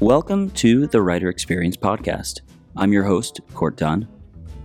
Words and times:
Welcome 0.00 0.50
to 0.50 0.86
the 0.86 1.00
Writer 1.00 1.30
Experience 1.30 1.74
Podcast. 1.74 2.42
I'm 2.76 2.92
your 2.92 3.04
host, 3.04 3.40
Court 3.54 3.78
Dunn. 3.78 4.06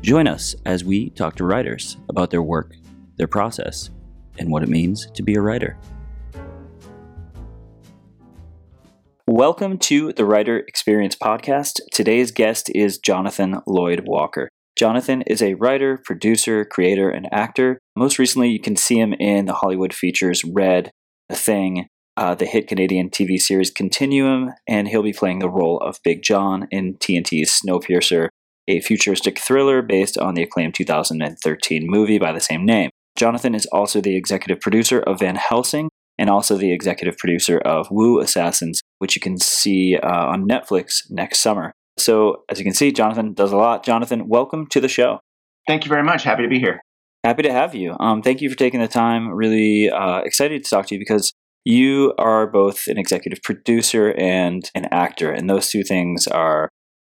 Join 0.01 0.27
us 0.27 0.55
as 0.65 0.83
we 0.83 1.09
talk 1.11 1.37
to 1.37 1.45
writers 1.45 1.95
about 2.09 2.31
their 2.31 2.43
work, 2.43 2.75
their 3.15 3.29
process, 3.29 3.91
and 4.37 4.51
what 4.51 4.61
it 4.61 4.67
means 4.67 5.09
to 5.11 5.23
be 5.23 5.35
a 5.35 5.41
writer. 5.41 5.77
Welcome 9.25 9.77
to 9.77 10.11
the 10.11 10.25
Writer 10.25 10.65
Experience 10.67 11.15
Podcast. 11.15 11.79
Today's 11.93 12.31
guest 12.31 12.69
is 12.75 12.97
Jonathan 12.97 13.61
Lloyd 13.65 14.03
Walker. 14.05 14.49
Jonathan 14.77 15.21
is 15.21 15.41
a 15.41 15.53
writer, 15.53 15.97
producer, 16.03 16.65
creator, 16.65 17.09
and 17.09 17.29
actor. 17.31 17.79
Most 17.95 18.19
recently, 18.19 18.49
you 18.49 18.59
can 18.59 18.75
see 18.75 18.99
him 18.99 19.13
in 19.13 19.45
the 19.45 19.53
Hollywood 19.53 19.93
features 19.93 20.43
Red, 20.43 20.91
The 21.29 21.37
Thing, 21.37 21.87
uh, 22.17 22.35
the 22.35 22.45
hit 22.45 22.67
Canadian 22.67 23.09
TV 23.09 23.39
series 23.39 23.71
Continuum, 23.71 24.51
and 24.67 24.87
he'll 24.87 25.03
be 25.03 25.13
playing 25.13 25.39
the 25.39 25.49
role 25.49 25.77
of 25.79 25.99
Big 26.03 26.21
John 26.21 26.67
in 26.71 26.95
TNT's 26.95 27.61
Snowpiercer, 27.61 28.29
a 28.67 28.81
futuristic 28.81 29.39
thriller 29.39 29.81
based 29.81 30.17
on 30.17 30.33
the 30.33 30.43
acclaimed 30.43 30.75
2013 30.75 31.83
movie 31.85 32.19
by 32.19 32.31
the 32.31 32.39
same 32.39 32.65
name. 32.65 32.89
Jonathan 33.17 33.55
is 33.55 33.65
also 33.67 34.01
the 34.01 34.15
executive 34.15 34.61
producer 34.61 34.99
of 34.99 35.19
Van 35.19 35.35
Helsing 35.35 35.89
and 36.17 36.29
also 36.29 36.57
the 36.57 36.71
executive 36.71 37.17
producer 37.17 37.57
of 37.59 37.87
Wu 37.89 38.19
Assassins, 38.19 38.81
which 38.99 39.15
you 39.15 39.21
can 39.21 39.37
see 39.37 39.97
uh, 39.97 40.27
on 40.27 40.47
Netflix 40.47 41.09
next 41.09 41.39
summer. 41.39 41.73
So, 41.97 42.43
as 42.49 42.57
you 42.57 42.63
can 42.63 42.73
see, 42.73 42.91
Jonathan 42.91 43.33
does 43.33 43.51
a 43.51 43.57
lot. 43.57 43.83
Jonathan, 43.83 44.27
welcome 44.27 44.67
to 44.67 44.79
the 44.79 44.87
show. 44.87 45.19
Thank 45.67 45.85
you 45.85 45.89
very 45.89 46.03
much. 46.03 46.23
Happy 46.23 46.43
to 46.43 46.49
be 46.49 46.59
here. 46.59 46.81
Happy 47.23 47.43
to 47.43 47.51
have 47.51 47.75
you. 47.75 47.95
Um, 47.99 48.21
thank 48.21 48.41
you 48.41 48.49
for 48.49 48.55
taking 48.55 48.79
the 48.79 48.87
time. 48.87 49.29
Really 49.29 49.89
uh, 49.89 50.19
excited 50.19 50.63
to 50.63 50.69
talk 50.69 50.87
to 50.87 50.95
you 50.95 50.99
because 50.99 51.31
you 51.63 52.13
are 52.17 52.47
both 52.47 52.87
an 52.87 52.97
executive 52.97 53.41
producer 53.43 54.13
and 54.17 54.69
an 54.75 54.85
actor, 54.91 55.31
and 55.31 55.49
those 55.49 55.69
two 55.69 55.83
things 55.83 56.27
are 56.27 56.69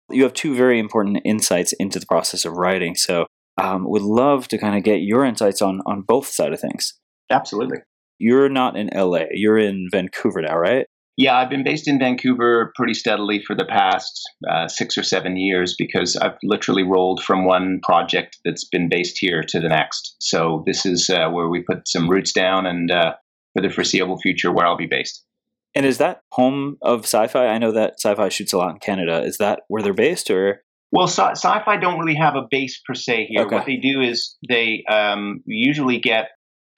you 0.09 0.23
have 0.23 0.33
two 0.33 0.55
very 0.55 0.79
important 0.79 1.19
insights 1.25 1.73
into 1.73 1.99
the 1.99 2.05
process 2.05 2.45
of 2.45 2.53
writing. 2.53 2.95
So, 2.95 3.25
um, 3.61 3.83
would 3.89 4.03
love 4.03 4.47
to 4.49 4.57
kind 4.57 4.77
of 4.77 4.83
get 4.83 5.01
your 5.01 5.25
insights 5.25 5.61
on 5.61 5.81
on 5.85 6.03
both 6.07 6.27
side 6.27 6.53
of 6.53 6.59
things. 6.59 6.93
Absolutely. 7.29 7.79
You're 8.19 8.49
not 8.49 8.77
in 8.77 8.89
LA. 8.95 9.25
You're 9.31 9.57
in 9.57 9.87
Vancouver 9.91 10.41
now, 10.41 10.57
right? 10.57 10.87
Yeah, 11.17 11.35
I've 11.35 11.49
been 11.49 11.63
based 11.63 11.87
in 11.87 11.97
Vancouver 11.97 12.71
pretty 12.75 12.93
steadily 12.93 13.41
for 13.41 13.55
the 13.55 13.65
past 13.65 14.21
uh, 14.47 14.67
six 14.67 14.99
or 14.99 15.03
seven 15.03 15.35
years 15.35 15.75
because 15.75 16.15
I've 16.15 16.37
literally 16.43 16.83
rolled 16.83 17.23
from 17.23 17.45
one 17.45 17.79
project 17.81 18.37
that's 18.45 18.65
been 18.65 18.87
based 18.87 19.17
here 19.19 19.41
to 19.47 19.59
the 19.59 19.67
next. 19.67 20.15
So 20.19 20.63
this 20.67 20.85
is 20.85 21.09
uh, 21.09 21.29
where 21.31 21.49
we 21.49 21.63
put 21.63 21.87
some 21.87 22.07
roots 22.07 22.31
down, 22.33 22.67
and 22.67 22.91
uh, 22.91 23.13
for 23.57 23.61
the 23.61 23.73
foreseeable 23.73 24.19
future, 24.19 24.51
where 24.51 24.67
I'll 24.67 24.77
be 24.77 24.85
based. 24.85 25.25
And 25.73 25.85
is 25.85 25.97
that 25.97 26.21
home 26.31 26.77
of 26.81 27.03
Syfy? 27.03 27.49
I 27.49 27.57
know 27.57 27.71
that 27.71 27.95
Syfy 28.03 28.31
shoots 28.31 28.53
a 28.53 28.57
lot 28.57 28.71
in 28.71 28.79
Canada. 28.79 29.23
Is 29.23 29.37
that 29.37 29.61
where 29.67 29.81
they're 29.81 29.93
based, 29.93 30.29
or? 30.29 30.61
Well, 30.91 31.07
sci- 31.07 31.35
fi 31.41 31.77
don't 31.77 31.99
really 31.99 32.15
have 32.15 32.35
a 32.35 32.47
base 32.49 32.79
per 32.85 32.93
se 32.93 33.27
here. 33.29 33.41
Okay. 33.41 33.55
What 33.55 33.65
they 33.65 33.77
do 33.77 34.01
is 34.01 34.37
they 34.47 34.83
um, 34.89 35.41
usually 35.45 35.99
get 35.99 36.29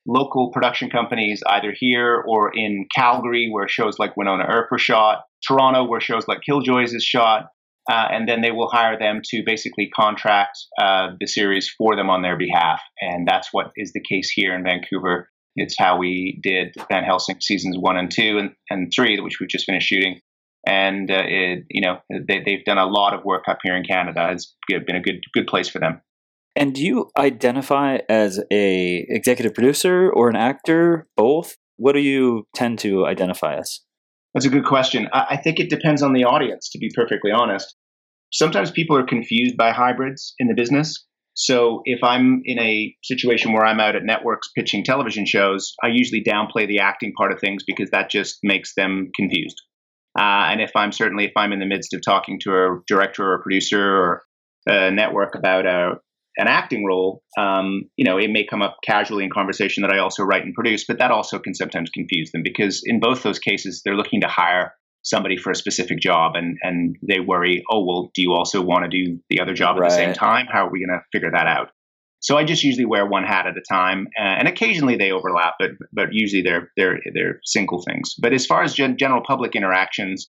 local 0.07 0.51
production 0.51 0.89
companies 0.89 1.43
either 1.47 1.73
here 1.77 2.23
or 2.27 2.51
in 2.55 2.87
Calgary, 2.95 3.49
where 3.51 3.67
shows 3.67 3.99
like 3.99 4.15
Wynonna 4.15 4.49
Earp 4.49 4.69
were 4.71 4.79
shot, 4.79 5.23
Toronto, 5.45 5.85
where 5.85 5.99
shows 5.99 6.27
like 6.27 6.39
Killjoys 6.49 6.93
is 6.93 7.03
shot, 7.03 7.47
uh, 7.91 8.07
and 8.11 8.27
then 8.27 8.41
they 8.41 8.51
will 8.51 8.69
hire 8.69 8.97
them 8.97 9.21
to 9.25 9.43
basically 9.45 9.89
contract 9.89 10.57
uh, 10.81 11.09
the 11.19 11.27
series 11.27 11.69
for 11.77 11.95
them 11.95 12.09
on 12.09 12.21
their 12.21 12.37
behalf. 12.37 12.81
And 13.01 13.27
that's 13.27 13.49
what 13.51 13.71
is 13.75 13.91
the 13.93 14.01
case 14.01 14.29
here 14.29 14.55
in 14.55 14.63
Vancouver. 14.63 15.29
It's 15.59 15.75
how 15.77 15.97
we 15.97 16.39
did 16.41 16.75
Van 16.89 17.03
Helsing 17.03 17.39
seasons 17.41 17.77
one 17.77 17.97
and 17.97 18.11
two 18.11 18.37
and, 18.37 18.51
and 18.69 18.91
three, 18.95 19.19
which 19.19 19.39
we've 19.39 19.49
just 19.49 19.65
finished 19.65 19.87
shooting. 19.87 20.19
And 20.67 21.09
uh, 21.09 21.23
it, 21.25 21.65
you 21.69 21.81
know 21.81 21.99
they, 22.09 22.41
they've 22.45 22.65
done 22.65 22.77
a 22.77 22.85
lot 22.85 23.13
of 23.13 23.23
work 23.23 23.45
up 23.47 23.59
here 23.63 23.75
in 23.75 23.83
Canada. 23.83 24.29
It's 24.31 24.55
been 24.67 24.95
a 24.95 25.01
good 25.01 25.21
good 25.33 25.47
place 25.47 25.69
for 25.69 25.79
them. 25.79 26.01
And 26.55 26.75
do 26.75 26.83
you 26.83 27.09
identify 27.17 27.99
as 28.09 28.43
a 28.51 29.05
executive 29.07 29.53
producer 29.53 30.11
or 30.11 30.29
an 30.29 30.35
actor? 30.35 31.07
Both? 31.15 31.55
What 31.77 31.93
do 31.93 31.99
you 31.99 32.45
tend 32.53 32.79
to 32.79 33.05
identify 33.05 33.55
as? 33.55 33.79
That's 34.33 34.45
a 34.45 34.49
good 34.49 34.65
question. 34.65 35.07
I 35.13 35.37
think 35.37 35.59
it 35.59 35.69
depends 35.69 36.03
on 36.03 36.13
the 36.13 36.25
audience, 36.25 36.69
to 36.71 36.77
be 36.77 36.91
perfectly 36.93 37.31
honest. 37.31 37.75
Sometimes 38.31 38.69
people 38.69 38.95
are 38.97 39.05
confused 39.05 39.57
by 39.57 39.71
hybrids 39.71 40.35
in 40.37 40.47
the 40.47 40.53
business. 40.53 41.05
So 41.41 41.83
if 41.85 42.03
I'm 42.03 42.41
in 42.43 42.59
a 42.59 42.93
situation 43.01 43.53
where 43.53 43.65
I'm 43.65 43.79
out 43.79 43.95
at 43.95 44.03
networks 44.03 44.49
pitching 44.57 44.83
television 44.83 45.25
shows, 45.25 45.73
I 45.81 45.87
usually 45.87 46.21
downplay 46.21 46.67
the 46.67 46.79
acting 46.79 47.13
part 47.13 47.31
of 47.31 47.39
things 47.39 47.63
because 47.65 47.91
that 47.91 48.09
just 48.09 48.39
makes 48.43 48.73
them 48.75 49.09
confused. 49.15 49.55
Uh, 50.19 50.51
and 50.51 50.59
if 50.59 50.71
I'm 50.75 50.91
certainly 50.91 51.23
if 51.23 51.31
I'm 51.37 51.53
in 51.53 51.59
the 51.59 51.65
midst 51.65 51.93
of 51.93 52.01
talking 52.01 52.39
to 52.41 52.51
a 52.51 52.79
director 52.87 53.23
or 53.23 53.35
a 53.35 53.41
producer 53.41 53.81
or 53.81 54.23
a 54.67 54.91
network 54.91 55.33
about 55.33 55.65
a, 55.65 55.91
an 56.35 56.49
acting 56.49 56.85
role, 56.85 57.23
um, 57.37 57.83
you 57.95 58.03
know, 58.03 58.17
it 58.17 58.29
may 58.29 58.45
come 58.45 58.61
up 58.61 58.75
casually 58.83 59.23
in 59.23 59.29
conversation 59.29 59.83
that 59.83 59.93
I 59.93 59.99
also 59.99 60.23
write 60.23 60.43
and 60.43 60.53
produce, 60.53 60.83
but 60.85 60.99
that 60.99 61.09
also 61.09 61.39
can 61.39 61.53
sometimes 61.53 61.89
confuse 61.89 62.31
them 62.31 62.43
because 62.43 62.83
in 62.85 62.99
both 62.99 63.23
those 63.23 63.39
cases, 63.39 63.81
they're 63.85 63.95
looking 63.95 64.19
to 64.21 64.27
hire 64.27 64.73
somebody 65.03 65.37
for 65.37 65.51
a 65.51 65.55
specific 65.55 65.99
job 65.99 66.35
and 66.35 66.57
and 66.61 66.95
they 67.07 67.19
worry 67.19 67.63
oh 67.71 67.83
well 67.85 68.11
do 68.13 68.21
you 68.21 68.33
also 68.33 68.61
want 68.61 68.83
to 68.83 68.89
do 68.89 69.19
the 69.29 69.39
other 69.39 69.53
job 69.53 69.75
at 69.75 69.81
right. 69.81 69.89
the 69.89 69.95
same 69.95 70.13
time 70.13 70.45
how 70.51 70.65
are 70.67 70.71
we 70.71 70.85
going 70.85 70.97
to 70.97 71.03
figure 71.11 71.31
that 71.31 71.47
out 71.47 71.69
so 72.19 72.37
i 72.37 72.43
just 72.43 72.63
usually 72.63 72.85
wear 72.85 73.05
one 73.05 73.23
hat 73.23 73.47
at 73.47 73.57
a 73.57 73.61
time 73.69 74.07
and 74.17 74.47
occasionally 74.47 74.97
they 74.97 75.11
overlap 75.11 75.55
but 75.59 75.71
but 75.93 76.09
usually 76.11 76.41
they're 76.41 76.71
they're 76.75 76.99
they're 77.13 77.39
single 77.43 77.81
things 77.81 78.15
but 78.21 78.33
as 78.33 78.45
far 78.45 78.63
as 78.63 78.73
gen- 78.73 78.97
general 78.97 79.21
public 79.25 79.55
interactions 79.55 80.29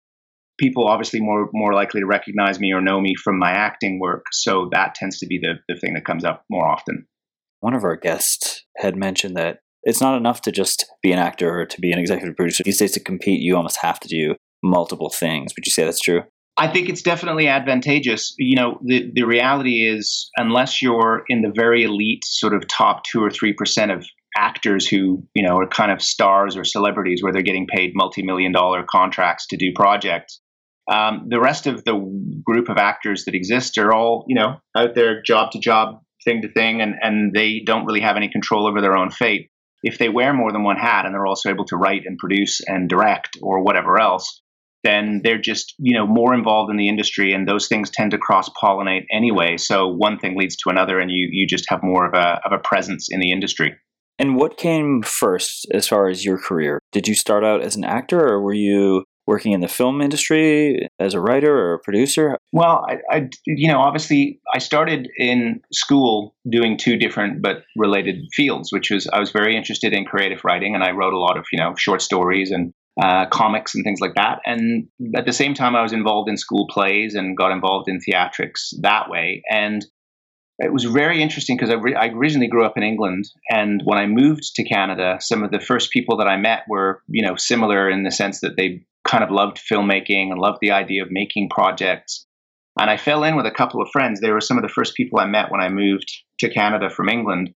people 0.59 0.89
obviously 0.89 1.21
more 1.21 1.49
more 1.53 1.73
likely 1.73 2.01
to 2.01 2.07
recognize 2.07 2.59
me 2.59 2.73
or 2.73 2.81
know 2.81 3.01
me 3.01 3.15
from 3.23 3.39
my 3.39 3.53
acting 3.53 4.01
work 4.01 4.27
so 4.33 4.69
that 4.73 4.95
tends 4.95 5.19
to 5.19 5.27
be 5.27 5.39
the 5.39 5.55
the 5.69 5.79
thing 5.79 5.95
that 5.95 6.05
comes 6.05 6.25
up 6.25 6.45
more 6.51 6.67
often 6.67 7.07
one 7.61 7.75
of 7.75 7.85
our 7.85 7.97
guests 7.97 8.65
had 8.77 8.97
mentioned 8.97 9.37
that 9.37 9.61
it's 9.83 10.01
not 10.01 10.17
enough 10.17 10.43
to 10.43 10.53
just 10.53 10.85
be 11.01 11.13
an 11.13 11.19
actor 11.21 11.61
or 11.61 11.65
to 11.65 11.81
be 11.81 11.93
an 11.93 11.99
executive 11.99 12.37
producer. 12.37 12.65
These 12.65 12.79
days, 12.79 12.93
to 12.93 13.01
compete, 13.01 13.41
you 13.41 13.57
almost 13.57 13.79
have 13.83 14.01
to 14.01 14.09
do 14.09 14.35
multiple 14.67 15.11
things. 15.11 15.53
Would 15.57 15.67
you 15.67 15.73
say 15.73 15.85
that's 15.85 16.01
true? 16.01 16.23
I 16.59 16.69
think 16.69 16.89
it's 16.89 17.03
definitely 17.03 17.49
advantageous. 17.49 18.35
You 18.39 18.57
know, 18.57 18.79
the, 18.83 19.11
the 19.15 19.25
reality 19.25 19.87
is, 19.87 20.31
unless 20.37 20.81
you're 20.81 21.23
in 21.29 21.43
the 21.43 21.53
very 21.55 21.85
elite, 21.85 22.25
sort 22.25 22.55
of 22.55 22.67
top 22.67 23.05
two 23.05 23.23
or 23.23 23.31
three 23.31 23.53
percent 23.53 23.91
of 23.91 24.07
actors 24.37 24.87
who, 24.87 25.23
you 25.35 25.47
know, 25.47 25.59
are 25.59 25.67
kind 25.67 25.91
of 25.91 26.03
stars 26.03 26.57
or 26.57 26.65
celebrities 26.65 27.23
where 27.23 27.33
they're 27.33 27.43
getting 27.43 27.67
paid 27.67 27.93
multi 27.95 28.23
million 28.23 28.53
dollar 28.53 28.85
contracts 28.89 29.47
to 29.49 29.57
do 29.57 29.73
projects, 29.75 30.41
um, 30.91 31.27
the 31.29 31.41
rest 31.41 31.67
of 31.67 31.85
the 31.85 32.41
group 32.45 32.69
of 32.69 32.77
actors 32.77 33.25
that 33.25 33.35
exist 33.35 33.77
are 33.79 33.93
all, 33.93 34.25
you 34.29 34.37
know, 34.37 34.61
out 34.77 34.95
there 34.95 35.21
job 35.23 35.51
to 35.53 35.59
job, 35.59 36.01
thing 36.25 36.43
to 36.43 36.53
thing, 36.53 36.81
and, 36.81 36.95
and 37.03 37.33
they 37.35 37.63
don't 37.65 37.87
really 37.87 38.01
have 38.01 38.17
any 38.17 38.29
control 38.29 38.69
over 38.69 38.81
their 38.81 38.97
own 38.97 39.11
fate. 39.11 39.51
If 39.83 39.99
they 39.99 40.09
wear 40.09 40.33
more 40.33 40.53
than 40.53 40.63
one 40.63 40.77
hat 40.77 41.05
and 41.05 41.15
they're 41.15 41.27
also 41.27 41.51
able 41.51 41.65
to 41.67 41.77
write 41.77 42.03
and 42.07 42.19
produce 42.19 42.61
and 42.67 42.89
direct 42.89 43.37
or 43.43 43.63
whatever 43.63 44.01
else, 44.01 44.43
then 44.87 45.21
they're 45.25 45.41
just 45.41 45.75
you 45.79 45.97
know 45.97 46.07
more 46.07 46.33
involved 46.33 46.71
in 46.71 46.77
the 46.77 46.89
industry 46.89 47.33
and 47.33 47.49
those 47.49 47.67
things 47.67 47.91
tend 47.91 48.13
to 48.13 48.19
cross 48.19 48.49
pollinate 48.63 49.05
anyway. 49.13 49.57
So 49.57 49.89
one 49.89 50.19
thing 50.19 50.39
leads 50.39 50.57
to 50.57 50.71
another 50.71 51.01
and 51.01 51.11
you 51.11 51.29
you 51.31 51.47
just 51.47 51.67
have 51.69 51.83
more 51.83 52.07
of 52.07 52.15
a 52.15 52.41
of 52.45 52.53
a 52.53 52.59
presence 52.59 53.09
in 53.11 53.21
the 53.21 53.33
industry. 53.33 53.75
And 54.19 54.37
what 54.37 54.57
came 54.57 55.03
first 55.03 55.67
as 55.75 55.87
far 55.87 56.09
as 56.09 56.25
your 56.25 56.39
career? 56.39 56.79
Did 56.93 57.07
you 57.07 57.15
start 57.15 57.45
out 57.45 57.61
as 57.61 57.77
an 57.77 57.85
actor 57.85 58.19
or 58.19 58.41
were 58.41 58.55
you 58.55 59.05
working 59.27 59.53
in 59.53 59.61
the 59.61 59.69
film 59.69 60.01
industry 60.01 60.89
as 61.01 61.13
a 61.13 61.21
writer 61.21 61.53
or 61.53 61.75
a 61.75 61.79
producer? 61.81 62.37
Well 62.53 62.87
I, 62.89 63.17
I 63.17 63.29
you 63.45 63.69
know 63.71 63.81
obviously 63.81 64.41
i 64.55 64.59
started 64.59 65.09
in 65.19 65.61
school 65.73 66.35
doing 66.49 66.79
two 66.79 66.97
different 66.97 67.43
but 67.43 67.65
related 67.77 68.17
fields 68.33 68.73
which 68.73 68.91
was 68.91 69.09
i 69.13 69.19
was 69.19 69.33
very 69.33 69.57
interested 69.57 69.93
in 69.93 70.05
creative 70.05 70.45
writing 70.45 70.75
and 70.75 70.85
i 70.85 70.93
wrote 70.93 71.13
a 71.13 71.19
lot 71.19 71.37
of 71.37 71.45
you 71.53 71.59
know 71.59 71.75
short 71.77 72.01
stories 72.01 72.51
and 72.51 72.73
uh, 73.03 73.27
comics 73.27 73.75
and 73.75 73.85
things 73.85 74.01
like 74.01 74.15
that. 74.15 74.41
And 74.47 74.89
at 75.15 75.27
the 75.27 75.33
same 75.33 75.55
time, 75.55 75.77
I 75.77 75.83
was 75.83 75.93
involved 75.93 76.29
in 76.29 76.37
school 76.37 76.67
plays 76.69 77.15
and 77.15 77.37
got 77.37 77.53
involved 77.53 77.89
in 77.89 78.01
theatrics 78.01 78.75
that 78.81 79.11
way. 79.11 79.43
And 79.51 79.85
it 80.59 80.73
was 80.73 80.85
very 80.85 81.21
interesting 81.21 81.57
because 81.57 81.71
I, 81.71 81.75
re- 81.75 81.95
I, 81.95 82.09
originally 82.09 82.47
grew 82.47 82.65
up 82.65 82.79
in 82.79 82.83
England, 82.83 83.27
and 83.51 83.83
when 83.85 83.99
I 83.99 84.07
moved 84.07 84.55
to 84.55 84.65
Canada, 84.65 85.19
some 85.21 85.43
of 85.43 85.51
the 85.51 85.61
first 85.61 85.91
people 85.91 86.17
that 86.17 86.29
I 86.29 86.37
met 86.37 86.63
were, 86.69 87.03
you 87.09 87.23
know, 87.23 87.37
similar 87.37 87.91
in 87.91 88.05
the 88.05 88.11
sense 88.11 88.41
that 88.41 88.57
they 88.57 88.83
kind 89.07 89.23
of 89.23 89.31
loved 89.31 89.59
filmmaking 89.59 90.31
and 90.31 90.39
loved 90.39 90.59
the 90.63 90.71
idea 90.71 91.03
of 91.03 91.11
making 91.11 91.51
projects. 91.51 92.27
And 92.79 92.91
I 92.91 92.97
fell 92.97 93.25
in 93.25 93.37
with 93.37 93.47
a 93.47 93.51
couple 93.51 93.83
of 93.83 93.91
friends. 93.91 94.21
They 94.21 94.31
were 94.31 94.41
some 94.41 94.57
of 94.57 94.63
the 94.63 94.69
first 94.69 94.95
people 94.95 95.19
I 95.19 95.27
met 95.27 95.51
when 95.51 95.61
I 95.61 95.69
moved 95.69 96.11
to 96.41 96.51
Canada 96.51 96.91
from 96.91 97.09
England. 97.09 97.55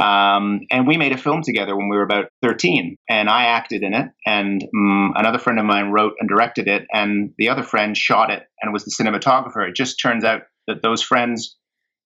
Um, 0.00 0.60
and 0.70 0.86
we 0.86 0.96
made 0.96 1.12
a 1.12 1.18
film 1.18 1.42
together 1.42 1.76
when 1.76 1.88
we 1.88 1.96
were 1.96 2.02
about 2.02 2.26
13, 2.42 2.96
and 3.10 3.28
I 3.28 3.44
acted 3.44 3.82
in 3.82 3.92
it, 3.92 4.08
and 4.24 4.62
um, 4.74 5.12
another 5.16 5.38
friend 5.38 5.58
of 5.58 5.66
mine 5.66 5.90
wrote 5.90 6.14
and 6.18 6.28
directed 6.28 6.66
it, 6.66 6.86
and 6.92 7.32
the 7.36 7.50
other 7.50 7.62
friend 7.62 7.96
shot 7.96 8.30
it 8.30 8.44
and 8.60 8.72
was 8.72 8.84
the 8.84 8.90
cinematographer. 8.98 9.68
It 9.68 9.76
just 9.76 10.00
turns 10.00 10.24
out 10.24 10.42
that 10.66 10.82
those 10.82 11.02
friends 11.02 11.56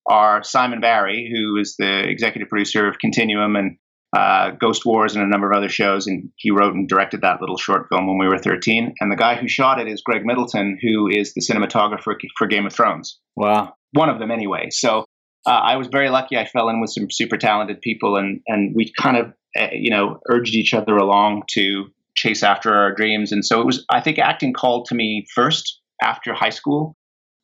are 0.09 0.43
Simon 0.43 0.81
Barry, 0.81 1.31
who 1.33 1.57
is 1.61 1.77
the 1.79 2.09
executive 2.09 2.49
producer 2.49 2.89
of 2.89 2.99
Continuum 2.99 3.55
and 3.55 3.77
uh, 4.17 4.51
Ghost 4.51 4.87
Wars 4.87 5.15
and 5.15 5.25
a 5.25 5.29
number 5.29 5.51
of 5.51 5.57
other 5.57 5.69
shows, 5.69 6.07
and 6.07 6.31
he 6.37 6.51
wrote 6.51 6.75
and 6.75 6.89
directed 6.89 7.21
that 7.21 7.41
little 7.41 7.59
short 7.59 7.87
film 7.89 8.07
when 8.07 8.19
we 8.19 8.29
were 8.29 8.39
13. 8.39 8.95
And 9.01 9.13
the 9.13 9.17
guy 9.17 9.37
who 9.37 9.49
shot 9.49 9.81
it 9.81 9.89
is 9.89 10.03
Greg 10.03 10.25
Middleton, 10.25 10.79
who 10.81 11.09
is 11.09 11.35
the 11.35 11.41
cinematographer 11.41 12.15
for 12.37 12.47
Game 12.47 12.67
of 12.67 12.73
Thrones. 12.73 13.21
Wow, 13.37 13.75
one 13.93 14.09
of 14.09 14.19
them 14.19 14.31
anyway. 14.31 14.69
So 14.71 15.05
uh, 15.47 15.51
I 15.51 15.77
was 15.77 15.87
very 15.87 16.11
lucky. 16.11 16.37
I 16.37 16.45
fell 16.45 16.69
in 16.69 16.81
with 16.81 16.91
some 16.91 17.11
super 17.11 17.37
talented 17.37 17.81
people, 17.81 18.17
and 18.17 18.41
and 18.47 18.75
we 18.75 18.93
kind 18.99 19.17
of 19.17 19.33
uh, 19.59 19.69
you 19.73 19.91
know 19.91 20.21
urged 20.29 20.55
each 20.55 20.75
other 20.75 20.97
along 20.97 21.43
to 21.55 21.87
chase 22.17 22.43
after 22.43 22.75
our 22.75 22.95
dreams. 22.95 23.33
And 23.33 23.45
so 23.45 23.61
it 23.61 23.67
was. 23.67 23.85
I 23.91 24.01
think 24.01 24.19
acting 24.19 24.53
called 24.53 24.87
to 24.87 24.95
me 24.95 25.25
first 25.35 25.81
after 26.03 26.35
high 26.35 26.51
school. 26.51 26.97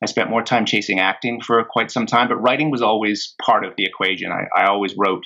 I 0.03 0.07
spent 0.07 0.31
more 0.31 0.43
time 0.43 0.67
chasing 0.67 0.99
acting 0.99 1.41
for 1.41 1.63
quite 1.65 1.93
some 1.93 2.07
time, 2.07 2.29
but 2.29 2.37
writing 2.37 2.73
was 2.73 2.83
always 2.83 3.37
part 3.41 3.65
of 3.65 3.75
the 3.77 3.85
equation. 3.85 4.33
I, 4.33 4.47
I 4.61 4.67
always 4.67 4.95
wrote 4.99 5.23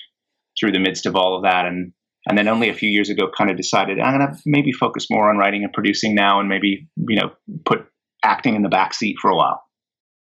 through 0.60 0.72
the 0.72 0.78
midst 0.78 1.06
of 1.06 1.16
all 1.16 1.34
of 1.36 1.44
that, 1.44 1.64
and 1.64 1.92
and 2.28 2.36
then 2.36 2.48
only 2.48 2.68
a 2.68 2.74
few 2.74 2.90
years 2.90 3.08
ago, 3.08 3.30
kind 3.36 3.50
of 3.50 3.56
decided 3.56 3.98
I'm 3.98 4.18
gonna 4.18 4.36
maybe 4.44 4.72
focus 4.72 5.06
more 5.10 5.30
on 5.30 5.38
writing 5.38 5.64
and 5.64 5.72
producing 5.72 6.14
now, 6.14 6.40
and 6.40 6.48
maybe 6.48 6.88
you 6.96 7.16
know 7.16 7.30
put 7.64 7.86
acting 8.22 8.54
in 8.54 8.62
the 8.62 8.68
back 8.68 8.92
seat 8.92 9.16
for 9.20 9.30
a 9.30 9.36
while. 9.36 9.62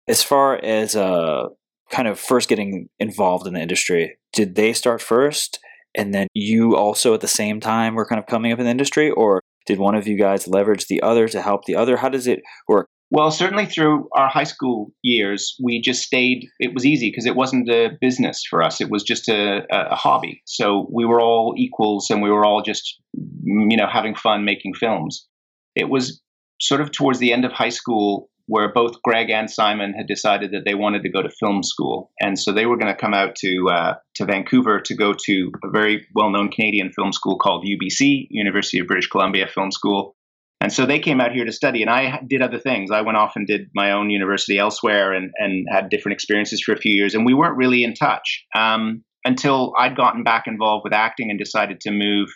As 0.07 0.23
far 0.23 0.57
as 0.63 0.95
uh, 0.95 1.45
kind 1.91 2.09
of 2.09 2.19
first 2.19 2.49
getting 2.49 2.89
involved 2.99 3.47
in 3.47 3.55
the 3.55 3.61
industry, 3.61 4.19
did 4.33 4.55
they 4.55 4.73
start 4.73 5.01
first, 5.01 5.59
and 5.95 6.13
then 6.13 6.27
you 6.35 6.77
also 6.77 7.15
at 7.15 7.21
the 7.21 7.29
same 7.29 7.61
time 7.61 7.95
were 7.95 8.07
kind 8.07 8.19
of 8.19 8.27
coming 8.27 8.53
up 8.53 8.59
in 8.59 8.65
the 8.65 8.71
industry, 8.71 9.11
or 9.11 9.43
did 9.67 9.79
one 9.79 9.95
of 9.95 10.07
you 10.07 10.19
guys 10.19 10.49
leverage 10.49 10.87
the 10.87 11.03
other 11.03 11.29
to 11.29 11.43
help 11.43 11.65
the 11.65 11.77
other? 11.77 11.97
How 11.97 12.09
does 12.09 12.27
it 12.27 12.41
work? 12.69 12.89
Well, 13.11 13.31
certainly 13.31 13.67
through 13.67 14.09
our 14.17 14.29
high 14.29 14.45
school 14.45 14.93
years, 15.03 15.55
we 15.63 15.81
just 15.81 16.03
stayed. 16.03 16.49
It 16.59 16.75
was 16.75 16.85
easy 16.85 17.11
because 17.11 17.27
it 17.27 17.37
wasn't 17.37 17.69
a 17.69 17.91
business 18.01 18.43
for 18.49 18.63
us. 18.63 18.81
It 18.81 18.91
was 18.91 19.05
just 19.05 19.29
a, 19.29 19.63
a, 19.71 19.95
hobby. 19.95 20.43
So 20.47 20.89
we 20.93 21.05
were 21.05 21.21
all 21.21 21.55
equals 21.57 22.11
and 22.11 22.23
we 22.23 22.31
were 22.31 22.45
all 22.45 22.63
just, 22.63 23.01
you 23.13 23.77
know, 23.77 23.87
having 23.87 24.15
fun 24.17 24.45
making 24.45 24.75
films. 24.75 25.29
It 25.77 25.89
was 25.89 26.21
sort 26.61 26.81
of 26.81 26.91
towards 26.91 27.19
the 27.19 27.33
end 27.33 27.45
of 27.45 27.53
high 27.53 27.69
school 27.69 28.31
where 28.47 28.73
both 28.73 29.01
Greg 29.03 29.31
and 29.31 29.51
Simon 29.51 29.95
had 29.95 30.07
decided 30.07 30.53
that 30.53 30.65
they 30.65 30.75
wanted 30.75 31.03
to 31.03 31.09
go 31.09 31.23
to 31.23 31.31
film 31.31 31.63
school, 31.63 32.11
and 32.21 32.39
so 32.39 32.53
they 32.53 32.67
were 32.67 32.77
going 32.77 32.93
to 32.93 33.01
come 33.01 33.15
out 33.15 33.35
to 33.37 33.69
uh, 33.71 33.95
to 34.17 34.25
Vancouver 34.25 34.81
to 34.81 34.95
go 34.95 35.15
to 35.27 35.53
a 35.65 35.71
very 35.71 36.07
well 36.15 36.31
known 36.31 36.51
Canadian 36.51 36.93
film 36.93 37.13
school 37.13 37.39
called 37.39 37.67
UBC, 37.67 38.27
University 38.31 38.79
of 38.79 38.87
British 38.87 39.09
Columbia 39.09 39.47
Film 39.47 39.71
School. 39.71 40.15
And 40.61 40.73
so 40.73 40.87
they 40.87 40.99
came 40.99 41.21
out 41.21 41.33
here 41.33 41.45
to 41.45 41.53
study, 41.53 41.83
and 41.83 41.91
I 41.91 42.21
did 42.27 42.41
other 42.41 42.59
things. 42.59 42.91
I 42.91 43.03
went 43.03 43.19
off 43.19 43.33
and 43.37 43.47
did 43.47 43.69
my 43.75 43.93
own 43.93 44.11
university 44.11 44.59
elsewhere, 44.59 45.13
and 45.13 45.31
and 45.37 45.67
had 45.71 45.91
different 45.91 46.15
experiences 46.15 46.63
for 46.63 46.73
a 46.73 46.79
few 46.79 46.95
years. 46.95 47.15
And 47.15 47.27
we 47.27 47.35
weren't 47.35 47.57
really 47.57 47.85
in 47.85 47.95
touch 47.95 48.45
um, 48.55 49.05
until 49.25 49.75
I'd 49.79 49.97
gotten 49.97 50.23
back 50.23 50.45
involved 50.47 50.85
with 50.85 50.93
acting 50.93 51.31
and 51.31 51.39
decided 51.39 51.81
to 51.81 51.91
move 51.91 52.29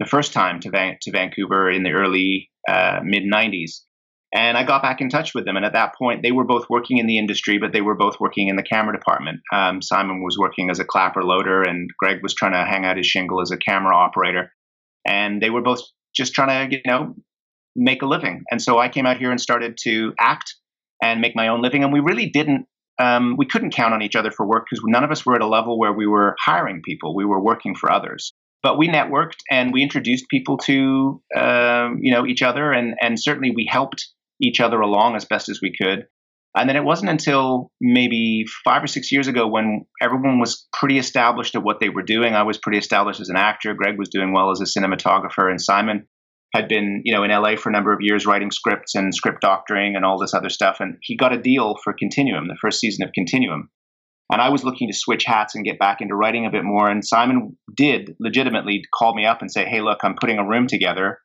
the 0.00 0.06
first 0.06 0.32
time 0.32 0.60
to 0.60 0.70
Van- 0.70 0.98
to 1.02 1.10
Vancouver 1.12 1.70
in 1.70 1.82
the 1.82 1.92
early 1.92 2.50
uh, 2.68 3.00
mid 3.02 3.22
'90s. 3.22 3.80
And 4.34 4.56
I 4.56 4.64
got 4.64 4.82
back 4.82 5.00
in 5.02 5.10
touch 5.10 5.34
with 5.34 5.44
them. 5.44 5.56
And 5.56 5.64
at 5.64 5.74
that 5.74 5.94
point, 5.94 6.22
they 6.22 6.32
were 6.32 6.44
both 6.44 6.70
working 6.70 6.96
in 6.96 7.06
the 7.06 7.18
industry, 7.18 7.58
but 7.58 7.72
they 7.72 7.82
were 7.82 7.94
both 7.94 8.18
working 8.18 8.48
in 8.48 8.56
the 8.56 8.62
camera 8.62 8.96
department. 8.96 9.40
Um, 9.52 9.82
Simon 9.82 10.22
was 10.22 10.38
working 10.38 10.70
as 10.70 10.78
a 10.78 10.84
clapper 10.84 11.22
loader, 11.22 11.62
and 11.62 11.90
Greg 11.98 12.22
was 12.22 12.34
trying 12.34 12.52
to 12.52 12.64
hang 12.64 12.86
out 12.86 12.96
his 12.96 13.06
shingle 13.06 13.42
as 13.42 13.50
a 13.50 13.58
camera 13.58 13.94
operator. 13.94 14.50
And 15.06 15.42
they 15.42 15.50
were 15.50 15.60
both 15.60 15.82
just 16.16 16.32
trying 16.32 16.70
to, 16.70 16.76
you 16.76 16.82
know, 16.86 17.14
make 17.76 18.02
a 18.02 18.06
living. 18.06 18.44
And 18.50 18.60
so 18.62 18.78
I 18.78 18.88
came 18.88 19.04
out 19.04 19.18
here 19.18 19.30
and 19.30 19.40
started 19.40 19.76
to 19.82 20.14
act 20.18 20.54
and 21.02 21.20
make 21.20 21.36
my 21.36 21.48
own 21.48 21.60
living. 21.60 21.84
And 21.84 21.92
we 21.92 22.00
really 22.00 22.30
didn't, 22.30 22.66
um, 22.98 23.36
we 23.36 23.46
couldn't 23.46 23.74
count 23.74 23.92
on 23.92 24.02
each 24.02 24.16
other 24.16 24.30
for 24.30 24.46
work 24.46 24.66
because 24.68 24.82
none 24.86 25.04
of 25.04 25.10
us 25.10 25.26
were 25.26 25.34
at 25.34 25.42
a 25.42 25.46
level 25.46 25.78
where 25.78 25.92
we 25.92 26.06
were 26.06 26.36
hiring 26.42 26.80
people. 26.82 27.14
We 27.14 27.24
were 27.24 27.42
working 27.42 27.74
for 27.74 27.90
others. 27.90 28.32
But 28.62 28.78
we 28.78 28.88
networked 28.88 29.38
and 29.50 29.72
we 29.72 29.82
introduced 29.82 30.28
people 30.28 30.56
to, 30.58 31.20
um, 31.36 31.98
you 32.00 32.12
know, 32.12 32.24
each 32.24 32.42
other, 32.42 32.70
and 32.70 32.94
and 33.00 33.20
certainly 33.20 33.50
we 33.50 33.66
helped 33.68 34.08
each 34.42 34.60
other 34.60 34.80
along 34.80 35.16
as 35.16 35.24
best 35.24 35.48
as 35.48 35.60
we 35.62 35.74
could. 35.80 36.06
And 36.54 36.68
then 36.68 36.76
it 36.76 36.84
wasn't 36.84 37.10
until 37.10 37.70
maybe 37.80 38.44
five 38.64 38.82
or 38.82 38.86
six 38.86 39.10
years 39.10 39.26
ago 39.26 39.46
when 39.46 39.86
everyone 40.02 40.38
was 40.38 40.66
pretty 40.72 40.98
established 40.98 41.54
at 41.54 41.62
what 41.62 41.80
they 41.80 41.88
were 41.88 42.02
doing. 42.02 42.34
I 42.34 42.42
was 42.42 42.58
pretty 42.58 42.78
established 42.78 43.20
as 43.20 43.30
an 43.30 43.36
actor. 43.36 43.72
Greg 43.72 43.98
was 43.98 44.10
doing 44.10 44.34
well 44.34 44.50
as 44.50 44.60
a 44.60 44.64
cinematographer, 44.64 45.48
and 45.48 45.60
Simon 45.60 46.06
had 46.54 46.68
been, 46.68 47.00
you 47.04 47.14
know, 47.14 47.22
in 47.24 47.30
LA 47.30 47.56
for 47.56 47.70
a 47.70 47.72
number 47.72 47.94
of 47.94 48.00
years 48.02 48.26
writing 48.26 48.50
scripts 48.50 48.94
and 48.94 49.14
script 49.14 49.40
doctoring 49.40 49.96
and 49.96 50.04
all 50.04 50.18
this 50.18 50.34
other 50.34 50.50
stuff. 50.50 50.76
And 50.80 50.98
he 51.00 51.16
got 51.16 51.32
a 51.32 51.40
deal 51.40 51.76
for 51.82 51.94
Continuum, 51.94 52.48
the 52.48 52.58
first 52.60 52.80
season 52.80 53.06
of 53.06 53.14
Continuum. 53.14 53.70
And 54.30 54.42
I 54.42 54.50
was 54.50 54.62
looking 54.62 54.88
to 54.88 54.96
switch 54.96 55.24
hats 55.24 55.54
and 55.54 55.64
get 55.64 55.78
back 55.78 56.02
into 56.02 56.14
writing 56.14 56.44
a 56.44 56.50
bit 56.50 56.64
more. 56.64 56.90
And 56.90 57.04
Simon 57.04 57.56
did 57.74 58.14
legitimately 58.20 58.82
call 58.94 59.14
me 59.14 59.24
up 59.24 59.40
and 59.40 59.50
say, 59.50 59.64
"Hey, 59.64 59.80
look, 59.80 60.00
I'm 60.02 60.16
putting 60.20 60.38
a 60.38 60.46
room 60.46 60.66
together 60.66 61.20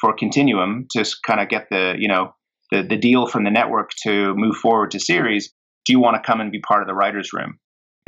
for 0.00 0.12
Continuum 0.12 0.86
to 0.90 1.04
kind 1.24 1.40
of 1.40 1.48
get 1.48 1.68
the, 1.70 1.94
you 1.96 2.08
know, 2.08 2.34
the, 2.72 2.82
the 2.82 2.96
deal 2.96 3.26
from 3.26 3.44
the 3.44 3.50
network 3.50 3.90
to 4.04 4.34
move 4.34 4.56
forward 4.56 4.90
to 4.92 4.98
series, 4.98 5.52
do 5.84 5.92
you 5.92 6.00
want 6.00 6.16
to 6.16 6.26
come 6.26 6.40
and 6.40 6.50
be 6.50 6.60
part 6.60 6.80
of 6.80 6.88
the 6.88 6.94
writer's 6.94 7.32
room? 7.32 7.58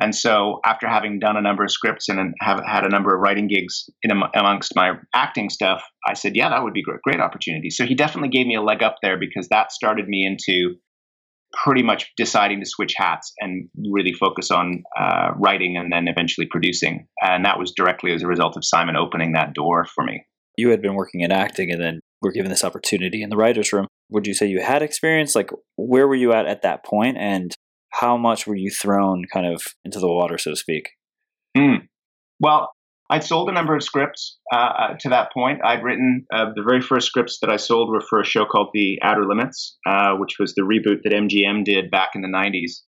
And 0.00 0.12
so, 0.12 0.58
after 0.64 0.88
having 0.88 1.20
done 1.20 1.37
a 1.37 1.43
number 1.43 1.62
of 1.62 1.70
scripts 1.70 2.08
and 2.08 2.34
have 2.40 2.61
had 2.66 2.84
a 2.84 2.88
number 2.88 3.14
of 3.14 3.20
writing 3.20 3.46
gigs 3.46 3.88
in 4.02 4.11
amongst 4.34 4.75
my 4.75 4.94
acting 5.14 5.50
stuff, 5.50 5.84
I 6.05 6.14
said, 6.14 6.34
"Yeah, 6.34 6.49
that 6.49 6.64
would 6.64 6.72
be 6.72 6.81
a 6.81 6.82
great, 6.82 7.02
great 7.02 7.20
opportunity." 7.20 7.70
So 7.70 7.87
he 7.87 7.94
definitely 7.94 8.31
gave 8.31 8.49
me 8.49 8.56
a 8.56 8.62
leg 8.62 8.82
up 8.82 8.96
there 9.02 9.16
because 9.16 9.46
that 9.50 9.70
started 9.70 10.08
me 10.08 10.26
into 10.26 10.75
pretty 11.62 11.84
much 11.84 12.11
deciding 12.16 12.58
to 12.58 12.66
switch 12.66 12.94
hats 12.96 13.32
and 13.38 13.69
really 13.88 14.12
focus 14.12 14.50
on 14.50 14.82
uh, 14.99 15.31
writing 15.37 15.76
and 15.76 15.93
then 15.93 16.08
eventually 16.08 16.49
producing. 16.50 17.06
And 17.20 17.44
that 17.44 17.61
was 17.61 17.72
directly 17.76 18.12
as 18.12 18.25
a 18.25 18.26
result 18.26 18.56
of 18.56 18.64
Simon 18.64 18.96
opening 18.96 19.34
that 19.34 19.55
door 19.55 19.87
for 19.94 20.02
me. 20.02 20.25
You 20.58 20.70
had 20.70 20.82
been 20.82 20.94
working 20.94 21.20
in 21.20 21.31
acting 21.31 21.70
and 21.70 21.81
then 21.81 22.00
were 22.20 22.32
given 22.32 22.50
this 22.50 22.64
opportunity 22.64 23.22
in 23.22 23.31
the 23.31 23.37
writer's 23.37 23.72
room 23.72 23.87
would 24.14 24.26
you 24.28 24.32
say 24.32 24.46
you 24.46 24.62
had 24.62 24.81
experience? 24.81 25.34
Like, 25.34 25.50
where 25.76 26.06
were 26.06 26.14
you 26.14 26.32
at 26.32 26.46
at 26.46 26.62
that 26.62 26.84
point, 26.84 27.19
and 27.19 27.52
how 27.90 28.16
much 28.16 28.46
were 28.46 28.55
you 28.55 28.70
thrown 28.70 29.25
kind 29.31 29.44
of 29.44 29.62
into 29.84 29.99
the 29.99 30.08
water, 30.08 30.38
so 30.38 30.50
to 30.50 30.56
speak? 30.56 30.90
Mm. 31.56 31.88
Well, 32.38 32.70
I'd 33.11 33.25
sold 33.25 33.50
a 33.50 33.52
number 33.52 33.75
of 33.75 33.82
scripts 33.82 34.38
uh, 34.52 34.56
uh, 34.56 34.94
to 35.00 35.08
that 35.11 35.32
point. 35.32 35.61
I'd 35.64 35.82
written 35.82 36.26
uh, 36.32 36.46
the 36.55 36.62
very 36.62 36.81
first 36.81 37.08
scripts 37.08 37.38
that 37.40 37.50
I 37.50 37.56
sold 37.56 37.90
were 37.90 38.00
for 38.08 38.20
a 38.20 38.25
show 38.25 38.46
called 38.46 38.69
The 38.72 38.99
Outer 39.02 39.26
Limits, 39.26 39.76
uh, 39.87 40.14
which 40.14 40.37
was 40.38 40.55
the 40.55 40.62
reboot 40.62 41.02
that 41.02 41.12
MGM 41.12 41.64
did 41.64 41.90
back 41.90 42.11
in 42.14 42.22
the 42.22 42.28
90s. 42.28 42.82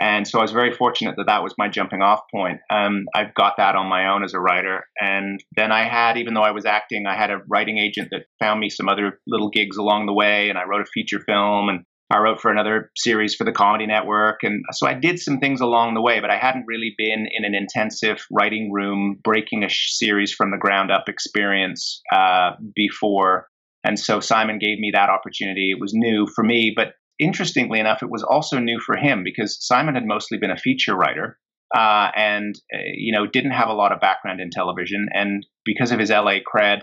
And 0.00 0.26
so 0.26 0.38
I 0.38 0.42
was 0.42 0.52
very 0.52 0.72
fortunate 0.72 1.16
that 1.18 1.26
that 1.26 1.42
was 1.42 1.54
my 1.58 1.68
jumping 1.68 2.00
off 2.00 2.20
point. 2.32 2.60
Um, 2.70 3.04
I 3.14 3.24
got 3.36 3.54
that 3.58 3.76
on 3.76 3.86
my 3.86 4.08
own 4.08 4.24
as 4.24 4.32
a 4.32 4.40
writer. 4.40 4.84
And 4.98 5.44
then 5.56 5.72
I 5.72 5.86
had, 5.86 6.16
even 6.16 6.32
though 6.32 6.42
I 6.42 6.52
was 6.52 6.64
acting, 6.64 7.06
I 7.06 7.16
had 7.16 7.30
a 7.30 7.42
writing 7.48 7.76
agent 7.76 8.08
that 8.10 8.24
found 8.38 8.60
me 8.60 8.70
some 8.70 8.88
other 8.88 9.20
little 9.26 9.50
gigs 9.50 9.76
along 9.76 10.06
the 10.06 10.14
way. 10.14 10.48
And 10.48 10.58
I 10.58 10.64
wrote 10.64 10.80
a 10.80 10.86
feature 10.86 11.20
film 11.20 11.68
and 11.68 11.80
I 12.10 12.18
wrote 12.18 12.40
for 12.40 12.50
another 12.50 12.90
series 12.96 13.34
for 13.34 13.44
the 13.44 13.52
Comedy 13.52 13.86
Network. 13.86 14.42
And 14.42 14.64
so 14.72 14.88
I 14.88 14.94
did 14.94 15.20
some 15.20 15.38
things 15.38 15.60
along 15.60 15.94
the 15.94 16.00
way, 16.00 16.18
but 16.20 16.30
I 16.30 16.38
hadn't 16.38 16.64
really 16.66 16.94
been 16.98 17.28
in 17.30 17.44
an 17.44 17.54
intensive 17.54 18.24
writing 18.32 18.72
room, 18.72 19.18
breaking 19.22 19.62
a 19.62 19.70
series 19.70 20.32
from 20.32 20.50
the 20.50 20.56
ground 20.56 20.90
up 20.90 21.08
experience 21.08 22.02
uh, 22.12 22.52
before. 22.74 23.46
And 23.84 23.98
so 23.98 24.18
Simon 24.18 24.58
gave 24.58 24.78
me 24.78 24.90
that 24.92 25.08
opportunity. 25.08 25.70
It 25.70 25.80
was 25.80 25.92
new 25.94 26.26
for 26.34 26.42
me, 26.42 26.72
but 26.74 26.94
interestingly 27.20 27.78
enough, 27.78 28.02
it 28.02 28.10
was 28.10 28.22
also 28.22 28.58
new 28.58 28.80
for 28.84 28.96
him 28.96 29.22
because 29.22 29.58
Simon 29.60 29.94
had 29.94 30.06
mostly 30.06 30.38
been 30.38 30.50
a 30.50 30.56
feature 30.56 30.96
writer 30.96 31.38
uh, 31.74 32.08
and 32.16 32.54
uh, 32.74 32.78
you 32.94 33.12
know 33.12 33.26
didn't 33.26 33.52
have 33.52 33.68
a 33.68 33.74
lot 33.74 33.92
of 33.92 34.00
background 34.00 34.40
in 34.40 34.50
television, 34.50 35.08
and 35.12 35.46
because 35.64 35.92
of 35.92 36.00
his 36.00 36.10
LA 36.10 36.38
cred, 36.40 36.80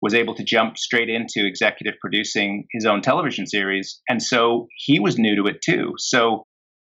was 0.00 0.14
able 0.14 0.34
to 0.34 0.44
jump 0.44 0.78
straight 0.78 1.08
into 1.08 1.46
executive 1.46 1.94
producing 2.00 2.66
his 2.70 2.86
own 2.86 3.00
television 3.00 3.46
series, 3.46 4.00
and 4.08 4.22
so 4.22 4.68
he 4.76 5.00
was 5.00 5.18
new 5.18 5.36
to 5.36 5.48
it 5.48 5.60
too. 5.64 5.94
So. 5.98 6.44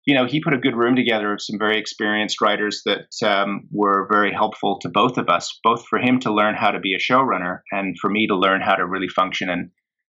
You 0.08 0.14
know, 0.14 0.24
he 0.24 0.40
put 0.40 0.54
a 0.54 0.58
good 0.58 0.76
room 0.76 0.94
together 0.94 1.32
of 1.32 1.42
some 1.42 1.58
very 1.58 1.80
experienced 1.80 2.40
writers 2.40 2.82
that 2.84 3.08
um, 3.28 3.62
were 3.72 4.06
very 4.08 4.32
helpful 4.32 4.78
to 4.82 4.88
both 4.88 5.18
of 5.18 5.28
us, 5.28 5.58
both 5.64 5.84
for 5.84 5.98
him 5.98 6.20
to 6.20 6.32
learn 6.32 6.54
how 6.54 6.70
to 6.70 6.78
be 6.78 6.94
a 6.94 7.00
showrunner 7.00 7.62
and 7.72 7.96
for 8.00 8.08
me 8.08 8.28
to 8.28 8.36
learn 8.36 8.60
how 8.60 8.76
to 8.76 8.86
really 8.86 9.08
function 9.08 9.50
and 9.50 9.72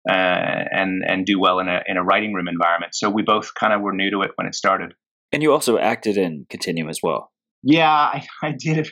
uh, 0.10 0.66
and 0.72 1.04
and 1.06 1.26
do 1.26 1.40
well 1.40 1.60
in 1.60 1.68
a 1.68 1.82
in 1.88 1.98
a 1.98 2.04
writing 2.04 2.34
room 2.34 2.48
environment. 2.48 2.96
So 2.96 3.10
we 3.10 3.22
both 3.22 3.54
kind 3.54 3.74
of 3.74 3.82
were 3.82 3.94
new 3.94 4.10
to 4.12 4.22
it 4.24 4.32
when 4.36 4.48
it 4.48 4.56
started. 4.56 4.94
And 5.32 5.44
you 5.44 5.54
also 5.54 5.78
acted 5.78 6.18
in 6.18 6.48
Continuum 6.50 6.90
as 6.90 7.00
well. 7.04 7.32
Yeah, 7.62 7.92
I, 7.92 8.26
I 8.42 8.54
did. 8.58 8.90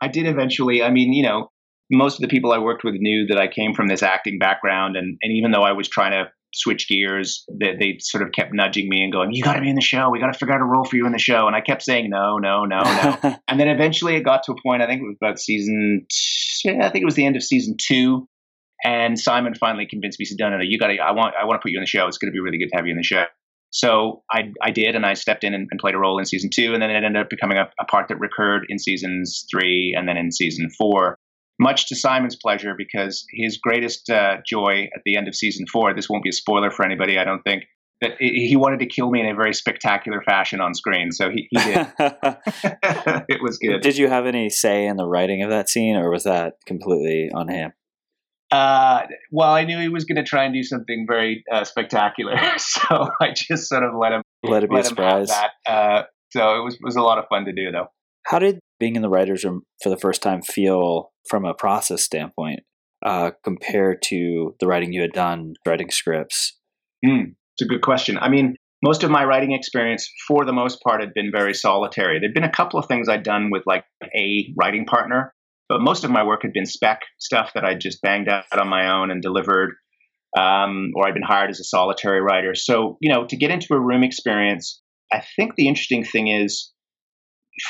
I 0.00 0.08
did 0.08 0.26
eventually. 0.26 0.82
I 0.82 0.90
mean, 0.90 1.12
you 1.12 1.24
know, 1.24 1.50
most 1.90 2.14
of 2.14 2.20
the 2.20 2.28
people 2.28 2.52
I 2.52 2.58
worked 2.58 2.84
with 2.84 2.94
knew 2.98 3.26
that 3.26 3.38
I 3.38 3.48
came 3.48 3.74
from 3.74 3.88
this 3.88 4.02
acting 4.02 4.38
background, 4.38 4.96
and 4.96 5.18
and 5.22 5.32
even 5.32 5.50
though 5.50 5.62
I 5.62 5.72
was 5.72 5.88
trying 5.88 6.12
to 6.12 6.30
switch 6.52 6.88
gears, 6.88 7.44
they, 7.60 7.76
they 7.78 7.96
sort 8.00 8.24
of 8.24 8.32
kept 8.32 8.52
nudging 8.52 8.88
me 8.88 9.02
and 9.02 9.12
going, 9.12 9.32
"You 9.32 9.42
got 9.42 9.54
to 9.54 9.60
be 9.60 9.68
in 9.68 9.74
the 9.74 9.80
show. 9.80 10.10
We 10.10 10.20
got 10.20 10.32
to 10.32 10.38
figure 10.38 10.54
out 10.54 10.60
a 10.60 10.64
role 10.64 10.84
for 10.84 10.96
you 10.96 11.06
in 11.06 11.12
the 11.12 11.18
show." 11.18 11.46
And 11.46 11.56
I 11.56 11.60
kept 11.60 11.82
saying, 11.82 12.08
"No, 12.10 12.38
no, 12.38 12.64
no, 12.64 12.82
no." 12.82 13.36
and 13.48 13.58
then 13.58 13.68
eventually 13.68 14.14
it 14.14 14.22
got 14.22 14.44
to 14.44 14.52
a 14.52 14.62
point. 14.62 14.82
I 14.82 14.86
think 14.86 15.00
it 15.00 15.06
was 15.06 15.16
about 15.20 15.40
season. 15.40 16.06
I 16.66 16.88
think 16.90 17.02
it 17.02 17.06
was 17.06 17.16
the 17.16 17.26
end 17.26 17.36
of 17.36 17.42
season 17.42 17.76
two 17.80 18.28
and 18.84 19.18
Simon 19.18 19.54
finally 19.54 19.86
convinced 19.86 20.18
me, 20.18 20.24
he 20.24 20.26
said, 20.26 20.38
no, 20.38 20.50
no, 20.50 20.58
no, 20.58 20.62
you 20.62 20.78
got 20.78 20.88
to, 20.88 20.98
I 20.98 21.12
want, 21.12 21.34
I 21.40 21.44
want 21.44 21.60
to 21.60 21.62
put 21.62 21.70
you 21.70 21.78
in 21.78 21.82
the 21.82 21.86
show. 21.86 22.06
It's 22.06 22.18
going 22.18 22.30
to 22.30 22.32
be 22.32 22.40
really 22.40 22.58
good 22.58 22.68
to 22.70 22.76
have 22.76 22.86
you 22.86 22.92
in 22.92 22.96
the 22.96 23.04
show. 23.04 23.24
So 23.70 24.22
I, 24.30 24.52
I 24.62 24.70
did, 24.72 24.96
and 24.96 25.06
I 25.06 25.14
stepped 25.14 25.44
in 25.44 25.54
and, 25.54 25.68
and, 25.70 25.78
played 25.78 25.94
a 25.94 25.98
role 25.98 26.18
in 26.18 26.24
season 26.24 26.50
two, 26.52 26.72
and 26.74 26.82
then 26.82 26.90
it 26.90 27.04
ended 27.04 27.16
up 27.16 27.30
becoming 27.30 27.56
a, 27.56 27.70
a 27.80 27.84
part 27.84 28.08
that 28.08 28.18
recurred 28.18 28.66
in 28.68 28.78
seasons 28.78 29.46
three 29.50 29.94
and 29.96 30.08
then 30.08 30.16
in 30.16 30.32
season 30.32 30.70
four. 30.70 31.16
Much 31.60 31.88
to 31.88 31.94
Simon's 31.94 32.36
pleasure, 32.36 32.74
because 32.76 33.24
his 33.32 33.58
greatest 33.58 34.10
uh, 34.10 34.38
joy 34.46 34.88
at 34.94 35.02
the 35.04 35.16
end 35.16 35.28
of 35.28 35.36
season 35.36 35.66
four, 35.72 35.94
this 35.94 36.08
won't 36.08 36.24
be 36.24 36.30
a 36.30 36.32
spoiler 36.32 36.70
for 36.70 36.84
anybody, 36.84 37.18
I 37.18 37.24
don't 37.24 37.42
think, 37.42 37.64
that 38.00 38.12
he 38.18 38.56
wanted 38.56 38.80
to 38.80 38.86
kill 38.86 39.10
me 39.10 39.20
in 39.20 39.26
a 39.26 39.34
very 39.34 39.52
spectacular 39.52 40.22
fashion 40.22 40.60
on 40.60 40.74
screen. 40.74 41.12
So 41.12 41.28
he, 41.28 41.46
he 41.50 41.58
did. 41.58 41.86
it 43.28 43.42
was 43.42 43.58
good. 43.58 43.82
Did 43.82 43.98
you 43.98 44.08
have 44.08 44.26
any 44.26 44.48
say 44.48 44.86
in 44.86 44.96
the 44.96 45.06
writing 45.06 45.42
of 45.42 45.50
that 45.50 45.68
scene, 45.68 45.96
or 45.96 46.10
was 46.10 46.24
that 46.24 46.54
completely 46.66 47.30
on 47.32 47.48
him? 47.48 47.72
Uh, 48.50 49.02
well, 49.30 49.52
I 49.52 49.64
knew 49.64 49.78
he 49.78 49.88
was 49.88 50.04
going 50.04 50.16
to 50.16 50.24
try 50.24 50.44
and 50.44 50.52
do 50.52 50.62
something 50.62 51.06
very 51.08 51.44
uh, 51.52 51.64
spectacular, 51.64 52.36
so 52.56 53.08
I 53.20 53.32
just 53.34 53.68
sort 53.68 53.84
of 53.84 53.92
let 53.98 54.12
him 54.12 54.22
let 54.42 54.64
it 54.64 54.70
be 54.70 54.76
let 54.76 54.86
a 54.86 54.88
surprise. 54.88 55.28
That. 55.28 55.50
Uh, 55.68 56.02
so 56.30 56.58
it 56.58 56.64
was 56.64 56.78
was 56.82 56.96
a 56.96 57.02
lot 57.02 57.18
of 57.18 57.26
fun 57.28 57.44
to 57.44 57.52
do, 57.52 57.70
though. 57.70 57.86
How 58.26 58.38
did 58.38 58.58
being 58.78 58.96
in 58.96 59.02
the 59.02 59.08
writers' 59.08 59.44
room 59.44 59.62
for 59.82 59.88
the 59.88 59.96
first 59.96 60.22
time 60.22 60.42
feel 60.42 61.12
from 61.28 61.44
a 61.44 61.54
process 61.54 62.02
standpoint 62.02 62.60
uh, 63.04 63.30
compared 63.44 64.02
to 64.02 64.54
the 64.60 64.66
writing 64.66 64.92
you 64.92 65.02
had 65.02 65.12
done 65.12 65.54
writing 65.66 65.90
scripts? 65.90 66.58
Mm, 67.04 67.34
it's 67.54 67.62
a 67.62 67.66
good 67.66 67.82
question. 67.82 68.18
I 68.18 68.28
mean, 68.28 68.56
most 68.82 69.04
of 69.04 69.10
my 69.10 69.24
writing 69.24 69.52
experience, 69.52 70.10
for 70.26 70.44
the 70.44 70.52
most 70.52 70.82
part, 70.82 71.00
had 71.00 71.14
been 71.14 71.30
very 71.30 71.54
solitary. 71.54 72.18
There'd 72.18 72.34
been 72.34 72.44
a 72.44 72.50
couple 72.50 72.78
of 72.78 72.86
things 72.86 73.08
I'd 73.08 73.22
done 73.22 73.50
with 73.50 73.62
like 73.66 73.84
a 74.14 74.52
writing 74.58 74.86
partner, 74.86 75.34
but 75.70 75.80
most 75.80 76.02
of 76.02 76.10
my 76.10 76.24
work 76.24 76.42
had 76.42 76.52
been 76.52 76.66
spec 76.66 77.02
stuff 77.20 77.52
that 77.54 77.64
I 77.64 77.74
just 77.74 78.02
banged 78.02 78.28
out 78.28 78.44
on 78.52 78.68
my 78.68 78.90
own 78.90 79.12
and 79.12 79.22
delivered, 79.22 79.76
um, 80.36 80.90
or 80.96 81.06
I'd 81.06 81.14
been 81.14 81.22
hired 81.22 81.48
as 81.48 81.60
a 81.60 81.64
solitary 81.64 82.20
writer. 82.20 82.56
So, 82.56 82.98
you 83.00 83.10
know, 83.10 83.24
to 83.26 83.36
get 83.36 83.52
into 83.52 83.72
a 83.74 83.80
room 83.80 84.02
experience, 84.02 84.82
I 85.12 85.22
think 85.36 85.54
the 85.54 85.68
interesting 85.68 86.04
thing 86.04 86.26
is 86.26 86.72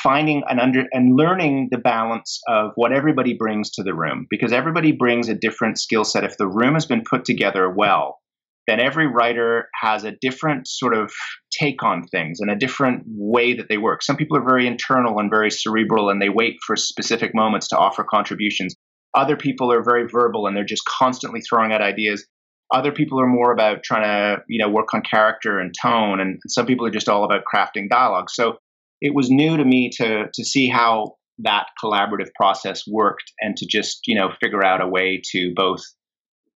finding 0.01 0.41
and 0.49 0.59
under 0.59 0.85
and 0.91 1.15
learning 1.15 1.67
the 1.69 1.77
balance 1.77 2.39
of 2.47 2.71
what 2.73 2.91
everybody 2.91 3.35
brings 3.37 3.69
to 3.71 3.83
the 3.83 3.93
room 3.93 4.25
because 4.31 4.51
everybody 4.51 4.91
brings 4.91 5.29
a 5.29 5.35
different 5.35 5.77
skill 5.77 6.03
set 6.03 6.23
if 6.23 6.37
the 6.37 6.47
room 6.47 6.73
has 6.73 6.85
been 6.85 7.03
put 7.07 7.25
together 7.25 7.69
well 7.69 8.20
then 8.67 8.79
every 8.79 9.07
writer 9.07 9.67
has 9.81 10.03
a 10.03 10.13
different 10.21 10.67
sort 10.67 10.95
of 10.95 11.11
take 11.51 11.83
on 11.83 12.03
things 12.07 12.39
and 12.39 12.51
a 12.51 12.55
different 12.55 13.03
way 13.07 13.55
that 13.55 13.67
they 13.69 13.77
work. 13.77 14.03
Some 14.03 14.17
people 14.17 14.37
are 14.37 14.47
very 14.47 14.67
internal 14.67 15.19
and 15.19 15.29
very 15.29 15.49
cerebral 15.49 16.09
and 16.09 16.21
they 16.21 16.29
wait 16.29 16.57
for 16.65 16.75
specific 16.75 17.33
moments 17.33 17.69
to 17.69 17.77
offer 17.77 18.03
contributions. 18.03 18.75
Other 19.15 19.35
people 19.35 19.71
are 19.73 19.83
very 19.83 20.07
verbal 20.07 20.47
and 20.47 20.55
they're 20.55 20.63
just 20.63 20.85
constantly 20.85 21.41
throwing 21.41 21.73
out 21.73 21.81
ideas. 21.81 22.25
Other 22.73 22.91
people 22.91 23.19
are 23.19 23.27
more 23.27 23.51
about 23.51 23.83
trying 23.83 24.03
to, 24.03 24.43
you 24.47 24.63
know, 24.63 24.71
work 24.71 24.93
on 24.93 25.01
character 25.01 25.59
and 25.59 25.73
tone 25.81 26.21
and 26.21 26.39
some 26.47 26.65
people 26.65 26.85
are 26.85 26.91
just 26.91 27.09
all 27.09 27.25
about 27.25 27.43
crafting 27.51 27.89
dialogue. 27.89 28.29
So 28.29 28.57
it 29.01 29.13
was 29.13 29.29
new 29.29 29.57
to 29.57 29.65
me 29.65 29.89
to 29.97 30.25
to 30.33 30.45
see 30.45 30.69
how 30.69 31.15
that 31.39 31.65
collaborative 31.83 32.29
process 32.35 32.83
worked 32.87 33.33
and 33.39 33.57
to 33.57 33.65
just, 33.65 34.01
you 34.05 34.15
know, 34.15 34.29
figure 34.39 34.63
out 34.63 34.81
a 34.81 34.87
way 34.87 35.21
to 35.31 35.51
both 35.55 35.81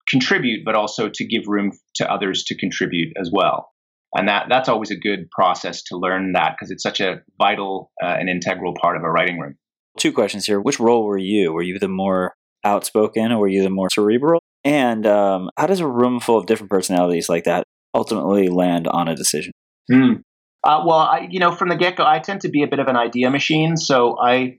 contribute, 0.09 0.63
but 0.65 0.75
also 0.75 1.09
to 1.13 1.25
give 1.25 1.43
room 1.47 1.71
to 1.95 2.11
others 2.11 2.43
to 2.45 2.57
contribute 2.57 3.13
as 3.19 3.29
well. 3.33 3.69
And 4.15 4.27
that 4.29 4.45
that's 4.49 4.69
always 4.69 4.91
a 4.91 4.95
good 4.95 5.29
process 5.31 5.83
to 5.83 5.97
learn 5.97 6.33
that 6.33 6.53
because 6.53 6.71
it's 6.71 6.83
such 6.83 7.01
a 7.01 7.21
vital 7.37 7.91
uh, 8.01 8.15
and 8.19 8.29
integral 8.29 8.73
part 8.79 8.95
of 8.95 9.03
a 9.03 9.09
writing 9.09 9.39
room. 9.39 9.55
Two 9.99 10.13
questions 10.13 10.45
here. 10.45 10.59
Which 10.59 10.79
role 10.79 11.05
were 11.05 11.17
you? 11.17 11.51
Were 11.51 11.63
you 11.63 11.79
the 11.79 11.87
more 11.87 12.33
outspoken 12.63 13.31
or 13.31 13.39
were 13.39 13.47
you 13.47 13.63
the 13.63 13.69
more 13.69 13.89
cerebral? 13.89 14.41
And 14.63 15.05
um, 15.05 15.49
how 15.57 15.67
does 15.67 15.79
a 15.79 15.87
room 15.87 16.19
full 16.19 16.37
of 16.37 16.45
different 16.45 16.71
personalities 16.71 17.29
like 17.29 17.43
that 17.43 17.65
ultimately 17.93 18.47
land 18.49 18.87
on 18.87 19.07
a 19.07 19.15
decision? 19.15 19.51
Mm. 19.91 20.21
Uh, 20.63 20.83
well, 20.85 20.99
I, 20.99 21.27
you 21.29 21.39
know, 21.39 21.51
from 21.51 21.69
the 21.69 21.75
get 21.75 21.95
go, 21.95 22.05
I 22.05 22.19
tend 22.19 22.41
to 22.41 22.49
be 22.49 22.63
a 22.63 22.67
bit 22.67 22.79
of 22.79 22.87
an 22.87 22.95
idea 22.95 23.29
machine. 23.29 23.77
So 23.77 24.17
I 24.19 24.57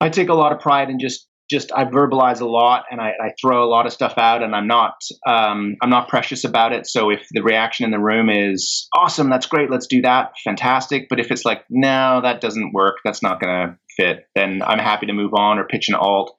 I 0.00 0.10
take 0.10 0.28
a 0.28 0.34
lot 0.34 0.52
of 0.52 0.60
pride 0.60 0.90
in 0.90 0.98
just 0.98 1.26
just 1.50 1.72
I 1.72 1.84
verbalize 1.84 2.40
a 2.40 2.46
lot 2.46 2.84
and 2.90 3.00
I, 3.00 3.12
I, 3.20 3.30
throw 3.40 3.64
a 3.64 3.68
lot 3.68 3.86
of 3.86 3.92
stuff 3.92 4.14
out 4.16 4.42
and 4.42 4.54
I'm 4.56 4.66
not 4.66 4.94
um, 5.26 5.76
I'm 5.82 5.90
not 5.90 6.08
precious 6.08 6.44
about 6.44 6.72
it. 6.72 6.86
So 6.86 7.10
if 7.10 7.26
the 7.32 7.42
reaction 7.42 7.84
in 7.84 7.90
the 7.90 7.98
room 7.98 8.30
is 8.30 8.88
awesome, 8.96 9.28
that's 9.28 9.46
great, 9.46 9.70
let's 9.70 9.86
do 9.86 10.00
that, 10.02 10.32
fantastic. 10.42 11.08
But 11.10 11.20
if 11.20 11.30
it's 11.30 11.44
like 11.44 11.64
no, 11.68 12.20
that 12.22 12.40
doesn't 12.40 12.72
work, 12.72 12.96
that's 13.04 13.22
not 13.22 13.40
going 13.40 13.68
to 13.68 13.78
fit, 13.96 14.26
then 14.34 14.62
I'm 14.62 14.78
happy 14.78 15.06
to 15.06 15.12
move 15.12 15.32
on 15.34 15.58
or 15.58 15.64
pitch 15.64 15.88
an 15.88 15.94
alt. 15.94 16.36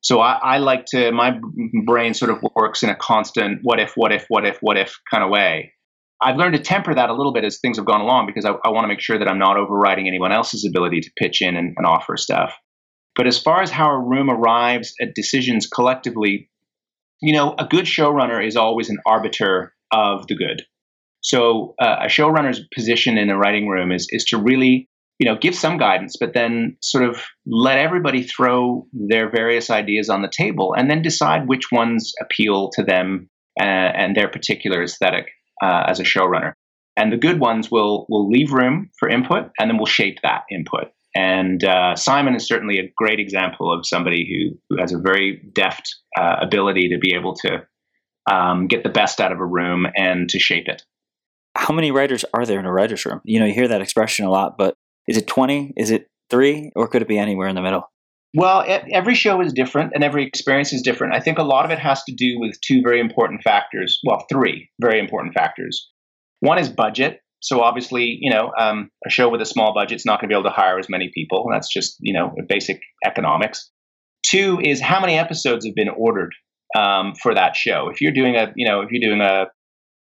So 0.00 0.20
I, 0.20 0.38
I 0.42 0.58
like 0.58 0.86
to 0.86 1.10
my 1.12 1.38
brain 1.84 2.14
sort 2.14 2.30
of 2.30 2.38
works 2.54 2.82
in 2.82 2.88
a 2.88 2.96
constant 2.96 3.60
what 3.62 3.80
if, 3.80 3.92
what 3.96 4.12
if, 4.12 4.26
what 4.28 4.46
if, 4.46 4.58
what 4.60 4.78
if 4.78 4.98
kind 5.10 5.24
of 5.24 5.30
way. 5.30 5.72
I've 6.20 6.36
learned 6.36 6.54
to 6.54 6.62
temper 6.62 6.94
that 6.94 7.10
a 7.10 7.14
little 7.14 7.32
bit 7.32 7.44
as 7.44 7.58
things 7.60 7.76
have 7.76 7.86
gone 7.86 8.00
along 8.00 8.26
because 8.26 8.44
I, 8.44 8.50
I 8.64 8.70
want 8.70 8.84
to 8.84 8.88
make 8.88 9.00
sure 9.00 9.18
that 9.18 9.28
I'm 9.28 9.38
not 9.38 9.56
overriding 9.56 10.08
anyone 10.08 10.32
else's 10.32 10.64
ability 10.64 11.00
to 11.00 11.10
pitch 11.16 11.42
in 11.42 11.56
and, 11.56 11.74
and 11.76 11.86
offer 11.86 12.16
stuff. 12.16 12.54
But 13.18 13.26
as 13.26 13.38
far 13.38 13.60
as 13.60 13.70
how 13.70 13.90
a 13.90 13.98
room 13.98 14.30
arrives 14.30 14.94
at 15.02 15.16
decisions 15.16 15.66
collectively, 15.66 16.48
you 17.20 17.34
know, 17.34 17.56
a 17.58 17.66
good 17.66 17.84
showrunner 17.84 18.46
is 18.46 18.54
always 18.54 18.88
an 18.88 18.98
arbiter 19.04 19.74
of 19.92 20.28
the 20.28 20.36
good. 20.36 20.62
So 21.20 21.74
uh, 21.80 21.96
a 22.02 22.06
showrunner's 22.06 22.60
position 22.72 23.18
in 23.18 23.28
a 23.28 23.36
writing 23.36 23.66
room 23.66 23.90
is 23.90 24.06
is 24.10 24.24
to 24.26 24.38
really, 24.38 24.88
you 25.18 25.28
know, 25.28 25.36
give 25.36 25.56
some 25.56 25.78
guidance, 25.78 26.16
but 26.18 26.32
then 26.32 26.76
sort 26.80 27.02
of 27.02 27.24
let 27.44 27.78
everybody 27.78 28.22
throw 28.22 28.86
their 28.92 29.28
various 29.28 29.68
ideas 29.68 30.08
on 30.08 30.22
the 30.22 30.30
table, 30.30 30.72
and 30.78 30.88
then 30.88 31.02
decide 31.02 31.48
which 31.48 31.72
ones 31.72 32.12
appeal 32.22 32.70
to 32.74 32.84
them 32.84 33.28
uh, 33.60 33.64
and 33.64 34.14
their 34.14 34.28
particular 34.28 34.84
aesthetic 34.84 35.26
uh, 35.60 35.82
as 35.88 35.98
a 35.98 36.04
showrunner. 36.04 36.52
And 36.96 37.12
the 37.12 37.16
good 37.16 37.40
ones 37.40 37.68
will 37.68 38.06
will 38.08 38.28
leave 38.30 38.52
room 38.52 38.90
for 38.96 39.08
input, 39.08 39.50
and 39.58 39.68
then 39.68 39.76
we'll 39.76 39.86
shape 39.86 40.18
that 40.22 40.42
input. 40.52 40.92
And 41.14 41.64
uh, 41.64 41.96
Simon 41.96 42.34
is 42.34 42.46
certainly 42.46 42.78
a 42.78 42.92
great 42.96 43.18
example 43.18 43.72
of 43.72 43.86
somebody 43.86 44.26
who, 44.28 44.58
who 44.68 44.80
has 44.80 44.92
a 44.92 44.98
very 44.98 45.42
deft 45.54 45.88
uh, 46.18 46.36
ability 46.40 46.88
to 46.90 46.98
be 46.98 47.14
able 47.14 47.34
to 47.36 47.66
um, 48.30 48.66
get 48.66 48.82
the 48.82 48.90
best 48.90 49.20
out 49.20 49.32
of 49.32 49.40
a 49.40 49.46
room 49.46 49.86
and 49.96 50.28
to 50.28 50.38
shape 50.38 50.68
it. 50.68 50.82
How 51.56 51.74
many 51.74 51.90
writers 51.90 52.24
are 52.34 52.46
there 52.46 52.60
in 52.60 52.66
a 52.66 52.72
writer's 52.72 53.04
room? 53.04 53.20
You 53.24 53.40
know, 53.40 53.46
you 53.46 53.54
hear 53.54 53.68
that 53.68 53.80
expression 53.80 54.26
a 54.26 54.30
lot, 54.30 54.56
but 54.58 54.74
is 55.08 55.16
it 55.16 55.26
20? 55.26 55.74
Is 55.76 55.90
it 55.90 56.08
three? 56.30 56.70
Or 56.76 56.86
could 56.86 57.02
it 57.02 57.08
be 57.08 57.18
anywhere 57.18 57.48
in 57.48 57.56
the 57.56 57.62
middle? 57.62 57.90
Well, 58.34 58.62
every 58.92 59.14
show 59.14 59.40
is 59.40 59.54
different 59.54 59.92
and 59.94 60.04
every 60.04 60.24
experience 60.26 60.72
is 60.72 60.82
different. 60.82 61.14
I 61.14 61.20
think 61.20 61.38
a 61.38 61.42
lot 61.42 61.64
of 61.64 61.70
it 61.70 61.78
has 61.78 62.04
to 62.04 62.14
do 62.14 62.38
with 62.38 62.60
two 62.60 62.82
very 62.82 63.00
important 63.00 63.42
factors. 63.42 63.98
Well, 64.04 64.26
three 64.30 64.68
very 64.80 65.00
important 65.00 65.34
factors. 65.34 65.90
One 66.40 66.58
is 66.58 66.68
budget. 66.68 67.20
So 67.40 67.60
obviously, 67.60 68.18
you 68.20 68.32
know, 68.32 68.52
um, 68.58 68.90
a 69.06 69.10
show 69.10 69.28
with 69.28 69.40
a 69.40 69.46
small 69.46 69.72
budget 69.74 69.96
is 69.96 70.04
not 70.04 70.20
going 70.20 70.28
to 70.28 70.34
be 70.34 70.38
able 70.38 70.50
to 70.50 70.54
hire 70.54 70.78
as 70.78 70.88
many 70.88 71.10
people. 71.14 71.46
That's 71.50 71.72
just 71.72 71.96
you 72.00 72.12
know 72.12 72.34
basic 72.48 72.80
economics. 73.04 73.70
Two 74.26 74.60
is 74.62 74.80
how 74.80 75.00
many 75.00 75.18
episodes 75.18 75.64
have 75.64 75.74
been 75.74 75.88
ordered 75.88 76.34
um, 76.76 77.14
for 77.14 77.34
that 77.34 77.56
show. 77.56 77.88
If 77.92 78.00
you're 78.00 78.12
doing 78.12 78.36
a 78.36 78.52
you 78.56 78.68
know 78.68 78.80
if 78.80 78.90
you're 78.90 79.08
doing 79.08 79.20
a 79.20 79.46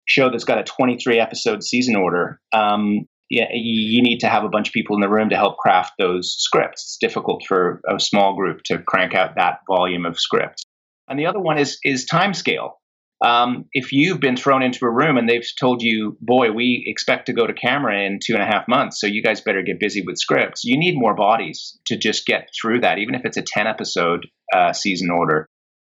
show 0.09 0.31
that's 0.31 0.45
got 0.45 0.59
a 0.59 0.65
23 0.65 1.19
episode 1.19 1.65
season 1.65 1.97
order, 1.97 2.41
um, 2.53 3.07
yeah, 3.29 3.47
you 3.53 4.03
need 4.03 4.19
to 4.21 4.29
have 4.29 4.45
a 4.45 4.49
bunch 4.49 4.69
of 4.69 4.73
people 4.73 4.97
in 4.97 5.01
the 5.01 5.09
room 5.09 5.31
to 5.31 5.37
help 5.37 5.59
craft 5.59 5.95
those 5.99 6.37
scripts. 6.39 6.83
It's 6.85 6.99
difficult 7.01 7.43
for 7.47 7.81
a 7.89 7.99
small 7.99 8.37
group 8.37 8.63
to 8.67 8.79
crank 8.79 9.15
out 9.15 9.35
that 9.37 9.61
volume 9.69 10.07
of 10.07 10.19
scripts. 10.19 10.63
And 11.09 11.19
the 11.19 11.27
other 11.27 11.41
one 11.41 11.59
is 11.59 11.79
is 11.85 12.05
time 12.05 12.35
scale. 12.35 12.81
Um, 13.25 13.65
if 13.73 13.93
you've 13.93 14.21
been 14.21 14.37
thrown 14.37 14.63
into 14.63 14.85
a 14.85 14.91
room 14.91 15.17
and 15.17 15.29
they've 15.29 15.47
told 15.59 15.83
you, 15.83 16.19
boy, 16.21 16.53
we 16.53 16.85
expect 16.87 17.27
to 17.27 17.33
go 17.33 17.47
to 17.47 17.55
camera 17.55 18.05
in 18.05 18.19
two 18.25 18.35
and 18.35 18.43
a 18.43 18.47
half 18.47 18.69
months, 18.69 19.01
so 19.01 19.07
you 19.07 19.23
guys 19.23 19.41
better 19.41 19.63
get 19.63 19.81
busy 19.81 20.03
with 20.03 20.19
scripts, 20.19 20.65
you 20.65 20.79
need 20.79 20.99
more 20.99 21.15
bodies 21.15 21.79
to 21.87 21.97
just 21.97 22.27
get 22.27 22.51
through 22.61 22.81
that. 22.81 22.99
Even 22.99 23.15
if 23.15 23.23
it's 23.25 23.39
a 23.39 23.43
10 23.43 23.67
episode 23.67 24.27
uh, 24.55 24.73
season 24.73 25.11
order, 25.11 25.47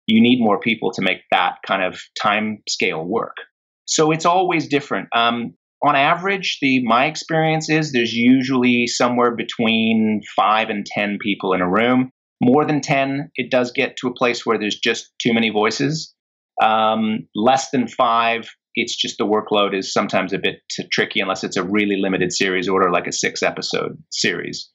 you 0.07 0.21
need 0.21 0.39
more 0.39 0.59
people 0.59 0.91
to 0.91 1.01
make 1.01 1.21
that 1.31 1.55
kind 1.65 1.83
of 1.83 1.99
time 2.21 2.61
scale 2.69 3.03
work. 3.03 3.37
So 3.85 4.11
it's 4.11 4.25
always 4.25 4.67
different. 4.67 5.09
Um, 5.15 5.55
on 5.85 5.95
average, 5.95 6.59
the 6.61 6.83
my 6.83 7.05
experience 7.05 7.69
is 7.69 7.91
there's 7.91 8.13
usually 8.13 8.87
somewhere 8.87 9.35
between 9.35 10.21
five 10.35 10.69
and 10.69 10.85
10 10.85 11.17
people 11.19 11.53
in 11.53 11.61
a 11.61 11.69
room. 11.69 12.11
More 12.41 12.65
than 12.65 12.81
10, 12.81 13.31
it 13.35 13.49
does 13.49 13.71
get 13.71 13.97
to 13.97 14.07
a 14.07 14.13
place 14.13 14.45
where 14.45 14.57
there's 14.57 14.77
just 14.77 15.11
too 15.19 15.33
many 15.33 15.49
voices 15.49 16.14
um, 16.61 17.27
less 17.35 17.69
than 17.71 17.87
five, 17.87 18.49
it's 18.75 18.95
just 18.95 19.17
the 19.17 19.25
workload 19.25 19.77
is 19.77 19.91
sometimes 19.93 20.33
a 20.33 20.37
bit 20.37 20.61
tricky 20.91 21.19
unless 21.19 21.43
it's 21.43 21.57
a 21.57 21.63
really 21.63 21.97
limited 21.99 22.31
series 22.31 22.67
order, 22.67 22.91
like 22.91 23.07
a 23.07 23.11
six 23.11 23.41
episode 23.41 23.97
series. 24.11 24.69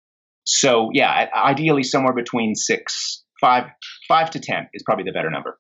So 0.45 0.91
yeah, 0.93 1.27
ideally 1.35 1.83
somewhere 1.83 2.15
between 2.15 2.55
six, 2.55 3.23
five, 3.41 3.65
five 4.09 4.31
to 4.31 4.41
ten 4.41 4.69
is 4.73 4.83
probably 4.83 5.05
the 5.05 5.13
better 5.13 5.31
number. 5.31 5.59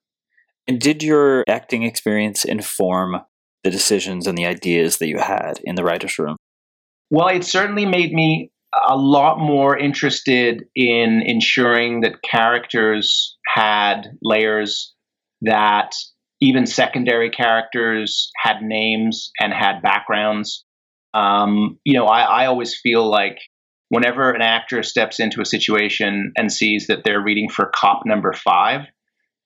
And 0.66 0.80
did 0.80 1.02
your 1.02 1.44
acting 1.48 1.82
experience 1.82 2.44
inform 2.44 3.20
the 3.64 3.70
decisions 3.70 4.26
and 4.26 4.38
the 4.38 4.46
ideas 4.46 4.98
that 4.98 5.08
you 5.08 5.18
had 5.18 5.60
in 5.64 5.74
the 5.74 5.84
writers' 5.84 6.18
room? 6.18 6.36
Well, 7.10 7.28
it 7.28 7.44
certainly 7.44 7.86
made 7.86 8.12
me 8.12 8.52
a 8.88 8.96
lot 8.96 9.38
more 9.38 9.76
interested 9.76 10.64
in 10.76 11.22
ensuring 11.26 12.02
that 12.02 12.22
characters 12.22 13.36
had 13.54 14.12
layers 14.22 14.94
that 15.42 15.92
even 16.40 16.66
secondary 16.66 17.30
characters 17.30 18.30
had 18.36 18.62
names 18.62 19.30
and 19.38 19.52
had 19.52 19.82
backgrounds. 19.82 20.64
Um, 21.12 21.78
you 21.84 21.94
know, 21.94 22.06
I, 22.06 22.22
I 22.22 22.46
always 22.46 22.78
feel 22.78 23.08
like 23.08 23.38
whenever 23.88 24.30
an 24.30 24.40
actor 24.40 24.82
steps 24.82 25.20
into 25.20 25.40
a 25.40 25.44
situation 25.44 26.32
and 26.36 26.50
sees 26.50 26.86
that 26.86 27.04
they're 27.04 27.22
reading 27.22 27.48
for 27.50 27.70
cop 27.74 28.02
number 28.06 28.32
five, 28.32 28.82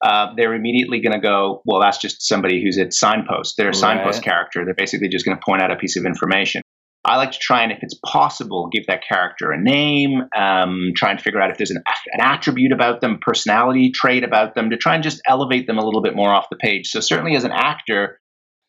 uh, 0.04 0.34
they're 0.36 0.54
immediately 0.54 1.00
going 1.00 1.14
to 1.14 1.20
go, 1.20 1.62
well, 1.64 1.80
that's 1.80 1.98
just 1.98 2.22
somebody 2.22 2.62
who's 2.62 2.78
at 2.78 2.92
signpost. 2.92 3.54
They're 3.56 3.68
a 3.68 3.70
right. 3.70 3.76
signpost 3.76 4.22
character. 4.22 4.64
They're 4.64 4.74
basically 4.74 5.08
just 5.08 5.24
going 5.24 5.36
to 5.36 5.42
point 5.44 5.62
out 5.62 5.70
a 5.70 5.76
piece 5.76 5.96
of 5.96 6.04
information. 6.04 6.60
I 7.04 7.16
like 7.16 7.32
to 7.32 7.38
try 7.38 7.62
and, 7.62 7.70
if 7.70 7.78
it's 7.82 7.99
possible, 8.06 8.68
give 8.73 8.87
that 8.87 9.02
character 9.06 9.52
a 9.52 9.61
name, 9.61 10.23
um, 10.34 10.92
try 10.96 11.11
and 11.11 11.20
figure 11.20 11.40
out 11.40 11.50
if 11.50 11.58
there's 11.58 11.70
an, 11.70 11.82
an 12.12 12.20
attribute 12.20 12.73
about 12.73 13.02
them, 13.02 13.18
personality 13.20 13.90
trait 13.90 14.25
about 14.25 14.54
them, 14.54 14.70
to 14.70 14.76
try 14.78 14.94
and 14.94 15.04
just 15.04 15.20
elevate 15.28 15.66
them 15.66 15.76
a 15.76 15.84
little 15.84 16.02
bit 16.02 16.16
more 16.16 16.32
off 16.32 16.46
the 16.50 16.56
page. 16.56 16.88
So, 16.88 17.00
certainly 17.00 17.37
as 17.37 17.44
an 17.44 17.52
actor, 17.52 18.20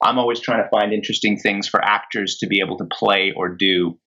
I'm 0.04 0.20
always 0.20 0.42
trying 0.42 0.64
to 0.64 0.70
find 0.70 0.92
interesting 0.92 1.38
things 1.38 1.68
for 1.68 1.84
actors 1.84 2.38
to 2.40 2.48
be 2.48 2.60
able 2.60 2.78
to 2.78 2.86
play 2.86 3.34
or 3.36 3.50
do 3.50 3.98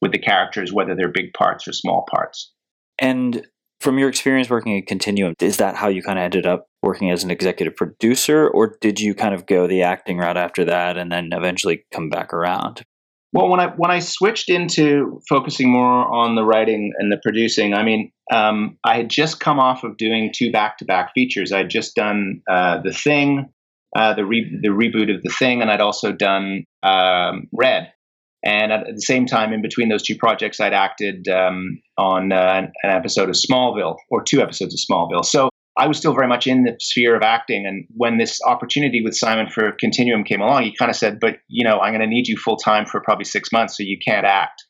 with 0.00 0.12
the 0.12 0.18
characters, 0.18 0.72
whether 0.72 0.94
they're 0.94 1.12
big 1.12 1.34
parts 1.34 1.68
or 1.68 1.72
small 1.72 2.06
parts. 2.10 2.52
And 2.98 3.46
from 3.80 3.98
your 3.98 4.08
experience 4.08 4.48
working 4.48 4.78
at 4.78 4.86
Continuum, 4.86 5.34
is 5.40 5.58
that 5.58 5.76
how 5.76 5.88
you 5.88 6.02
kind 6.02 6.18
of 6.18 6.24
ended 6.24 6.46
up 6.46 6.68
working 6.82 7.10
as 7.10 7.22
an 7.22 7.30
executive 7.30 7.76
producer, 7.76 8.48
or 8.48 8.78
did 8.80 8.98
you 8.98 9.14
kind 9.14 9.34
of 9.34 9.44
go 9.44 9.66
the 9.66 9.82
acting 9.82 10.16
route 10.16 10.38
after 10.38 10.64
that 10.64 10.96
and 10.96 11.12
then 11.12 11.30
eventually 11.32 11.84
come 11.92 12.08
back 12.08 12.32
around? 12.32 12.82
Well, 13.34 13.48
when 13.48 13.58
I 13.58 13.66
when 13.76 13.90
I 13.90 13.98
switched 13.98 14.48
into 14.48 15.20
focusing 15.28 15.68
more 15.68 16.06
on 16.06 16.36
the 16.36 16.44
writing 16.44 16.92
and 16.98 17.10
the 17.10 17.18
producing, 17.20 17.74
I 17.74 17.82
mean, 17.82 18.12
um, 18.32 18.78
I 18.84 18.96
had 18.96 19.10
just 19.10 19.40
come 19.40 19.58
off 19.58 19.82
of 19.82 19.96
doing 19.96 20.30
two 20.32 20.52
back 20.52 20.78
to 20.78 20.84
back 20.84 21.12
features. 21.14 21.50
I'd 21.50 21.68
just 21.68 21.96
done 21.96 22.42
uh, 22.48 22.80
the 22.82 22.92
Thing, 22.92 23.52
uh, 23.96 24.14
the 24.14 24.24
re- 24.24 24.56
the 24.62 24.68
reboot 24.68 25.12
of 25.12 25.20
the 25.24 25.34
Thing, 25.36 25.62
and 25.62 25.70
I'd 25.70 25.80
also 25.80 26.12
done 26.12 26.62
um, 26.84 27.48
Red. 27.52 27.92
And 28.44 28.70
at 28.70 28.86
the 28.86 29.00
same 29.00 29.26
time, 29.26 29.52
in 29.52 29.62
between 29.62 29.88
those 29.88 30.02
two 30.02 30.16
projects, 30.16 30.60
I'd 30.60 30.74
acted 30.74 31.26
um, 31.28 31.80
on 31.98 32.30
uh, 32.30 32.36
an, 32.36 32.72
episode 32.84 33.30
of 33.30 33.34
Smallville 33.34 33.96
or 34.10 34.22
two 34.22 34.42
episodes 34.42 34.74
of 34.74 34.80
Smallville. 34.88 35.24
So 35.24 35.48
I 35.76 35.88
was 35.88 35.98
still 35.98 36.14
very 36.14 36.28
much 36.28 36.46
in 36.46 36.64
the 36.64 36.76
sphere 36.80 37.16
of 37.16 37.22
acting. 37.22 37.66
And 37.66 37.86
when 37.96 38.16
this 38.16 38.40
opportunity 38.46 39.02
with 39.02 39.16
Simon 39.16 39.48
for 39.50 39.72
Continuum 39.72 40.22
came 40.22 40.40
along, 40.40 40.62
he 40.62 40.76
kind 40.76 40.90
of 40.90 40.96
said, 40.96 41.18
But, 41.20 41.38
you 41.48 41.64
know, 41.64 41.80
I'm 41.80 41.92
going 41.92 42.00
to 42.00 42.06
need 42.06 42.28
you 42.28 42.36
full 42.36 42.56
time 42.56 42.86
for 42.86 43.00
probably 43.00 43.24
six 43.24 43.50
months, 43.50 43.76
so 43.76 43.82
you 43.82 43.98
can't 44.04 44.26
act. 44.26 44.62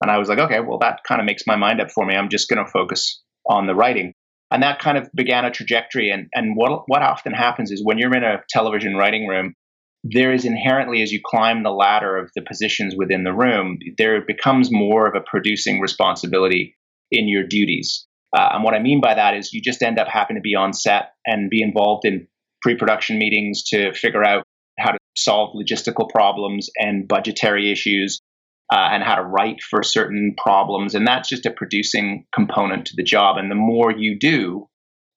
And 0.00 0.10
I 0.10 0.18
was 0.18 0.28
like, 0.28 0.38
Okay, 0.38 0.60
well, 0.60 0.78
that 0.78 1.00
kind 1.06 1.20
of 1.20 1.26
makes 1.26 1.46
my 1.46 1.56
mind 1.56 1.80
up 1.80 1.90
for 1.90 2.06
me. 2.06 2.14
I'm 2.14 2.30
just 2.30 2.48
going 2.48 2.64
to 2.64 2.70
focus 2.70 3.22
on 3.46 3.66
the 3.66 3.74
writing. 3.74 4.14
And 4.50 4.62
that 4.62 4.78
kind 4.78 4.96
of 4.96 5.10
began 5.14 5.44
a 5.44 5.50
trajectory. 5.50 6.10
And, 6.10 6.28
and 6.32 6.56
what, 6.56 6.84
what 6.86 7.02
often 7.02 7.32
happens 7.32 7.70
is 7.70 7.84
when 7.84 7.98
you're 7.98 8.14
in 8.16 8.24
a 8.24 8.42
television 8.48 8.96
writing 8.96 9.26
room, 9.26 9.54
there 10.04 10.32
is 10.32 10.44
inherently, 10.44 11.02
as 11.02 11.10
you 11.10 11.20
climb 11.24 11.62
the 11.62 11.70
ladder 11.70 12.16
of 12.16 12.30
the 12.36 12.42
positions 12.42 12.94
within 12.96 13.24
the 13.24 13.32
room, 13.32 13.78
there 13.98 14.20
becomes 14.24 14.70
more 14.70 15.06
of 15.06 15.14
a 15.16 15.20
producing 15.20 15.80
responsibility 15.80 16.76
in 17.10 17.28
your 17.28 17.44
duties. 17.44 18.06
Uh, 18.36 18.50
and 18.54 18.64
what 18.64 18.74
I 18.74 18.80
mean 18.80 19.00
by 19.00 19.14
that 19.14 19.34
is 19.34 19.52
you 19.52 19.60
just 19.62 19.82
end 19.82 19.98
up 19.98 20.08
having 20.08 20.36
to 20.36 20.40
be 20.40 20.54
on 20.54 20.72
set 20.72 21.12
and 21.26 21.50
be 21.50 21.62
involved 21.62 22.04
in 22.04 22.26
pre 22.62 22.76
production 22.76 23.18
meetings 23.18 23.62
to 23.68 23.92
figure 23.92 24.24
out 24.24 24.44
how 24.78 24.92
to 24.92 24.98
solve 25.16 25.54
logistical 25.54 26.08
problems 26.08 26.68
and 26.76 27.08
budgetary 27.08 27.72
issues 27.72 28.20
uh, 28.72 28.88
and 28.90 29.02
how 29.02 29.14
to 29.14 29.22
write 29.22 29.62
for 29.62 29.82
certain 29.82 30.34
problems. 30.36 30.94
And 30.94 31.06
that's 31.06 31.28
just 31.28 31.46
a 31.46 31.50
producing 31.50 32.26
component 32.34 32.86
to 32.86 32.94
the 32.96 33.04
job. 33.04 33.36
And 33.38 33.50
the 33.50 33.54
more 33.54 33.92
you 33.92 34.18
do 34.18 34.68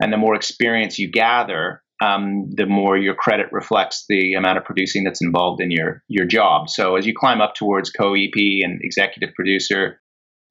and 0.02 0.14
the 0.14 0.18
more 0.18 0.36
experience 0.36 1.00
you 1.00 1.12
gather, 1.12 1.82
um, 2.02 2.50
the 2.52 2.66
more 2.66 2.98
your 2.98 3.16
credit 3.16 3.48
reflects 3.52 4.06
the 4.08 4.36
amount 4.36 4.58
of 4.58 4.64
producing 4.64 5.04
that's 5.04 5.22
involved 5.22 5.62
in 5.62 5.72
your 5.72 6.04
your 6.08 6.26
job. 6.26 6.70
So 6.70 6.96
as 6.96 7.06
you 7.06 7.14
climb 7.18 7.42
up 7.42 7.56
towards 7.56 7.90
co-EP 7.90 8.36
and 8.36 8.80
executive 8.82 9.34
producer, 9.36 10.00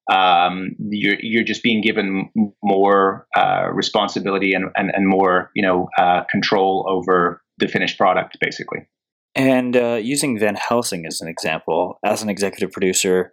um, 0.09 0.71
you're 0.79 1.19
you're 1.21 1.45
just 1.45 1.62
being 1.62 1.81
given 1.83 2.31
more 2.62 3.27
uh, 3.37 3.69
responsibility 3.73 4.55
and, 4.55 4.67
and 4.77 4.91
and 4.95 5.07
more 5.07 5.50
you 5.55 5.62
know 5.62 5.88
uh, 5.99 6.23
control 6.31 6.87
over 6.88 7.43
the 7.59 7.69
finished 7.69 7.99
product, 7.99 8.38
basically. 8.41 8.88
And 9.35 9.77
uh, 9.77 9.99
using 10.03 10.38
Van 10.38 10.57
Helsing 10.57 11.07
as 11.07 11.21
an 11.21 11.29
example, 11.29 11.99
as 12.05 12.23
an 12.23 12.29
executive 12.29 12.73
producer, 12.73 13.33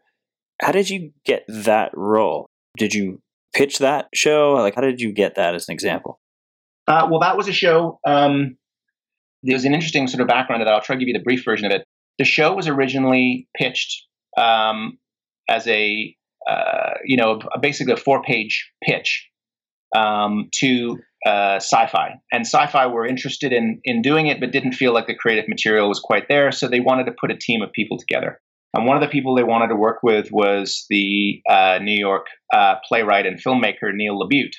how 0.62 0.72
did 0.72 0.90
you 0.90 1.12
get 1.26 1.46
that 1.48 1.92
role? 1.96 2.50
Did 2.78 2.94
you 2.94 3.22
pitch 3.54 3.80
that 3.80 4.08
show? 4.14 4.54
Like, 4.54 4.76
how 4.76 4.82
did 4.82 5.00
you 5.00 5.14
get 5.14 5.36
that 5.36 5.56
as 5.56 5.68
an 5.68 5.74
example? 5.74 6.20
Uh, 6.88 7.08
well, 7.10 7.22
that 7.22 7.38
was 7.38 7.48
a 7.48 7.54
show. 7.54 8.00
Um, 8.06 8.58
there's 9.42 9.66
an 9.66 9.74
interesting 9.74 10.08
sort 10.08 10.22
of 10.22 10.28
background 10.28 10.62
to 10.62 10.66
that. 10.66 10.74
I'll 10.74 10.82
try 10.82 10.96
to 10.96 11.00
give 11.00 11.08
you 11.08 11.14
the 11.14 11.24
brief 11.24 11.44
version 11.44 11.66
of 11.66 11.72
it. 11.72 11.86
The 12.20 12.26
show 12.26 12.54
was 12.54 12.68
originally 12.68 13.48
pitched 13.58 14.06
um, 14.38 14.98
as 15.50 15.68
a 15.68 16.16
uh, 16.50 16.94
you 17.04 17.18
know, 17.18 17.40
basically 17.62 17.94
a 17.94 17.98
four 17.98 18.22
page 18.24 18.72
pitch 18.84 19.28
um, 19.96 20.50
to 20.60 21.00
uh, 21.26 21.58
Syfy, 21.60 22.16
and 22.32 22.46
Syfy 22.46 22.92
were 22.92 23.06
interested 23.06 23.52
in 23.52 23.82
in 23.84 24.02
doing 24.02 24.28
it, 24.28 24.40
but 24.40 24.52
didn't 24.52 24.74
feel 24.74 24.94
like 24.94 25.08
the 25.08 25.16
creative 25.16 25.48
material 25.48 25.88
was 25.90 26.00
quite 26.00 26.28
there. 26.28 26.52
So 26.52 26.68
they 26.68 26.80
wanted 26.80 27.06
to 27.06 27.16
put 27.20 27.32
a 27.32 27.38
team 27.38 27.62
of 27.62 27.72
people 27.72 27.98
together. 27.98 28.40
And 28.76 28.86
one 28.86 28.98
of 28.98 29.02
the 29.02 29.08
people 29.08 29.36
they 29.36 29.44
wanted 29.44 29.70
to 29.70 29.76
work 29.76 30.00
with 30.04 30.28
was 30.32 30.86
the 30.90 31.42
uh, 31.50 31.80
New 31.82 31.98
York 31.98 32.28
uh, 32.54 32.76
playwright 32.88 33.26
and 33.26 33.42
filmmaker 33.42 33.94
Neil 33.94 34.20
LaBute, 34.20 34.52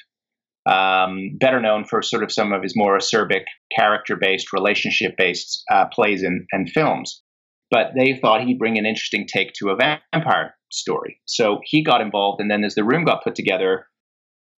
um, 0.72 1.36
better 1.38 1.60
known 1.60 1.84
for 1.84 2.00
sort 2.00 2.22
of 2.22 2.32
some 2.32 2.54
of 2.54 2.62
his 2.62 2.72
more 2.74 2.96
acerbic, 2.96 3.44
character-based, 3.76 4.54
relationship-based 4.54 5.64
uh, 5.70 5.84
plays 5.92 6.22
and, 6.22 6.46
and 6.50 6.70
films. 6.70 7.22
But 7.70 7.92
they 7.94 8.14
thought 8.14 8.42
he'd 8.42 8.58
bring 8.58 8.78
an 8.78 8.86
interesting 8.86 9.26
take 9.26 9.52
to 9.58 9.68
a 9.68 9.76
vampire 9.76 10.56
story. 10.70 11.20
So 11.26 11.60
he 11.64 11.82
got 11.82 12.00
involved, 12.00 12.40
and 12.40 12.50
then 12.50 12.64
as 12.64 12.74
the 12.74 12.84
room 12.84 13.04
got 13.04 13.24
put 13.24 13.34
together, 13.34 13.86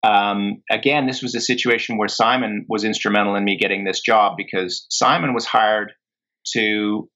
um, 0.02 0.62
again, 0.70 1.06
this 1.06 1.22
was 1.22 1.34
a 1.34 1.40
situation 1.40 1.98
where 1.98 2.08
Simon 2.08 2.66
was 2.68 2.84
instrumental 2.84 3.34
in 3.34 3.44
me 3.44 3.58
getting 3.58 3.84
this 3.84 4.00
job 4.00 4.36
because 4.36 4.86
Simon 4.90 5.34
was 5.34 5.44
hired 5.44 5.92
to 6.52 7.08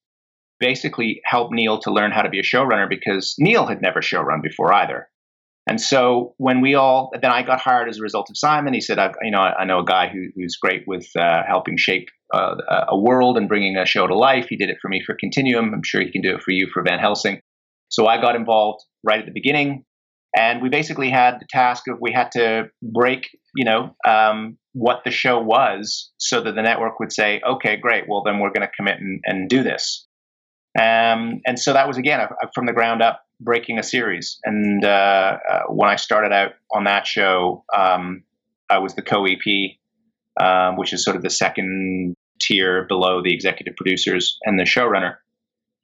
basically 0.58 1.20
help 1.24 1.50
Neil 1.52 1.78
to 1.80 1.92
learn 1.92 2.12
how 2.12 2.22
to 2.22 2.28
be 2.28 2.38
a 2.38 2.42
showrunner 2.42 2.88
because 2.88 3.34
Neil 3.38 3.66
had 3.66 3.82
never 3.82 4.00
showrun 4.00 4.42
before 4.42 4.72
either. 4.72 5.08
And 5.68 5.80
so 5.80 6.34
when 6.38 6.60
we 6.60 6.74
all, 6.74 7.12
then 7.20 7.30
I 7.30 7.42
got 7.42 7.60
hired 7.60 7.88
as 7.88 7.98
a 7.98 8.02
result 8.02 8.30
of 8.30 8.36
Simon. 8.36 8.74
He 8.74 8.80
said, 8.80 8.98
I, 8.98 9.12
you 9.22 9.30
know, 9.30 9.38
I 9.38 9.64
know 9.64 9.78
a 9.78 9.84
guy 9.84 10.08
who, 10.08 10.26
who's 10.34 10.56
great 10.56 10.82
with 10.88 11.06
uh, 11.16 11.42
helping 11.46 11.76
shape 11.76 12.08
uh, 12.34 12.56
a 12.88 12.98
world 12.98 13.36
and 13.36 13.48
bringing 13.48 13.76
a 13.76 13.86
show 13.86 14.06
to 14.06 14.14
life. 14.14 14.46
He 14.48 14.56
did 14.56 14.70
it 14.70 14.78
for 14.82 14.88
me 14.88 15.02
for 15.04 15.14
Continuum. 15.18 15.72
I'm 15.72 15.82
sure 15.84 16.00
he 16.00 16.10
can 16.10 16.22
do 16.22 16.34
it 16.34 16.42
for 16.42 16.50
you 16.50 16.68
for 16.72 16.82
Van 16.82 16.98
Helsing. 16.98 17.40
So 17.92 18.06
I 18.06 18.18
got 18.20 18.36
involved 18.36 18.84
right 19.04 19.20
at 19.20 19.26
the 19.26 19.32
beginning, 19.32 19.84
and 20.34 20.62
we 20.62 20.70
basically 20.70 21.10
had 21.10 21.38
the 21.40 21.46
task 21.50 21.84
of 21.88 21.98
we 22.00 22.10
had 22.10 22.32
to 22.32 22.70
break, 22.82 23.38
you 23.54 23.66
know, 23.66 23.94
um, 24.08 24.56
what 24.72 25.02
the 25.04 25.10
show 25.10 25.38
was, 25.38 26.10
so 26.16 26.40
that 26.40 26.54
the 26.54 26.62
network 26.62 26.98
would 27.00 27.12
say, 27.12 27.42
okay, 27.46 27.76
great, 27.76 28.04
well 28.08 28.22
then 28.22 28.38
we're 28.38 28.50
going 28.50 28.66
to 28.66 28.74
commit 28.74 28.98
and, 28.98 29.20
and, 29.24 29.50
do 29.50 29.62
this. 29.62 30.06
Um, 30.74 31.42
and 31.44 31.58
so 31.58 31.74
that 31.74 31.86
was 31.86 31.98
again 31.98 32.20
a, 32.20 32.28
a, 32.42 32.50
from 32.54 32.64
the 32.64 32.72
ground 32.72 33.02
up 33.02 33.20
breaking 33.40 33.78
a 33.78 33.82
series. 33.82 34.38
And 34.44 34.82
uh, 34.86 35.36
uh, 35.46 35.60
when 35.68 35.90
I 35.90 35.96
started 35.96 36.32
out 36.32 36.52
on 36.72 36.84
that 36.84 37.06
show, 37.06 37.62
um, 37.76 38.22
I 38.70 38.78
was 38.78 38.94
the 38.94 39.02
co-EP, 39.02 39.76
um, 40.40 40.76
which 40.78 40.94
is 40.94 41.04
sort 41.04 41.16
of 41.16 41.22
the 41.22 41.28
second 41.28 42.14
tier 42.40 42.86
below 42.88 43.22
the 43.22 43.34
executive 43.34 43.76
producers 43.76 44.38
and 44.44 44.58
the 44.58 44.64
showrunner. 44.64 45.16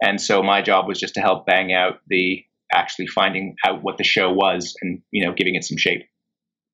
And 0.02 0.20
so 0.20 0.42
my 0.42 0.62
job 0.62 0.86
was 0.86 0.98
just 0.98 1.14
to 1.14 1.20
help 1.20 1.46
bang 1.46 1.72
out 1.72 2.00
the 2.08 2.44
actually 2.72 3.06
finding 3.06 3.56
out 3.66 3.82
what 3.82 3.96
the 3.96 4.04
show 4.04 4.30
was 4.30 4.74
and 4.82 5.00
you 5.10 5.24
know 5.24 5.32
giving 5.32 5.54
it 5.54 5.64
some 5.64 5.78
shape. 5.78 6.02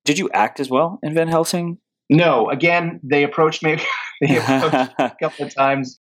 Did 0.03 0.19
you 0.19 0.29
act 0.33 0.59
as 0.59 0.69
well 0.69 0.99
in 1.01 1.13
Van 1.13 1.27
Helsing? 1.27 1.79
No. 2.09 2.49
Again, 2.49 2.99
they 3.03 3.23
approached 3.23 3.63
me. 3.63 3.79
they 4.21 4.37
approached 4.37 4.93
a 4.99 5.15
couple 5.19 5.45
of 5.45 5.53
times 5.53 5.99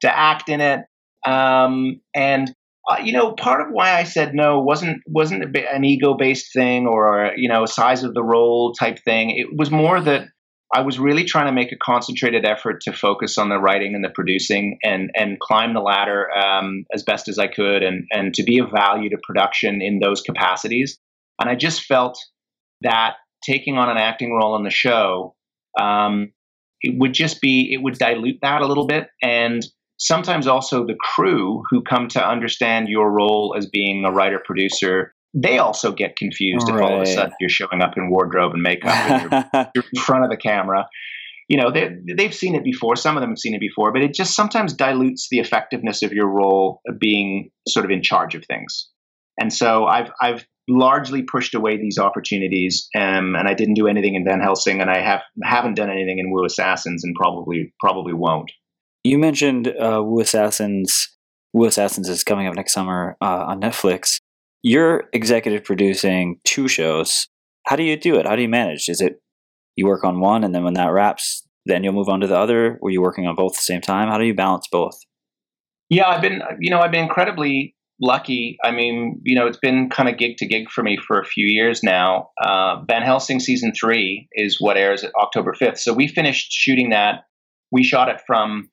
to 0.00 0.18
act 0.18 0.48
in 0.48 0.60
it, 0.60 0.80
um, 1.26 2.00
and 2.14 2.52
uh, 2.90 2.98
you 3.02 3.12
know, 3.12 3.32
part 3.32 3.62
of 3.62 3.68
why 3.70 3.96
I 3.96 4.04
said 4.04 4.34
no 4.34 4.60
wasn't 4.60 5.00
wasn't 5.06 5.56
an 5.56 5.84
ego 5.84 6.14
based 6.14 6.52
thing 6.52 6.86
or 6.86 7.32
you 7.36 7.48
know 7.48 7.64
size 7.64 8.02
of 8.02 8.14
the 8.14 8.22
role 8.22 8.74
type 8.74 8.98
thing. 9.04 9.30
It 9.30 9.56
was 9.56 9.70
more 9.70 10.00
that 10.00 10.28
I 10.72 10.82
was 10.82 10.98
really 10.98 11.24
trying 11.24 11.46
to 11.46 11.52
make 11.52 11.72
a 11.72 11.76
concentrated 11.76 12.44
effort 12.44 12.80
to 12.82 12.92
focus 12.92 13.38
on 13.38 13.48
the 13.48 13.58
writing 13.58 13.94
and 13.94 14.04
the 14.04 14.10
producing 14.10 14.78
and 14.82 15.10
and 15.14 15.38
climb 15.38 15.74
the 15.74 15.80
ladder 15.80 16.28
um, 16.36 16.84
as 16.92 17.02
best 17.02 17.28
as 17.28 17.38
I 17.38 17.48
could 17.48 17.82
and 17.82 18.06
and 18.12 18.34
to 18.34 18.42
be 18.42 18.58
of 18.58 18.70
value 18.70 19.10
to 19.10 19.18
production 19.22 19.82
in 19.82 20.00
those 20.00 20.20
capacities. 20.20 20.98
And 21.40 21.50
I 21.50 21.54
just 21.54 21.82
felt 21.82 22.18
that 22.82 23.14
taking 23.44 23.76
on 23.76 23.90
an 23.90 23.98
acting 23.98 24.32
role 24.32 24.56
in 24.56 24.64
the 24.64 24.70
show 24.70 25.34
um, 25.80 26.32
it 26.80 26.94
would 26.98 27.12
just 27.12 27.40
be 27.40 27.72
it 27.72 27.82
would 27.82 27.98
dilute 27.98 28.38
that 28.42 28.62
a 28.62 28.66
little 28.66 28.86
bit 28.86 29.08
and 29.22 29.64
sometimes 29.98 30.46
also 30.46 30.84
the 30.86 30.96
crew 30.98 31.62
who 31.70 31.82
come 31.82 32.08
to 32.08 32.26
understand 32.26 32.88
your 32.88 33.10
role 33.10 33.54
as 33.56 33.66
being 33.66 34.04
a 34.04 34.12
writer 34.12 34.40
producer 34.44 35.14
they 35.34 35.58
also 35.58 35.92
get 35.92 36.16
confused 36.16 36.68
right. 36.68 36.76
if 36.76 36.82
all 36.82 36.96
of 36.96 37.02
a 37.02 37.06
sudden 37.06 37.32
you're 37.40 37.50
showing 37.50 37.82
up 37.82 37.96
in 37.96 38.08
wardrobe 38.08 38.52
and 38.54 38.62
makeup 38.62 38.90
and 38.92 39.22
you're, 39.30 39.70
you're 39.74 39.84
in 39.92 40.00
front 40.00 40.24
of 40.24 40.30
the 40.30 40.36
camera. 40.36 40.86
you 41.48 41.56
know, 41.56 41.72
they, 41.72 41.90
they've 42.16 42.34
seen 42.34 42.54
it 42.54 42.62
before. 42.62 42.94
Some 42.94 43.16
of 43.16 43.20
them 43.20 43.30
have 43.30 43.38
seen 43.38 43.54
it 43.54 43.60
before, 43.60 43.92
but 43.92 44.02
it 44.02 44.14
just 44.14 44.34
sometimes 44.34 44.72
dilutes 44.72 45.28
the 45.30 45.40
effectiveness 45.40 46.02
of 46.02 46.12
your 46.12 46.28
role 46.28 46.80
of 46.86 46.98
being 46.98 47.50
sort 47.68 47.84
of 47.84 47.90
in 47.90 48.02
charge 48.02 48.34
of 48.34 48.44
things. 48.46 48.88
And 49.38 49.52
so 49.52 49.84
I've, 49.86 50.10
I've 50.22 50.46
largely 50.68 51.22
pushed 51.22 51.54
away 51.54 51.76
these 51.76 51.98
opportunities, 51.98 52.88
um, 52.96 53.34
and 53.34 53.48
I 53.48 53.54
didn't 53.54 53.74
do 53.74 53.86
anything 53.86 54.14
in 54.14 54.24
Van 54.24 54.40
Helsing, 54.40 54.80
and 54.80 54.90
I 54.90 55.00
have 55.00 55.20
haven't 55.42 55.74
done 55.74 55.90
anything 55.90 56.18
in 56.18 56.30
Wu 56.30 56.44
Assassins, 56.44 57.04
and 57.04 57.14
probably 57.14 57.74
probably 57.80 58.14
won't. 58.14 58.50
You 59.02 59.18
mentioned 59.18 59.68
uh, 59.68 60.02
Wu 60.02 60.20
Assassins. 60.20 61.08
Wu 61.52 61.66
Assassins 61.66 62.08
is 62.08 62.24
coming 62.24 62.46
up 62.46 62.54
next 62.54 62.72
summer 62.72 63.16
uh, 63.20 63.44
on 63.48 63.60
Netflix. 63.60 64.20
You're 64.66 65.04
executive 65.12 65.62
producing 65.62 66.40
two 66.44 66.68
shows. 66.68 67.28
How 67.66 67.76
do 67.76 67.82
you 67.82 67.98
do 67.98 68.16
it? 68.16 68.26
How 68.26 68.34
do 68.34 68.40
you 68.40 68.48
manage? 68.48 68.88
Is 68.88 69.02
it 69.02 69.20
you 69.76 69.86
work 69.86 70.04
on 70.04 70.20
one, 70.20 70.42
and 70.42 70.54
then 70.54 70.64
when 70.64 70.72
that 70.72 70.90
wraps, 70.90 71.46
then 71.66 71.84
you'll 71.84 71.92
move 71.92 72.08
on 72.08 72.20
to 72.20 72.26
the 72.26 72.38
other? 72.38 72.78
Were 72.80 72.88
you 72.88 73.02
working 73.02 73.26
on 73.26 73.34
both 73.34 73.52
at 73.52 73.56
the 73.56 73.62
same 73.62 73.82
time? 73.82 74.08
How 74.08 74.16
do 74.16 74.24
you 74.24 74.34
balance 74.34 74.66
both? 74.72 74.98
Yeah, 75.90 76.08
I've 76.08 76.22
been, 76.22 76.40
you 76.60 76.70
know, 76.70 76.80
I've 76.80 76.90
been 76.90 77.04
incredibly 77.04 77.76
lucky. 78.00 78.56
I 78.64 78.70
mean, 78.70 79.20
you 79.22 79.34
know, 79.34 79.46
it's 79.46 79.58
been 79.58 79.90
kind 79.90 80.08
of 80.08 80.16
gig 80.16 80.38
to 80.38 80.46
gig 80.46 80.70
for 80.70 80.82
me 80.82 80.96
for 80.96 81.20
a 81.20 81.26
few 81.26 81.46
years 81.46 81.82
now. 81.82 82.30
Uh, 82.42 82.80
Van 82.88 83.02
Helsing 83.02 83.40
season 83.40 83.74
three 83.78 84.28
is 84.32 84.56
what 84.60 84.78
airs 84.78 85.04
October 85.20 85.52
5th. 85.52 85.76
So 85.76 85.92
we 85.92 86.08
finished 86.08 86.50
shooting 86.50 86.88
that. 86.88 87.24
We 87.70 87.84
shot 87.84 88.08
it 88.08 88.22
from 88.26 88.70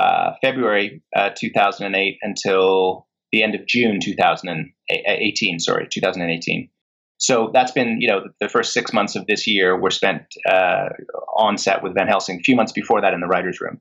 uh, 0.00 0.32
February 0.40 1.02
uh, 1.14 1.30
2008 1.38 2.16
until 2.22 3.05
the 3.32 3.42
end 3.42 3.54
of 3.54 3.66
June 3.66 3.98
2018. 4.02 5.58
Sorry, 5.58 5.88
2018. 5.90 6.70
So 7.18 7.50
that's 7.52 7.72
been, 7.72 7.98
you 8.00 8.08
know, 8.08 8.24
the 8.40 8.48
first 8.48 8.72
six 8.72 8.92
months 8.92 9.16
of 9.16 9.26
this 9.26 9.46
year 9.46 9.78
were 9.78 9.90
spent 9.90 10.22
uh, 10.48 10.88
on 11.34 11.56
set 11.56 11.82
with 11.82 11.94
Van 11.94 12.08
Helsing. 12.08 12.38
A 12.38 12.42
few 12.42 12.56
months 12.56 12.72
before 12.72 13.00
that 13.00 13.14
in 13.14 13.20
the 13.20 13.26
writers' 13.26 13.60
room. 13.60 13.80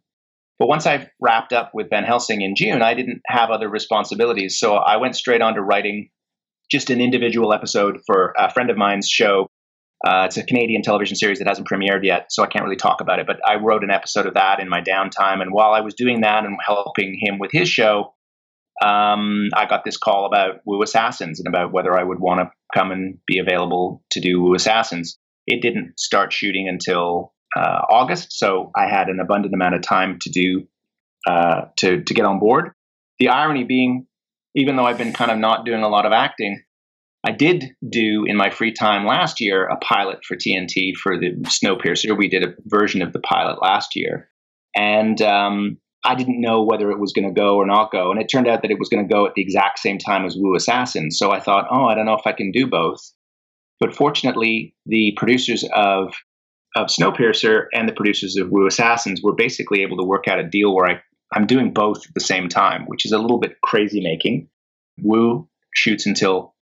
But 0.57 0.69
once 0.69 0.87
I 0.87 1.09
wrapped 1.19 1.51
up 1.51 1.71
with 1.73 1.89
Van 1.89 2.05
Helsing 2.05 2.41
in 2.41 2.55
June, 2.55 2.81
I 2.81 2.93
didn't 2.93 3.21
have 3.27 3.49
other 3.49 3.67
responsibilities. 3.67 4.57
So 4.57 4.75
I 4.75 4.97
went 4.97 5.17
straight 5.17 5.41
on 5.41 5.55
to 5.55 5.61
writing 5.61 6.09
just 6.71 6.89
an 6.89 7.01
individual 7.01 7.53
episode 7.53 7.99
for 8.07 8.33
a 8.37 8.49
friend 8.51 8.69
of 8.69 8.77
mine's 8.77 9.09
show. 9.09 9.47
Uh, 10.05 10.23
it's 10.25 10.37
a 10.37 10.43
Canadian 10.43 10.81
television 10.81 11.15
series 11.15 11.39
that 11.39 11.47
hasn't 11.47 11.67
premiered 11.67 12.03
yet, 12.03 12.27
so 12.29 12.43
I 12.43 12.47
can't 12.47 12.63
really 12.63 12.75
talk 12.77 13.01
about 13.01 13.19
it. 13.19 13.27
But 13.27 13.37
I 13.45 13.55
wrote 13.55 13.83
an 13.83 13.91
episode 13.91 14.27
of 14.27 14.35
that 14.35 14.59
in 14.59 14.69
my 14.69 14.81
downtime. 14.81 15.41
And 15.41 15.51
while 15.51 15.73
I 15.73 15.81
was 15.81 15.93
doing 15.93 16.21
that 16.21 16.45
and 16.45 16.57
helping 16.65 17.19
him 17.19 17.37
with 17.37 17.51
his 17.51 17.67
show, 17.67 18.14
um, 18.81 19.49
I 19.55 19.65
got 19.67 19.85
this 19.85 19.97
call 19.97 20.25
about 20.25 20.59
Wu 20.65 20.81
Assassins 20.81 21.39
and 21.39 21.47
about 21.47 21.71
whether 21.71 21.97
I 21.97 22.03
would 22.03 22.19
want 22.19 22.41
to 22.41 22.51
come 22.73 22.91
and 22.91 23.17
be 23.25 23.39
available 23.39 24.03
to 24.11 24.19
do 24.19 24.41
Wu 24.41 24.53
Assassins. 24.53 25.17
It 25.47 25.61
didn't 25.61 25.99
start 25.99 26.33
shooting 26.33 26.67
until 26.67 27.33
uh, 27.55 27.81
August, 27.89 28.33
so 28.33 28.71
I 28.75 28.87
had 28.87 29.07
an 29.07 29.19
abundant 29.19 29.53
amount 29.53 29.75
of 29.75 29.81
time 29.81 30.19
to 30.21 30.29
do 30.29 30.67
uh, 31.27 31.65
to 31.77 32.03
to 32.03 32.13
get 32.13 32.25
on 32.25 32.39
board. 32.39 32.71
The 33.19 33.29
irony 33.29 33.63
being, 33.63 34.07
even 34.55 34.75
though 34.75 34.85
I've 34.85 34.97
been 34.97 35.13
kind 35.13 35.31
of 35.31 35.37
not 35.37 35.65
doing 35.65 35.81
a 35.81 35.87
lot 35.87 36.05
of 36.05 36.11
acting, 36.11 36.61
I 37.25 37.31
did 37.31 37.71
do 37.87 38.25
in 38.27 38.35
my 38.35 38.49
free 38.49 38.73
time 38.73 39.05
last 39.05 39.39
year 39.39 39.65
a 39.65 39.77
pilot 39.77 40.25
for 40.25 40.35
TNT 40.35 40.95
for 40.95 41.17
the 41.17 41.31
Snowpiercer. 41.43 42.17
We 42.17 42.27
did 42.27 42.43
a 42.43 42.55
version 42.65 43.01
of 43.01 43.13
the 43.13 43.19
pilot 43.19 43.61
last 43.61 43.95
year, 43.95 44.29
and 44.75 45.21
um, 45.21 45.77
I 46.05 46.15
didn't 46.15 46.39
know 46.39 46.63
whether 46.63 46.91
it 46.91 46.99
was 46.99 47.13
going 47.13 47.27
to 47.27 47.33
go 47.33 47.55
or 47.55 47.65
not 47.65 47.91
go. 47.91 48.11
And 48.11 48.21
it 48.21 48.27
turned 48.27 48.47
out 48.47 48.61
that 48.61 48.71
it 48.71 48.79
was 48.79 48.89
going 48.89 49.05
to 49.05 49.13
go 49.13 49.25
at 49.25 49.33
the 49.33 49.41
exact 49.41 49.79
same 49.79 49.97
time 49.97 50.25
as 50.25 50.37
Wu 50.37 50.55
Assassin. 50.55 51.11
So 51.11 51.31
I 51.31 51.39
thought, 51.39 51.67
oh, 51.71 51.85
I 51.85 51.95
don't 51.95 52.05
know 52.05 52.13
if 52.13 52.27
I 52.27 52.31
can 52.31 52.51
do 52.51 52.67
both. 52.67 53.01
But 53.79 53.95
fortunately, 53.95 54.75
the 54.85 55.13
producers 55.17 55.67
of 55.73 56.13
of 56.75 56.87
Snowpiercer 56.87 57.67
and 57.73 57.87
the 57.87 57.93
producers 57.93 58.35
of 58.35 58.49
Wu 58.51 58.67
Assassins 58.67 59.21
were 59.23 59.33
basically 59.33 59.81
able 59.81 59.97
to 59.97 60.03
work 60.03 60.27
out 60.27 60.39
a 60.39 60.43
deal 60.43 60.75
where 60.75 60.89
I, 60.89 61.01
I'm 61.33 61.47
doing 61.47 61.73
both 61.73 62.05
at 62.05 62.13
the 62.13 62.19
same 62.19 62.49
time, 62.49 62.83
which 62.87 63.05
is 63.05 63.13
a 63.13 63.17
little 63.17 63.39
bit 63.39 63.61
crazy 63.63 64.01
making. 64.01 64.49
Wu 65.01 65.47
shoots 65.73 66.05
until 66.05 66.53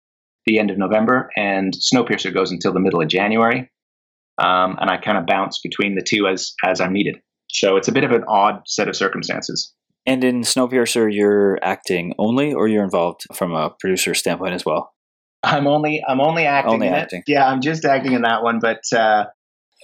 the 0.44 0.58
end 0.58 0.70
of 0.70 0.76
November, 0.76 1.30
and 1.36 1.72
Snowpiercer 1.72 2.32
goes 2.32 2.50
until 2.50 2.74
the 2.74 2.80
middle 2.80 3.00
of 3.00 3.08
January. 3.08 3.70
Um, 4.38 4.76
and 4.80 4.90
I 4.90 4.98
kind 4.98 5.16
of 5.16 5.26
bounce 5.26 5.60
between 5.60 5.94
the 5.94 6.02
two 6.02 6.26
as 6.26 6.54
as 6.64 6.80
I'm 6.80 6.92
needed. 6.92 7.16
So 7.52 7.76
it's 7.76 7.88
a 7.88 7.92
bit 7.92 8.04
of 8.04 8.12
an 8.12 8.24
odd 8.26 8.62
set 8.66 8.88
of 8.88 8.96
circumstances. 8.96 9.72
And 10.04 10.24
in 10.24 10.40
Snowpiercer, 10.40 11.14
you're 11.14 11.58
acting 11.62 12.14
only, 12.18 12.52
or 12.52 12.66
you're 12.66 12.82
involved 12.82 13.26
from 13.32 13.54
a 13.54 13.70
producer 13.70 14.14
standpoint 14.14 14.54
as 14.54 14.64
well? 14.64 14.92
I'm 15.44 15.66
only 15.66 16.02
I'm 16.06 16.20
only 16.20 16.44
acting. 16.44 16.74
Only 16.74 16.88
acting. 16.88 17.22
It. 17.26 17.32
Yeah, 17.32 17.46
I'm 17.46 17.60
just 17.60 17.84
acting 17.84 18.12
in 18.12 18.22
that 18.22 18.42
one, 18.42 18.58
but 18.60 18.82
uh, 18.94 19.24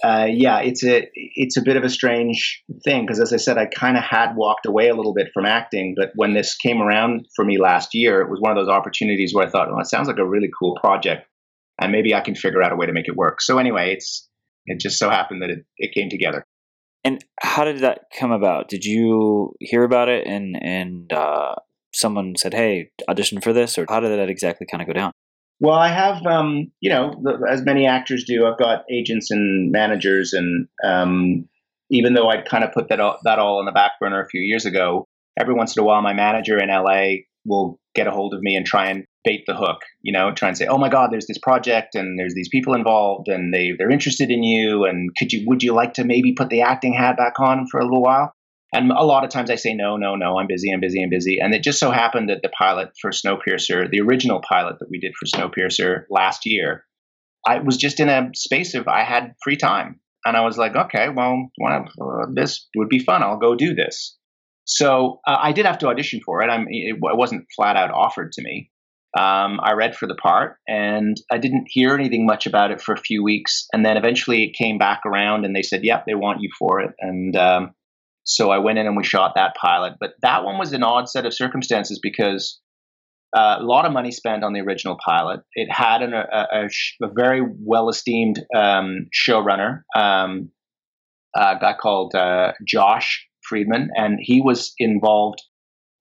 uh, 0.03 0.27
yeah, 0.29 0.59
it's 0.59 0.83
a 0.85 1.09
it's 1.13 1.57
a 1.57 1.61
bit 1.61 1.75
of 1.75 1.83
a 1.83 1.89
strange 1.89 2.63
thing 2.85 3.05
because, 3.05 3.19
as 3.19 3.33
I 3.33 3.37
said, 3.37 3.57
I 3.57 3.65
kind 3.65 3.97
of 3.97 4.03
had 4.03 4.35
walked 4.35 4.65
away 4.65 4.87
a 4.87 4.95
little 4.95 5.13
bit 5.13 5.31
from 5.33 5.45
acting, 5.45 5.95
but 5.97 6.11
when 6.15 6.33
this 6.33 6.55
came 6.55 6.81
around 6.81 7.25
for 7.35 7.43
me 7.43 7.59
last 7.59 7.93
year, 7.93 8.21
it 8.21 8.29
was 8.29 8.39
one 8.39 8.51
of 8.51 8.57
those 8.57 8.73
opportunities 8.73 9.33
where 9.33 9.45
I 9.45 9.49
thought, 9.49 9.69
well, 9.69 9.81
it 9.81 9.87
sounds 9.87 10.07
like 10.07 10.17
a 10.17 10.25
really 10.25 10.49
cool 10.57 10.77
project, 10.79 11.27
and 11.81 11.91
maybe 11.91 12.15
I 12.15 12.21
can 12.21 12.35
figure 12.35 12.63
out 12.63 12.71
a 12.71 12.77
way 12.77 12.85
to 12.85 12.93
make 12.93 13.09
it 13.09 13.15
work." 13.17 13.41
So 13.41 13.57
anyway, 13.57 13.93
it's 13.93 14.27
it 14.65 14.79
just 14.79 14.97
so 14.97 15.09
happened 15.09 15.41
that 15.41 15.49
it, 15.49 15.65
it 15.77 15.93
came 15.93 16.09
together. 16.09 16.45
And 17.03 17.23
how 17.41 17.63
did 17.63 17.79
that 17.79 18.05
come 18.17 18.31
about? 18.31 18.67
Did 18.67 18.83
you 18.83 19.53
hear 19.59 19.83
about 19.83 20.09
it 20.09 20.27
and 20.27 20.57
and 20.61 21.11
uh, 21.13 21.55
someone 21.93 22.35
said, 22.37 22.53
"Hey, 22.53 22.91
audition 23.07 23.41
for 23.41 23.53
this," 23.53 23.77
or 23.77 23.85
how 23.89 23.99
did 23.99 24.11
that 24.11 24.29
exactly 24.29 24.67
kind 24.69 24.81
of 24.81 24.87
go 24.87 24.93
down? 24.93 25.13
Well, 25.61 25.75
I 25.75 25.89
have, 25.89 26.25
um, 26.25 26.71
you 26.79 26.89
know, 26.89 27.11
as 27.49 27.63
many 27.63 27.85
actors 27.85 28.23
do, 28.23 28.45
I've 28.45 28.57
got 28.57 28.85
agents 28.89 29.29
and 29.29 29.71
managers, 29.71 30.31
and 30.31 30.69
um, 30.85 31.49
even 31.89 32.13
though 32.13 32.29
I'd 32.29 32.45
kind 32.45 32.63
of 32.63 32.71
put 32.71 32.87
that 32.89 33.01
all, 33.01 33.17
that 33.25 33.39
all 33.39 33.59
on 33.59 33.65
the 33.65 33.73
back 33.73 33.93
burner 33.99 34.21
a 34.23 34.27
few 34.27 34.39
years 34.39 34.65
ago, 34.65 35.05
every 35.37 35.53
once 35.53 35.75
in 35.75 35.83
a 35.83 35.85
while, 35.85 36.01
my 36.01 36.13
manager 36.13 36.57
in 36.57 36.69
LA 36.69 37.23
will 37.45 37.77
get 37.93 38.07
a 38.07 38.11
hold 38.11 38.33
of 38.33 38.41
me 38.41 38.55
and 38.55 38.65
try 38.65 38.89
and 38.89 39.05
bait 39.23 39.43
the 39.45 39.55
hook, 39.55 39.79
you 40.01 40.13
know, 40.13 40.31
try 40.33 40.47
and 40.47 40.57
say, 40.57 40.67
"Oh 40.67 40.77
my 40.77 40.89
God, 40.89 41.11
there's 41.11 41.27
this 41.27 41.37
project, 41.37 41.95
and 41.95 42.17
there's 42.17 42.33
these 42.33 42.49
people 42.49 42.73
involved, 42.73 43.27
and 43.27 43.53
they 43.53 43.73
they're 43.77 43.91
interested 43.91 44.29
in 44.29 44.43
you, 44.43 44.85
and 44.85 45.11
could 45.17 45.31
you 45.31 45.45
would 45.47 45.63
you 45.63 45.73
like 45.73 45.93
to 45.93 46.03
maybe 46.03 46.33
put 46.33 46.49
the 46.49 46.61
acting 46.61 46.93
hat 46.93 47.17
back 47.17 47.39
on 47.39 47.67
for 47.67 47.79
a 47.79 47.83
little 47.83 48.01
while?" 48.01 48.33
And 48.71 48.91
a 48.91 49.03
lot 49.03 49.23
of 49.23 49.31
times 49.31 49.49
I 49.49 49.55
say, 49.55 49.73
no, 49.73 49.97
no, 49.97 50.15
no, 50.15 50.37
I'm 50.37 50.45
busy, 50.45 50.71
I'm 50.71 50.79
busy, 50.79 51.01
I'm 51.01 51.09
busy. 51.09 51.39
And 51.39 51.55
it 51.55 51.63
just 51.63 51.79
so 51.79 51.89
happened 51.89 52.29
that 52.29 52.41
the 52.43 52.49
pilot 52.49 52.89
for 53.01 53.09
Snowpiercer, 53.09 53.89
the 53.89 54.01
original 54.01 54.41
pilot 54.47 54.77
that 54.79 54.89
we 54.91 54.99
did 54.99 55.13
for 55.19 55.25
Snowpiercer 55.25 56.03
last 56.11 56.45
year, 56.45 56.85
I 57.47 57.59
was 57.59 57.77
just 57.77 57.99
in 57.99 58.09
a 58.09 58.29
space 58.35 58.75
of 58.75 58.87
I 58.87 59.03
had 59.03 59.33
free 59.43 59.57
time. 59.57 59.99
And 60.23 60.37
I 60.37 60.41
was 60.41 60.57
like, 60.57 60.75
okay, 60.75 61.09
well, 61.09 61.49
uh, 61.65 62.25
this 62.33 62.67
would 62.75 62.89
be 62.89 62.99
fun. 62.99 63.23
I'll 63.23 63.39
go 63.39 63.55
do 63.55 63.73
this. 63.73 64.17
So 64.65 65.19
uh, 65.25 65.37
I 65.41 65.51
did 65.51 65.65
have 65.65 65.79
to 65.79 65.87
audition 65.87 66.19
for 66.23 66.43
it. 66.43 66.49
I'm, 66.49 66.67
it 66.69 66.97
wasn't 66.99 67.47
flat 67.55 67.75
out 67.75 67.89
offered 67.89 68.33
to 68.33 68.43
me. 68.43 68.69
Um, 69.17 69.59
I 69.63 69.73
read 69.73 69.95
for 69.95 70.07
the 70.07 70.15
part 70.15 70.57
and 70.67 71.17
I 71.31 71.39
didn't 71.39 71.65
hear 71.67 71.95
anything 71.95 72.27
much 72.27 72.45
about 72.45 72.69
it 72.69 72.79
for 72.79 72.93
a 72.93 72.99
few 72.99 73.23
weeks. 73.23 73.65
And 73.73 73.83
then 73.83 73.97
eventually 73.97 74.43
it 74.43 74.55
came 74.55 74.77
back 74.77 75.01
around 75.05 75.45
and 75.45 75.55
they 75.55 75.63
said, 75.63 75.83
yep, 75.83 76.03
they 76.05 76.13
want 76.13 76.41
you 76.41 76.49
for 76.59 76.79
it. 76.79 76.91
And 76.99 77.35
um, 77.35 77.71
so 78.23 78.51
I 78.51 78.59
went 78.59 78.77
in 78.77 78.85
and 78.85 78.95
we 78.95 79.03
shot 79.03 79.33
that 79.35 79.55
pilot. 79.59 79.93
But 79.99 80.11
that 80.21 80.43
one 80.43 80.59
was 80.59 80.73
an 80.73 80.83
odd 80.83 81.09
set 81.09 81.25
of 81.25 81.33
circumstances 81.33 81.99
because 82.01 82.59
uh, 83.35 83.57
a 83.59 83.63
lot 83.63 83.85
of 83.85 83.93
money 83.93 84.11
spent 84.11 84.43
on 84.43 84.53
the 84.53 84.61
original 84.61 84.97
pilot. 85.03 85.41
It 85.53 85.71
had 85.71 86.03
an, 86.03 86.13
a, 86.13 86.47
a, 86.51 86.65
a, 87.03 87.07
very 87.15 87.41
well 87.41 87.89
esteemed 87.89 88.39
um, 88.55 89.07
showrunner, 89.13 89.81
um, 89.95 90.51
a 91.35 91.55
guy 91.59 91.73
called 91.79 92.15
uh, 92.15 92.53
Josh 92.67 93.27
Friedman, 93.43 93.89
and 93.95 94.17
he 94.19 94.41
was 94.41 94.73
involved. 94.79 95.41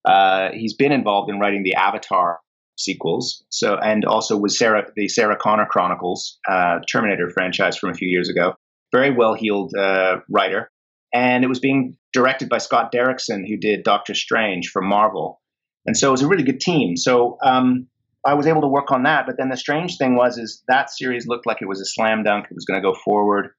Uh, 0.07 0.51
he's 0.55 0.75
been 0.75 0.93
involved 0.93 1.31
in 1.31 1.39
writing 1.39 1.65
the 1.65 1.75
Avatar 1.75 2.39
sequels. 2.79 3.45
So 3.51 3.77
and 3.77 4.05
also 4.05 4.37
was 4.37 4.59
Sarah 4.59 4.87
the 4.97 5.09
Sarah 5.09 5.37
Connor 5.37 5.67
Chronicles 5.67 6.39
uh, 6.49 6.79
Terminator 6.91 7.31
franchise 7.31 7.77
from 7.77 7.91
a 7.91 7.95
few 7.95 8.09
years 8.09 8.29
ago. 8.29 8.55
Very 8.93 9.15
well 9.15 9.35
heeled 9.35 9.73
uh, 9.79 10.17
writer 10.31 10.71
and 11.13 11.45
it 11.45 11.49
was 11.49 11.61
being 11.61 11.97
directed 12.13 12.49
by 12.49 12.59
Scott 12.59 12.93
Derrickson, 12.93 13.47
who 13.49 13.57
did 13.57 13.83
Doctor 13.83 14.15
Strange 14.15 14.69
for 14.69 14.83
Marvel, 14.83 15.41
and 15.87 15.97
so 15.97 16.09
it 16.09 16.13
was 16.13 16.23
a 16.23 16.29
really 16.29 16.43
good 16.43 16.61
team. 16.61 16.97
So 16.97 17.39
um, 17.43 17.87
I 18.27 18.35
was 18.35 18.47
able 18.47 18.61
to 18.63 18.69
work 18.69 18.91
on 18.91 19.05
that. 19.05 19.25
But 19.27 19.37
then 19.39 19.49
the 19.49 19.57
strange 19.57 19.97
thing 19.97 20.17
was, 20.17 20.37
is 20.37 20.63
that 20.69 20.91
series 20.91 21.27
looked 21.27 21.47
like 21.47 21.59
it 21.63 21.69
was 21.69 21.81
a 21.81 21.87
slam 21.87 22.25
dunk; 22.25 22.47
it 22.51 22.55
was 22.55 22.65
going 22.65 22.81
to 22.81 22.87
go 22.87 22.95
forward. 22.95 23.51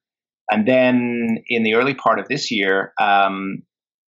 And 0.50 0.66
then 0.66 1.38
in 1.48 1.62
the 1.62 1.74
early 1.74 1.94
part 1.94 2.18
of 2.18 2.28
this 2.28 2.50
year, 2.50 2.92
um, 3.00 3.62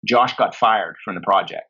Josh 0.07 0.35
got 0.37 0.55
fired 0.55 0.95
from 1.03 1.15
the 1.15 1.21
project, 1.21 1.68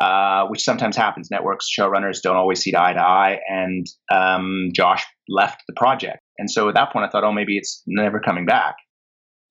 uh, 0.00 0.46
which 0.46 0.62
sometimes 0.62 0.96
happens. 0.96 1.30
Networks 1.30 1.66
showrunners 1.68 2.22
don't 2.22 2.36
always 2.36 2.60
see 2.60 2.74
eye 2.76 2.94
to 2.94 3.00
eye, 3.00 3.38
and 3.48 3.86
um, 4.12 4.70
Josh 4.74 5.04
left 5.28 5.62
the 5.68 5.74
project. 5.76 6.20
And 6.38 6.50
so 6.50 6.68
at 6.68 6.74
that 6.74 6.92
point, 6.92 7.04
I 7.04 7.10
thought, 7.10 7.24
oh, 7.24 7.32
maybe 7.32 7.58
it's 7.58 7.82
never 7.86 8.18
coming 8.18 8.46
back. 8.46 8.76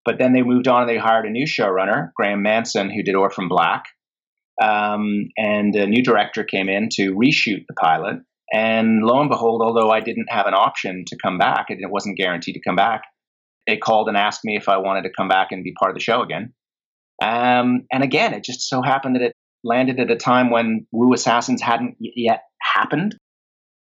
But 0.05 0.17
then 0.17 0.33
they 0.33 0.41
moved 0.41 0.67
on 0.67 0.81
and 0.81 0.89
they 0.89 0.97
hired 0.97 1.25
a 1.25 1.29
new 1.29 1.45
showrunner, 1.45 2.09
Graeme 2.15 2.41
Manson, 2.41 2.89
who 2.89 3.03
did 3.03 3.15
Orphan 3.15 3.47
Black. 3.47 3.83
Um, 4.61 5.27
and 5.37 5.75
a 5.75 5.85
new 5.85 6.03
director 6.03 6.43
came 6.43 6.67
in 6.67 6.89
to 6.93 7.13
reshoot 7.13 7.65
the 7.67 7.75
pilot. 7.79 8.17
And 8.51 9.03
lo 9.03 9.21
and 9.21 9.29
behold, 9.29 9.61
although 9.63 9.91
I 9.91 9.99
didn't 9.99 10.31
have 10.31 10.47
an 10.47 10.55
option 10.55 11.03
to 11.07 11.17
come 11.21 11.37
back, 11.37 11.67
and 11.69 11.79
it 11.79 11.91
wasn't 11.91 12.17
guaranteed 12.17 12.55
to 12.55 12.61
come 12.67 12.75
back, 12.75 13.03
they 13.67 13.77
called 13.77 14.07
and 14.07 14.17
asked 14.17 14.43
me 14.43 14.57
if 14.57 14.67
I 14.67 14.77
wanted 14.77 15.03
to 15.03 15.11
come 15.15 15.27
back 15.27 15.49
and 15.51 15.63
be 15.63 15.73
part 15.79 15.91
of 15.91 15.95
the 15.95 16.01
show 16.01 16.23
again. 16.23 16.53
Um, 17.21 17.85
and 17.91 18.03
again, 18.03 18.33
it 18.33 18.43
just 18.43 18.67
so 18.67 18.81
happened 18.81 19.15
that 19.15 19.21
it 19.21 19.35
landed 19.63 19.99
at 19.99 20.11
a 20.11 20.15
time 20.15 20.49
when 20.49 20.85
Wu 20.91 21.13
Assassins 21.13 21.61
hadn't 21.61 21.95
yet 21.99 22.43
happened. 22.61 23.15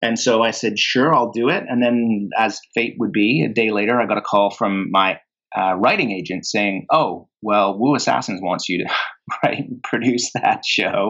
And 0.02 0.20
so 0.20 0.42
I 0.42 0.52
said, 0.52 0.78
sure, 0.78 1.14
I'll 1.14 1.32
do 1.32 1.50
it. 1.50 1.64
And 1.68 1.82
then, 1.82 2.30
as 2.38 2.60
fate 2.76 2.96
would 3.00 3.14
be, 3.14 3.46
a 3.50 3.54
day 3.54 3.72
later, 3.72 4.00
I 4.00 4.06
got 4.06 4.18
a 4.18 4.22
call 4.22 4.52
from 4.52 4.92
my 4.92 5.20
uh, 5.58 5.76
writing 5.76 6.12
agent 6.12 6.46
saying, 6.46 6.88
oh, 6.92 7.30
well, 7.42 7.78
Wu 7.80 7.96
Assassins 7.96 8.42
wants 8.44 8.68
you 8.68 8.80
to 8.80 8.94
write 9.44 9.60
and 9.60 9.82
produce 9.84 10.32
that 10.34 10.66
show. 10.66 11.10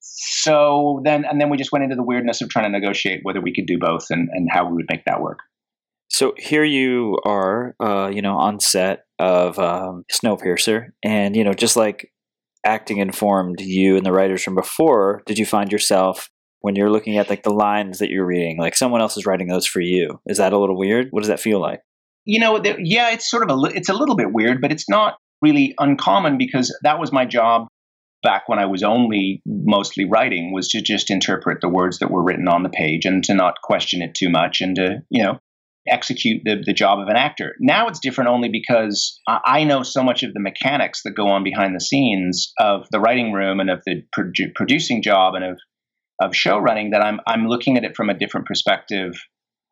So 0.00 1.02
then, 1.04 1.24
and 1.24 1.40
then 1.40 1.50
we 1.50 1.56
just 1.58 1.72
went 1.72 1.84
into 1.84 1.96
the 1.96 2.02
weirdness 2.02 2.40
of 2.40 2.48
trying 2.48 2.64
to 2.64 2.78
negotiate 2.78 3.20
whether 3.22 3.40
we 3.40 3.52
could 3.54 3.66
do 3.66 3.78
both 3.78 4.06
and, 4.10 4.28
and 4.32 4.48
how 4.50 4.66
we 4.66 4.76
would 4.76 4.86
make 4.90 5.04
that 5.04 5.20
work. 5.20 5.40
So 6.08 6.34
here 6.38 6.64
you 6.64 7.18
are, 7.26 7.74
uh, 7.80 8.08
you 8.08 8.22
know, 8.22 8.36
on 8.36 8.60
set 8.60 9.04
of 9.18 9.58
um, 9.58 10.04
Snowpiercer, 10.10 10.90
and 11.02 11.34
you 11.34 11.42
know, 11.42 11.52
just 11.52 11.76
like 11.76 12.12
acting 12.66 12.98
informed 12.98 13.60
you 13.60 13.96
and 13.96 14.04
the 14.04 14.12
writers 14.12 14.42
from 14.42 14.54
before, 14.54 15.22
did 15.26 15.38
you 15.38 15.46
find 15.46 15.72
yourself 15.72 16.28
when 16.60 16.74
you're 16.74 16.90
looking 16.90 17.16
at 17.16 17.30
like 17.30 17.42
the 17.42 17.52
lines 17.52 17.98
that 17.98 18.10
you're 18.10 18.26
reading, 18.26 18.58
like 18.58 18.74
someone 18.74 19.00
else 19.00 19.16
is 19.16 19.24
writing 19.24 19.48
those 19.48 19.66
for 19.66 19.80
you? 19.80 20.20
Is 20.26 20.38
that 20.38 20.52
a 20.52 20.58
little 20.58 20.76
weird? 20.76 21.08
What 21.10 21.20
does 21.20 21.28
that 21.28 21.40
feel 21.40 21.60
like? 21.60 21.80
You 22.24 22.40
know, 22.40 22.60
yeah, 22.78 23.10
it's 23.10 23.30
sort 23.30 23.48
of 23.48 23.56
a 23.56 23.62
it's 23.74 23.88
a 23.88 23.94
little 23.94 24.16
bit 24.16 24.32
weird, 24.32 24.60
but 24.60 24.72
it's 24.72 24.88
not 24.88 25.16
really 25.40 25.74
uncommon 25.78 26.38
because 26.38 26.76
that 26.82 26.98
was 26.98 27.12
my 27.12 27.24
job 27.24 27.68
back 28.22 28.48
when 28.48 28.58
I 28.58 28.66
was 28.66 28.82
only 28.82 29.42
mostly 29.46 30.04
writing 30.04 30.52
was 30.52 30.68
to 30.68 30.82
just 30.82 31.10
interpret 31.10 31.60
the 31.60 31.68
words 31.68 32.00
that 32.00 32.10
were 32.10 32.24
written 32.24 32.48
on 32.48 32.64
the 32.64 32.68
page 32.68 33.04
and 33.04 33.22
to 33.24 33.34
not 33.34 33.62
question 33.62 34.02
it 34.02 34.14
too 34.14 34.28
much 34.28 34.60
and 34.60 34.74
to, 34.76 35.02
you 35.10 35.22
know, 35.22 35.38
execute 35.88 36.42
the, 36.44 36.62
the 36.64 36.72
job 36.72 36.98
of 36.98 37.08
an 37.08 37.16
actor. 37.16 37.54
Now 37.60 37.88
it's 37.88 38.00
different 38.00 38.30
only 38.30 38.48
because 38.48 39.18
I 39.26 39.64
know 39.64 39.82
so 39.82 40.02
much 40.02 40.22
of 40.22 40.32
the 40.34 40.40
mechanics 40.40 41.02
that 41.04 41.16
go 41.16 41.28
on 41.28 41.44
behind 41.44 41.74
the 41.74 41.80
scenes 41.80 42.52
of 42.58 42.86
the 42.90 43.00
writing 43.00 43.32
room 43.32 43.60
and 43.60 43.70
of 43.70 43.82
the 43.86 44.02
produ- 44.16 44.54
producing 44.54 45.02
job 45.02 45.34
and 45.34 45.44
of 45.44 45.58
of 46.20 46.34
show 46.34 46.58
running 46.58 46.90
that 46.90 47.02
I'm 47.02 47.20
I'm 47.26 47.46
looking 47.46 47.76
at 47.76 47.84
it 47.84 47.96
from 47.96 48.08
a 48.08 48.18
different 48.18 48.46
perspective, 48.46 49.14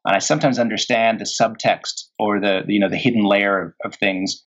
and 0.04 0.14
I 0.14 0.18
sometimes 0.18 0.58
understand 0.58 1.20
the 1.20 1.24
subtext 1.24 2.04
or 2.18 2.40
the, 2.40 2.62
you 2.68 2.80
know 2.80 2.90
the 2.90 2.96
hidden 2.96 3.24
layer 3.24 3.60
of, 3.62 3.72
of 3.84 3.94
things. 3.98 4.44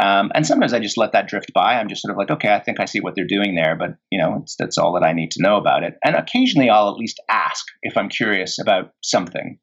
Um, 0.00 0.32
and 0.34 0.44
sometimes 0.44 0.72
I 0.72 0.80
just 0.80 0.98
let 0.98 1.12
that 1.12 1.28
drift 1.28 1.52
by. 1.54 1.74
I'm 1.74 1.88
just 1.88 2.02
sort 2.02 2.10
of 2.10 2.18
like, 2.18 2.30
okay, 2.30 2.52
I 2.52 2.58
think 2.58 2.80
I 2.80 2.84
see 2.84 3.00
what 3.00 3.14
they're 3.14 3.28
doing 3.28 3.54
there, 3.54 3.76
but 3.76 3.90
you 4.10 4.18
know, 4.18 4.44
that's 4.58 4.76
all 4.76 4.94
that 4.94 5.06
I 5.06 5.12
need 5.12 5.30
to 5.32 5.42
know 5.42 5.56
about 5.56 5.84
it. 5.84 5.94
And 6.04 6.16
occasionally, 6.16 6.68
I'll 6.68 6.90
at 6.90 6.96
least 6.96 7.20
ask 7.30 7.64
if 7.82 7.96
I'm 7.96 8.08
curious 8.08 8.58
about 8.58 8.90
something 9.02 9.58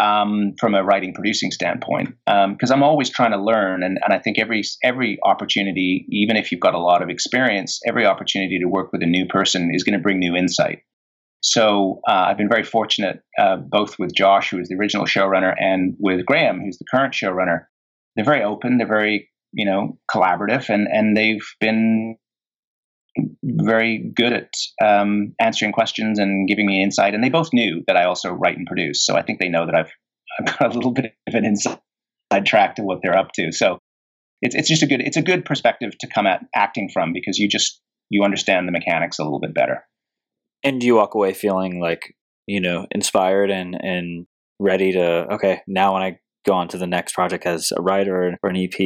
um, 0.00 0.54
from 0.58 0.74
a 0.74 0.82
writing 0.82 1.14
producing 1.14 1.50
standpoint 1.50 2.08
because 2.26 2.70
um, 2.70 2.72
I'm 2.72 2.82
always 2.82 3.10
trying 3.10 3.30
to 3.30 3.42
learn 3.42 3.82
and, 3.82 3.98
and 4.02 4.12
I 4.12 4.18
think 4.18 4.38
every 4.38 4.62
every 4.82 5.18
opportunity 5.22 6.06
even 6.10 6.36
if 6.36 6.50
you've 6.50 6.60
got 6.60 6.74
a 6.74 6.78
lot 6.78 7.02
of 7.02 7.10
experience 7.10 7.80
every 7.86 8.04
opportunity 8.04 8.58
to 8.58 8.66
work 8.66 8.92
with 8.92 9.02
a 9.02 9.06
new 9.06 9.26
person 9.26 9.70
is 9.72 9.84
going 9.84 9.96
to 9.96 10.02
bring 10.02 10.18
new 10.18 10.34
insight. 10.34 10.80
So 11.42 12.00
uh, 12.08 12.26
I've 12.28 12.38
been 12.38 12.48
very 12.48 12.64
fortunate 12.64 13.20
uh, 13.38 13.56
both 13.56 13.98
with 13.98 14.14
Josh 14.14 14.50
who 14.50 14.58
is 14.58 14.68
the 14.68 14.76
original 14.76 15.06
showrunner 15.06 15.54
and 15.58 15.94
with 15.98 16.26
Graeme 16.26 16.60
who's 16.60 16.78
the 16.78 16.86
current 16.90 17.14
showrunner. 17.14 17.66
They're 18.16 18.24
very 18.24 18.42
open 18.42 18.78
they're 18.78 18.86
very 18.86 19.30
you 19.52 19.64
know 19.64 19.98
collaborative 20.12 20.68
and 20.70 20.88
and 20.88 21.16
they've 21.16 21.46
been 21.60 22.16
very 23.42 24.12
good 24.14 24.32
at 24.32 24.50
um, 24.84 25.34
answering 25.40 25.72
questions 25.72 26.18
and 26.18 26.48
giving 26.48 26.66
me 26.66 26.82
insight. 26.82 27.14
And 27.14 27.22
they 27.22 27.28
both 27.28 27.52
knew 27.52 27.82
that 27.86 27.96
I 27.96 28.04
also 28.04 28.30
write 28.30 28.56
and 28.56 28.66
produce. 28.66 29.04
So 29.04 29.14
I 29.14 29.22
think 29.22 29.38
they 29.38 29.48
know 29.48 29.66
that 29.66 29.74
I've, 29.74 29.92
I've 30.38 30.58
got 30.58 30.72
a 30.72 30.74
little 30.74 30.92
bit 30.92 31.14
of 31.26 31.34
an 31.34 31.44
inside 31.44 32.46
track 32.46 32.76
to 32.76 32.82
what 32.82 33.00
they're 33.02 33.16
up 33.16 33.32
to. 33.34 33.52
So 33.52 33.78
it's, 34.42 34.54
it's 34.54 34.68
just 34.68 34.82
a 34.82 34.86
good, 34.86 35.00
it's 35.00 35.16
a 35.16 35.22
good 35.22 35.44
perspective 35.44 35.96
to 36.00 36.08
come 36.08 36.26
at 36.26 36.44
acting 36.54 36.90
from 36.92 37.12
because 37.12 37.38
you 37.38 37.48
just, 37.48 37.80
you 38.10 38.24
understand 38.24 38.66
the 38.66 38.72
mechanics 38.72 39.18
a 39.18 39.24
little 39.24 39.40
bit 39.40 39.54
better. 39.54 39.84
And 40.62 40.80
do 40.80 40.86
you 40.86 40.96
walk 40.96 41.14
away 41.14 41.34
feeling 41.34 41.80
like, 41.80 42.14
you 42.46 42.60
know, 42.60 42.86
inspired 42.90 43.50
and, 43.50 43.76
and 43.80 44.26
ready 44.58 44.92
to, 44.92 45.32
okay, 45.34 45.60
now 45.66 45.94
when 45.94 46.02
I 46.02 46.18
go 46.46 46.54
on 46.54 46.68
to 46.68 46.78
the 46.78 46.86
next 46.86 47.14
project 47.14 47.46
as 47.46 47.72
a 47.74 47.80
writer 47.80 48.36
or 48.42 48.50
an 48.50 48.56
EP, 48.56 48.78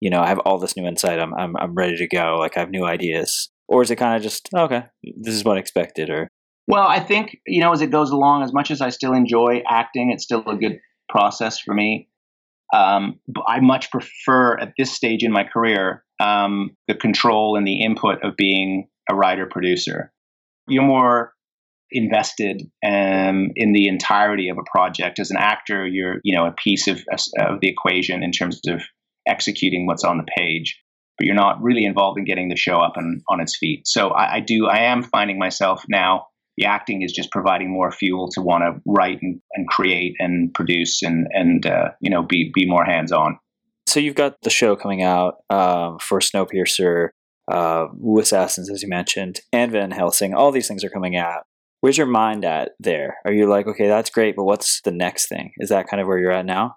you 0.00 0.10
know, 0.10 0.20
I 0.20 0.28
have 0.28 0.38
all 0.40 0.58
this 0.58 0.76
new 0.76 0.86
insight. 0.86 1.18
I'm, 1.18 1.34
I'm, 1.34 1.56
I'm 1.56 1.74
ready 1.74 1.96
to 1.96 2.08
go. 2.08 2.36
Like 2.38 2.56
I 2.56 2.60
have 2.60 2.70
new 2.70 2.84
ideas 2.84 3.50
or 3.68 3.82
is 3.82 3.90
it 3.90 3.96
kind 3.96 4.16
of 4.16 4.22
just 4.22 4.48
okay. 4.54 4.84
this 5.16 5.34
is 5.34 5.44
what 5.44 5.56
I 5.56 5.60
expected 5.60 6.10
or? 6.10 6.28
Well 6.66 6.86
i 6.86 7.00
think 7.00 7.38
you 7.46 7.60
know 7.60 7.72
as 7.72 7.80
it 7.80 7.90
goes 7.90 8.10
along 8.10 8.42
as 8.42 8.52
much 8.52 8.70
as 8.70 8.80
i 8.80 8.90
still 8.90 9.14
enjoy 9.14 9.62
acting 9.68 10.10
it's 10.10 10.24
still 10.24 10.42
a 10.46 10.56
good 10.56 10.78
process 11.08 11.58
for 11.58 11.74
me. 11.74 12.08
Um, 12.74 13.18
i 13.46 13.60
much 13.60 13.90
prefer 13.90 14.58
at 14.58 14.74
this 14.76 14.92
stage 14.92 15.22
in 15.22 15.32
my 15.32 15.44
career 15.44 16.04
um, 16.20 16.76
the 16.86 16.94
control 16.94 17.56
and 17.56 17.66
the 17.66 17.82
input 17.82 18.22
of 18.22 18.36
being 18.36 18.88
a 19.10 19.14
writer 19.14 19.46
producer 19.46 20.12
you're 20.68 20.82
more 20.82 21.32
invested 21.90 22.62
um, 22.84 23.50
in 23.56 23.72
the 23.72 23.88
entirety 23.88 24.50
of 24.50 24.58
a 24.58 24.70
project. 24.70 25.18
As 25.18 25.30
an 25.30 25.38
actor 25.38 25.86
you're 25.86 26.16
you 26.22 26.36
know 26.36 26.46
a 26.46 26.52
piece 26.52 26.86
of, 26.86 27.02
of 27.38 27.60
the 27.60 27.68
equation 27.68 28.22
in 28.22 28.30
terms 28.30 28.60
of 28.68 28.82
executing 29.26 29.86
what's 29.86 30.04
on 30.04 30.18
the 30.18 30.26
page 30.36 30.78
but 31.18 31.26
you're 31.26 31.34
not 31.34 31.60
really 31.62 31.84
involved 31.84 32.18
in 32.18 32.24
getting 32.24 32.48
the 32.48 32.56
show 32.56 32.78
up 32.78 32.96
and 32.96 33.22
on 33.28 33.40
its 33.40 33.56
feet. 33.56 33.86
So 33.86 34.10
I, 34.10 34.36
I 34.36 34.40
do, 34.40 34.66
I 34.66 34.84
am 34.84 35.02
finding 35.02 35.38
myself 35.38 35.84
now. 35.88 36.26
The 36.56 36.66
acting 36.66 37.02
is 37.02 37.12
just 37.12 37.30
providing 37.30 37.70
more 37.70 37.92
fuel 37.92 38.30
to 38.30 38.40
want 38.40 38.62
to 38.62 38.80
write 38.86 39.18
and, 39.22 39.40
and 39.54 39.68
create 39.68 40.14
and 40.18 40.52
produce 40.52 41.02
and 41.02 41.28
and 41.30 41.64
uh, 41.64 41.90
you 42.00 42.10
know 42.10 42.22
be 42.22 42.50
be 42.52 42.66
more 42.66 42.84
hands 42.84 43.12
on. 43.12 43.38
So 43.86 44.00
you've 44.00 44.16
got 44.16 44.36
the 44.42 44.50
show 44.50 44.74
coming 44.74 45.02
out 45.02 45.36
um, 45.50 45.98
for 46.00 46.18
Snowpiercer, 46.18 47.10
uh, 47.50 47.86
Wu 47.94 48.20
Assassins, 48.20 48.70
as 48.70 48.82
you 48.82 48.88
mentioned, 48.88 49.40
and 49.52 49.70
Van 49.70 49.92
Helsing. 49.92 50.34
All 50.34 50.50
these 50.50 50.66
things 50.66 50.82
are 50.82 50.90
coming 50.90 51.16
out. 51.16 51.44
Where's 51.80 51.96
your 51.96 52.08
mind 52.08 52.44
at 52.44 52.72
there? 52.80 53.18
Are 53.24 53.32
you 53.32 53.48
like, 53.48 53.68
okay, 53.68 53.86
that's 53.86 54.10
great, 54.10 54.34
but 54.34 54.44
what's 54.44 54.80
the 54.82 54.90
next 54.90 55.28
thing? 55.28 55.52
Is 55.58 55.68
that 55.68 55.86
kind 55.88 56.00
of 56.00 56.08
where 56.08 56.18
you're 56.18 56.32
at 56.32 56.44
now? 56.44 56.76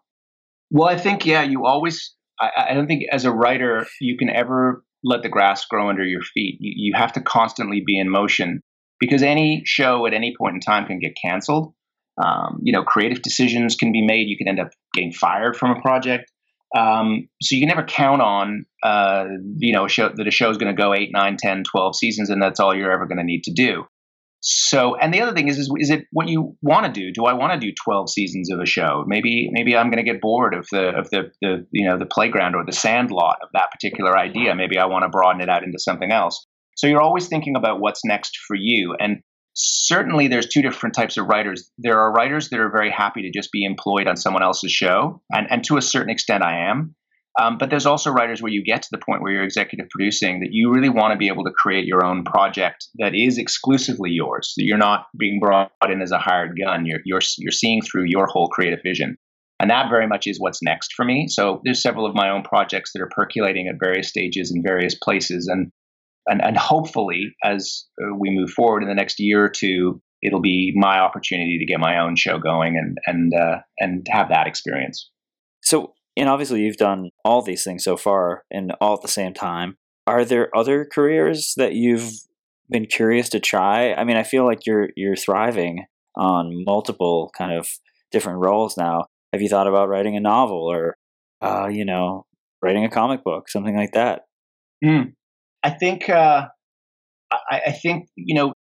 Well, 0.70 0.88
I 0.88 0.98
think 0.98 1.26
yeah, 1.26 1.42
you 1.42 1.66
always 1.66 2.16
I, 2.42 2.70
I, 2.70 2.74
don't 2.74 2.88
think 2.88 3.04
as 3.12 3.26
a 3.26 3.32
writer 3.32 3.86
you 4.00 4.18
can 4.18 4.30
ever 4.30 4.84
let 5.04 5.22
the 5.22 5.30
grass 5.30 5.66
grow 5.66 5.90
under 5.90 6.04
your 6.04 6.22
feet. 6.22 6.58
You, 6.60 6.74
you 6.76 6.94
have 6.96 7.14
to 7.14 7.22
constantly 7.22 7.84
be 7.86 8.00
in 8.00 8.10
motion 8.10 8.62
because 9.00 9.24
any 9.24 9.64
show 9.66 10.06
at 10.06 10.14
any 10.14 10.34
point 10.38 10.56
in 10.56 10.60
time 10.60 10.86
can 10.86 11.00
get 11.00 11.14
canceled. 11.22 11.74
Um, 12.24 12.60
you 12.62 12.74
know, 12.74 12.84
creative 12.84 13.22
decisions 13.22 13.76
can 13.76 13.92
be 13.92 14.06
made. 14.06 14.28
You 14.28 14.38
can 14.38 14.48
end 14.48 14.60
up 14.60 14.70
getting 14.94 15.12
fired 15.12 15.56
from 15.56 15.72
a 15.72 15.82
project. 15.82 16.32
Um, 16.76 17.28
so 17.42 17.56
you 17.56 17.62
can 17.62 17.68
never 17.68 17.84
count 17.84 18.22
on, 18.22 18.66
uh, 18.84 19.26
you 19.58 19.74
know, 19.74 19.88
show, 19.88 20.10
that 20.14 20.28
a 20.28 20.32
show 20.32 20.50
is 20.50 20.58
going 20.58 20.74
to 20.74 20.80
go 20.80 20.94
8, 20.94 21.10
9, 21.12 21.38
10, 21.38 21.64
12 21.64 21.96
seasons 21.96 22.30
and 22.30 22.42
that's 22.42 22.60
all 22.60 22.76
you're 22.76 22.92
ever 22.92 23.08
going 23.08 23.18
to 23.18 23.24
need 23.24 23.44
to 23.44 23.54
do. 23.54 23.86
So, 24.44 24.96
and 24.96 25.14
the 25.14 25.22
other 25.22 25.34
thing 25.34 25.50
is, 25.50 25.60
is, 25.60 25.72
is 25.78 25.92
it 25.92 26.06
what 26.12 26.28
you 26.28 26.58
want 26.64 26.88
to 26.88 26.92
do? 26.92 27.12
Do 27.14 27.26
I 27.26 27.34
want 27.34 27.54
to 27.54 27.60
do 27.60 27.72
twelve 27.84 28.10
seasons 28.10 28.52
of 28.52 28.60
a 28.60 28.66
show? 28.66 29.04
Maybe, 29.06 29.50
maybe 29.52 29.78
I'm 29.78 29.92
going 29.92 30.04
to 30.04 30.12
get 30.12 30.20
bored 30.20 30.56
of 30.56 30.68
the 30.72 30.90
of 30.98 31.10
the 31.12 31.32
the 31.42 31.68
you 31.72 31.88
know 31.88 32.00
the 32.00 32.08
playground 32.08 32.56
or 32.56 32.66
the 32.66 32.72
sand 32.72 33.12
lot 33.12 33.38
of 33.44 33.50
that 33.54 33.70
particular 33.72 34.18
idea. 34.18 34.56
Maybe 34.56 34.80
I 34.80 34.86
want 34.86 35.04
to 35.04 35.10
broaden 35.10 35.42
it 35.42 35.50
out 35.50 35.64
into 35.64 35.78
something 35.78 36.12
else. 36.12 36.48
So 36.76 36.88
you're 36.88 37.02
always 37.02 37.28
thinking 37.28 37.56
about 37.56 37.80
what's 37.80 38.04
next 38.04 38.40
for 38.48 38.56
you. 38.56 38.96
And 39.00 39.22
certainly, 39.54 40.28
there's 40.28 40.48
two 40.48 40.64
different 40.64 40.96
types 40.96 41.18
of 41.18 41.28
writers. 41.28 41.70
There 41.78 42.00
are 42.00 42.12
writers 42.12 42.50
that 42.50 42.60
are 42.60 42.72
very 42.72 42.90
happy 42.90 43.22
to 43.22 43.32
just 43.32 43.52
be 43.52 43.64
employed 43.64 44.08
on 44.08 44.18
someone 44.18 44.42
else's 44.42 44.72
show, 44.72 45.22
and 45.32 45.46
and 45.52 45.64
to 45.66 45.78
a 45.78 45.84
certain 45.84 46.10
extent, 46.10 46.44
I 46.44 46.68
am. 46.70 46.96
Um, 47.40 47.58
but 47.58 47.70
there's 47.70 47.86
also 47.86 48.12
writers 48.12 48.42
where 48.42 48.52
you 48.52 48.64
get 48.64 48.82
to 48.82 48.90
the 48.92 48.98
point 48.98 49.22
where 49.22 49.32
you're 49.32 49.44
executive 49.44 49.88
producing 49.90 50.42
that 50.42 50.52
you 50.52 50.72
really 50.72 50.90
want 50.90 51.14
to 51.14 51.18
be 51.18 51.30
able 51.30 51.46
to 51.46 51.52
create 51.52 51.86
your 51.86 52.06
own 52.06 52.26
project 52.26 52.88
that 52.96 53.16
is 53.16 53.38
exclusively 53.38 54.12
yours. 54.12 54.54
That 54.58 54.66
you're 54.66 54.78
not 54.78 55.06
being 55.18 55.40
brought 55.40 55.72
in 55.88 56.02
as 56.02 56.12
a 56.12 56.18
hired 56.18 56.58
gun. 56.62 56.86
You're 56.86 57.00
you're 57.06 57.22
you're 57.38 57.52
seeing 57.52 57.82
through 57.82 58.06
your 58.08 58.26
whole 58.26 58.50
creative 58.50 58.80
vision, 58.84 59.18
and 59.62 59.70
that 59.70 59.90
very 59.90 60.08
much 60.08 60.28
is 60.28 60.40
what's 60.40 60.62
next 60.62 60.94
for 60.94 61.06
me. 61.06 61.28
So 61.30 61.62
there's 61.64 61.82
several 61.82 62.06
of 62.06 62.16
my 62.16 62.30
own 62.30 62.44
projects 62.44 62.92
that 62.94 63.02
are 63.02 63.10
percolating 63.10 63.70
at 63.70 63.80
various 63.80 64.10
stages 64.10 64.52
in 64.54 64.62
various 64.62 64.96
places, 64.96 65.48
and 65.48 65.72
and 66.28 66.44
and 66.44 66.58
hopefully 66.58 67.34
as 67.46 67.86
uh, 68.04 68.14
we 68.14 68.30
move 68.30 68.50
forward 68.50 68.84
in 68.84 68.90
the 68.90 68.96
next 68.96 69.22
year 69.22 69.46
or 69.46 69.50
two, 69.50 70.02
it'll 70.22 70.42
be 70.42 70.74
my 70.76 71.00
opportunity 71.00 71.60
to 71.60 71.66
get 71.66 71.80
my 71.80 72.00
own 72.00 72.18
show 72.18 72.40
going 72.40 72.78
and 72.78 72.98
and 73.08 73.34
uh, 73.34 73.60
and 73.80 74.06
have 74.10 74.28
that 74.30 74.48
experience. 74.48 75.10
So 75.64 75.94
and 76.22 76.30
obviously 76.30 76.62
you've 76.62 76.78
done 76.78 77.10
all 77.26 77.42
these 77.42 77.64
things 77.64 77.84
so 77.84 77.98
far 77.98 78.44
and 78.52 78.74
all 78.80 78.94
at 78.94 79.02
the 79.02 79.08
same 79.08 79.34
time. 79.34 79.76
Are 80.06 80.24
there 80.24 80.56
other 80.56 80.86
careers 80.86 81.56
that 81.58 81.74
you've 81.74 82.12
been 82.70 82.86
curious 82.86 83.28
to 83.30 83.40
try? 83.40 83.94
I 83.96 84.04
mean, 84.04 84.18
I 84.18 84.24
feel 84.24 84.46
like 84.46 84.68
you're 84.68 84.90
you're 84.96 85.16
thriving 85.16 85.86
on 86.16 86.64
multiple 86.64 87.32
kind 87.36 87.52
of 87.52 87.68
different 88.12 88.38
roles 88.40 88.78
now. 88.78 89.06
Have 89.34 89.42
you 89.42 89.50
thought 89.50 89.68
about 89.68 89.90
writing 89.90 90.16
a 90.16 90.20
novel 90.20 90.72
or 90.72 90.96
uh, 91.42 91.68
you 91.68 91.86
know, 91.86 92.28
writing 92.62 92.86
a 92.86 92.90
comic 92.90 93.24
book, 93.24 93.50
something 93.50 93.76
like 93.76 93.94
that? 93.94 94.22
Mm. 94.86 95.14
I 95.64 95.72
think 95.72 96.08
uh, 96.08 96.50
I, 97.32 97.62
I 97.68 97.72
think 97.72 98.10
you 98.16 98.36
know 98.36 98.54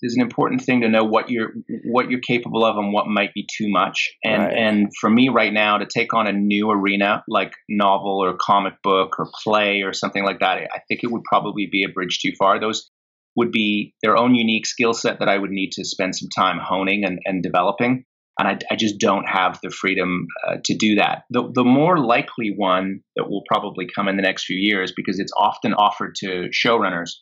there's 0.00 0.14
an 0.14 0.22
important 0.22 0.62
thing 0.62 0.82
to 0.82 0.88
know 0.88 1.04
what 1.04 1.30
you're 1.30 1.52
what 1.84 2.10
you're 2.10 2.20
capable 2.20 2.64
of 2.64 2.76
and 2.76 2.92
what 2.92 3.06
might 3.06 3.32
be 3.32 3.46
too 3.56 3.68
much. 3.68 4.10
And 4.22 4.42
right. 4.42 4.56
and 4.56 4.92
for 5.00 5.08
me 5.08 5.28
right 5.28 5.52
now 5.52 5.78
to 5.78 5.86
take 5.86 6.12
on 6.14 6.26
a 6.26 6.32
new 6.32 6.70
arena 6.70 7.24
like 7.28 7.52
novel 7.68 8.22
or 8.22 8.36
comic 8.38 8.74
book 8.82 9.18
or 9.18 9.30
play 9.42 9.82
or 9.82 9.92
something 9.92 10.24
like 10.24 10.40
that, 10.40 10.58
I 10.58 10.80
think 10.88 11.00
it 11.02 11.10
would 11.10 11.24
probably 11.24 11.68
be 11.70 11.84
a 11.84 11.92
bridge 11.92 12.18
too 12.20 12.32
far. 12.38 12.60
Those 12.60 12.90
would 13.36 13.52
be 13.52 13.94
their 14.02 14.16
own 14.16 14.34
unique 14.34 14.66
skill 14.66 14.94
set 14.94 15.18
that 15.18 15.28
I 15.28 15.38
would 15.38 15.50
need 15.50 15.72
to 15.72 15.84
spend 15.84 16.16
some 16.16 16.28
time 16.34 16.58
honing 16.58 17.04
and, 17.04 17.20
and 17.24 17.42
developing. 17.42 18.04
And 18.38 18.48
I, 18.48 18.58
I, 18.70 18.76
just 18.76 18.98
don't 18.98 19.26
have 19.26 19.58
the 19.62 19.70
freedom 19.70 20.26
uh, 20.46 20.56
to 20.64 20.76
do 20.76 20.96
that. 20.96 21.22
The, 21.30 21.50
the 21.54 21.64
more 21.64 21.98
likely 21.98 22.52
one 22.54 23.00
that 23.14 23.30
will 23.30 23.42
probably 23.50 23.86
come 23.94 24.08
in 24.08 24.16
the 24.16 24.22
next 24.22 24.44
few 24.44 24.58
years, 24.58 24.92
because 24.94 25.18
it's 25.18 25.32
often 25.36 25.72
offered 25.72 26.14
to 26.20 26.48
showrunners, 26.50 27.12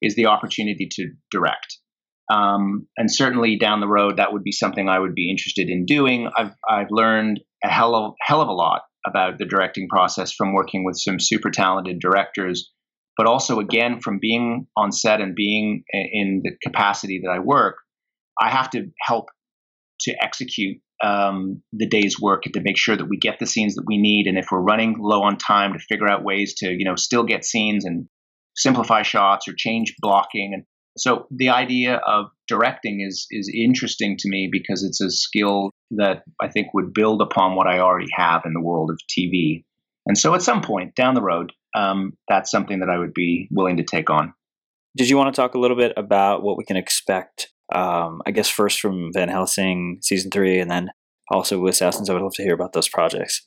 is 0.00 0.14
the 0.14 0.26
opportunity 0.26 0.88
to 0.92 1.10
direct. 1.30 1.78
Um, 2.32 2.86
and 2.96 3.12
certainly 3.12 3.58
down 3.58 3.80
the 3.80 3.88
road, 3.88 4.16
that 4.16 4.32
would 4.32 4.42
be 4.42 4.52
something 4.52 4.88
I 4.88 4.98
would 4.98 5.14
be 5.14 5.30
interested 5.30 5.68
in 5.68 5.84
doing. 5.84 6.30
I've, 6.36 6.52
I've 6.68 6.90
learned 6.90 7.40
a 7.62 7.68
hell 7.68 7.94
of, 7.94 8.14
hell 8.20 8.40
of 8.40 8.48
a 8.48 8.52
lot 8.52 8.82
about 9.06 9.38
the 9.38 9.44
directing 9.44 9.88
process 9.88 10.32
from 10.32 10.54
working 10.54 10.84
with 10.84 10.96
some 10.98 11.20
super 11.20 11.50
talented 11.50 11.98
directors, 12.00 12.70
but 13.16 13.26
also, 13.26 13.60
again, 13.60 14.00
from 14.00 14.18
being 14.20 14.66
on 14.76 14.90
set 14.90 15.20
and 15.20 15.34
being 15.34 15.84
in 15.92 16.40
the 16.42 16.52
capacity 16.62 17.20
that 17.22 17.30
I 17.30 17.40
work, 17.40 17.76
I 18.40 18.50
have 18.50 18.70
to 18.70 18.86
help 19.00 19.26
to 20.00 20.14
execute 20.20 20.78
um, 21.02 21.62
the 21.72 21.86
day's 21.86 22.18
work 22.20 22.46
and 22.46 22.54
to 22.54 22.62
make 22.62 22.78
sure 22.78 22.96
that 22.96 23.08
we 23.08 23.18
get 23.18 23.38
the 23.38 23.46
scenes 23.46 23.74
that 23.74 23.84
we 23.86 23.98
need. 23.98 24.26
And 24.26 24.38
if 24.38 24.46
we're 24.50 24.60
running 24.60 24.96
low 24.98 25.22
on 25.22 25.36
time, 25.36 25.74
to 25.74 25.78
figure 25.78 26.08
out 26.08 26.24
ways 26.24 26.54
to, 26.58 26.70
you 26.70 26.84
know, 26.84 26.96
still 26.96 27.24
get 27.24 27.44
scenes 27.44 27.84
and 27.84 28.08
simplify 28.56 29.02
shots 29.02 29.46
or 29.46 29.52
change 29.56 29.94
blocking 30.00 30.52
and 30.54 30.64
so 30.96 31.26
the 31.30 31.48
idea 31.48 31.96
of 32.06 32.26
directing 32.48 33.00
is 33.00 33.26
is 33.30 33.50
interesting 33.52 34.16
to 34.18 34.28
me 34.28 34.48
because 34.50 34.84
it's 34.84 35.00
a 35.00 35.10
skill 35.10 35.70
that 35.92 36.22
I 36.40 36.48
think 36.48 36.72
would 36.74 36.92
build 36.92 37.20
upon 37.20 37.56
what 37.56 37.66
I 37.66 37.78
already 37.78 38.10
have 38.16 38.42
in 38.44 38.52
the 38.52 38.60
world 38.60 38.90
of 38.90 38.98
TV. 39.16 39.64
And 40.06 40.18
so 40.18 40.34
at 40.34 40.42
some 40.42 40.60
point 40.60 40.94
down 40.94 41.14
the 41.14 41.22
road, 41.22 41.52
um, 41.74 42.12
that's 42.28 42.50
something 42.50 42.80
that 42.80 42.90
I 42.90 42.98
would 42.98 43.14
be 43.14 43.48
willing 43.50 43.78
to 43.78 43.82
take 43.82 44.10
on. 44.10 44.34
Did 44.96 45.08
you 45.08 45.16
want 45.16 45.34
to 45.34 45.40
talk 45.40 45.54
a 45.54 45.58
little 45.58 45.76
bit 45.76 45.92
about 45.96 46.42
what 46.42 46.56
we 46.56 46.64
can 46.64 46.76
expect? 46.76 47.50
Um, 47.74 48.22
I 48.26 48.30
guess 48.30 48.48
first 48.48 48.80
from 48.80 49.10
Van 49.12 49.28
Helsing 49.28 49.98
season 50.02 50.30
three, 50.30 50.60
and 50.60 50.70
then 50.70 50.90
also 51.30 51.58
with 51.58 51.74
Assassins. 51.74 52.08
I 52.08 52.12
would 52.12 52.22
love 52.22 52.34
to 52.34 52.42
hear 52.42 52.54
about 52.54 52.74
those 52.74 52.88
projects. 52.88 53.46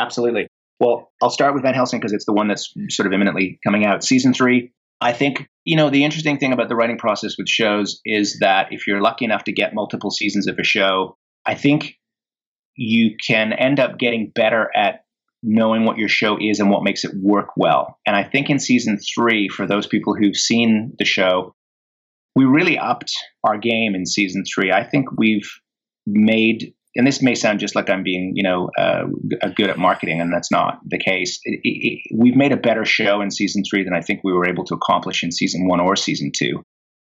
Absolutely. 0.00 0.48
Well, 0.80 1.12
I'll 1.22 1.30
start 1.30 1.54
with 1.54 1.62
Van 1.62 1.74
Helsing 1.74 2.00
because 2.00 2.12
it's 2.12 2.24
the 2.24 2.32
one 2.32 2.48
that's 2.48 2.72
sort 2.88 3.06
of 3.06 3.12
imminently 3.12 3.58
coming 3.64 3.84
out. 3.84 4.02
Season 4.02 4.32
three 4.32 4.72
I 5.00 5.12
think, 5.12 5.48
you 5.64 5.76
know, 5.76 5.90
the 5.90 6.04
interesting 6.04 6.38
thing 6.38 6.52
about 6.52 6.68
the 6.68 6.76
writing 6.76 6.98
process 6.98 7.36
with 7.38 7.48
shows 7.48 8.00
is 8.04 8.38
that 8.40 8.68
if 8.72 8.86
you're 8.86 9.00
lucky 9.00 9.24
enough 9.24 9.44
to 9.44 9.52
get 9.52 9.74
multiple 9.74 10.10
seasons 10.10 10.48
of 10.48 10.58
a 10.58 10.64
show, 10.64 11.16
I 11.46 11.54
think 11.54 11.94
you 12.76 13.16
can 13.24 13.52
end 13.52 13.80
up 13.80 13.98
getting 13.98 14.32
better 14.34 14.70
at 14.74 15.04
knowing 15.42 15.84
what 15.84 15.98
your 15.98 16.08
show 16.08 16.36
is 16.40 16.58
and 16.58 16.70
what 16.70 16.82
makes 16.82 17.04
it 17.04 17.12
work 17.20 17.50
well. 17.56 17.98
And 18.06 18.16
I 18.16 18.24
think 18.24 18.50
in 18.50 18.58
season 18.58 18.98
three, 19.14 19.48
for 19.48 19.66
those 19.66 19.86
people 19.86 20.14
who've 20.14 20.36
seen 20.36 20.94
the 20.98 21.04
show, 21.04 21.54
we 22.34 22.44
really 22.44 22.78
upped 22.78 23.12
our 23.44 23.56
game 23.58 23.94
in 23.94 24.04
season 24.04 24.42
three. 24.44 24.72
I 24.72 24.84
think 24.84 25.06
we've 25.16 25.48
made 26.06 26.74
and 26.98 27.06
this 27.06 27.22
may 27.22 27.36
sound 27.36 27.60
just 27.60 27.76
like 27.76 27.88
I'm 27.88 28.02
being, 28.02 28.32
you 28.34 28.42
know, 28.42 28.70
uh, 28.76 29.04
good 29.54 29.70
at 29.70 29.78
marketing, 29.78 30.20
and 30.20 30.32
that's 30.32 30.50
not 30.50 30.80
the 30.84 30.98
case. 30.98 31.38
It, 31.44 31.60
it, 31.62 31.68
it, 31.86 31.98
we've 32.12 32.34
made 32.34 32.50
a 32.50 32.56
better 32.56 32.84
show 32.84 33.20
in 33.20 33.30
season 33.30 33.62
three 33.70 33.84
than 33.84 33.94
I 33.94 34.00
think 34.00 34.20
we 34.24 34.32
were 34.32 34.48
able 34.48 34.64
to 34.64 34.74
accomplish 34.74 35.22
in 35.22 35.30
season 35.30 35.68
one 35.68 35.78
or 35.78 35.94
season 35.94 36.32
two. 36.36 36.60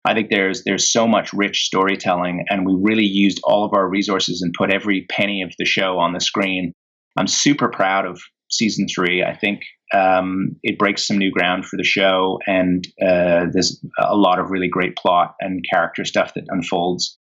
I 0.05 0.15
think 0.15 0.31
there's 0.31 0.63
there's 0.63 0.93
so 0.93 1.09
much 1.09 1.33
rich 1.33 1.65
storytelling, 1.65 2.45
and 2.49 2.65
we 2.65 2.77
really 2.81 3.05
used 3.05 3.41
all 3.43 3.65
of 3.65 3.73
our 3.75 3.89
resources 3.89 4.41
and 4.41 4.55
put 4.57 4.73
every 4.73 5.05
penny 5.11 5.43
of 5.43 5.53
the 5.59 5.65
show 5.65 5.99
on 5.99 6.13
the 6.13 6.21
screen. 6.21 6.73
I'm 7.19 7.27
super 7.27 7.69
proud 7.69 8.07
of 8.07 8.21
season 8.53 8.87
three. 8.93 9.25
I 9.25 9.37
think 9.37 9.63
um, 9.93 10.57
it 10.63 10.79
breaks 10.79 11.09
some 11.09 11.19
new 11.19 11.33
ground 11.33 11.67
for 11.67 11.77
the 11.77 11.85
show, 11.85 12.39
and 12.47 12.87
uh, 13.05 13.47
there's 13.53 13.85
a 13.99 14.15
lot 14.15 14.39
of 14.39 14.51
really 14.51 14.69
great 14.69 14.97
plot 14.97 15.35
and 15.41 15.65
character 15.73 16.05
stuff 16.05 16.35
that 16.35 16.45
unfolds. 16.51 17.19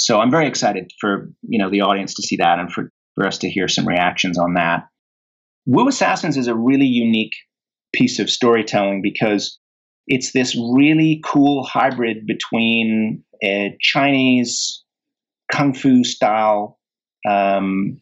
So 0.00 0.18
I'm 0.18 0.30
very 0.30 0.48
excited 0.48 0.90
for 0.98 1.30
you 1.42 1.58
know 1.58 1.68
the 1.68 1.82
audience 1.82 2.14
to 2.14 2.22
see 2.22 2.36
that 2.36 2.58
and 2.58 2.72
for, 2.72 2.90
for 3.14 3.26
us 3.26 3.36
to 3.38 3.50
hear 3.50 3.68
some 3.68 3.86
reactions 3.86 4.38
on 4.38 4.54
that. 4.54 4.84
Wu 5.66 5.86
Assassins 5.88 6.38
is 6.38 6.46
a 6.46 6.54
really 6.54 6.86
unique 6.86 7.34
piece 7.92 8.18
of 8.18 8.30
storytelling 8.30 9.02
because 9.02 9.58
it's 10.06 10.32
this 10.32 10.56
really 10.56 11.20
cool 11.22 11.64
hybrid 11.64 12.26
between 12.26 13.22
a 13.44 13.76
Chinese 13.78 14.82
kung 15.52 15.74
fu 15.74 16.02
style 16.02 16.78
um, 17.28 18.00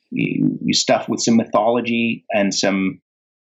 stuff 0.71 1.09
with 1.09 1.21
some 1.21 1.37
mythology 1.37 2.25
and 2.31 2.55
some 2.55 3.01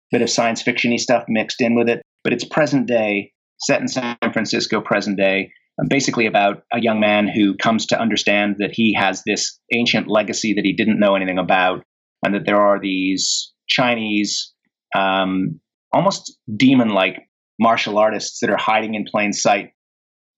bit 0.09 0.21
of 0.21 0.29
science 0.29 0.63
fictiony 0.63 0.97
stuff 0.97 1.25
mixed 1.27 1.59
in 1.59 1.75
with 1.75 1.89
it. 1.89 2.01
But 2.23 2.31
it's 2.31 2.45
present 2.45 2.87
day, 2.87 3.33
set 3.59 3.81
in 3.81 3.89
San 3.89 4.15
Francisco, 4.31 4.79
present 4.79 5.17
day, 5.17 5.51
basically 5.89 6.25
about 6.25 6.63
a 6.73 6.81
young 6.81 6.99
man 6.99 7.27
who 7.27 7.55
comes 7.55 7.85
to 7.87 7.99
understand 7.99 8.55
that 8.59 8.71
he 8.73 8.93
has 8.93 9.23
this 9.25 9.59
ancient 9.73 10.07
legacy 10.07 10.53
that 10.53 10.65
he 10.65 10.73
didn't 10.73 10.99
know 10.99 11.15
anything 11.15 11.37
about, 11.37 11.83
and 12.25 12.33
that 12.33 12.45
there 12.45 12.59
are 12.61 12.79
these 12.79 13.53
Chinese, 13.67 14.53
um, 14.95 15.59
almost 15.93 16.37
demon 16.55 16.89
like 16.89 17.27
martial 17.59 17.97
artists 17.97 18.39
that 18.39 18.49
are 18.49 18.57
hiding 18.57 18.95
in 18.95 19.05
plain 19.05 19.33
sight. 19.33 19.71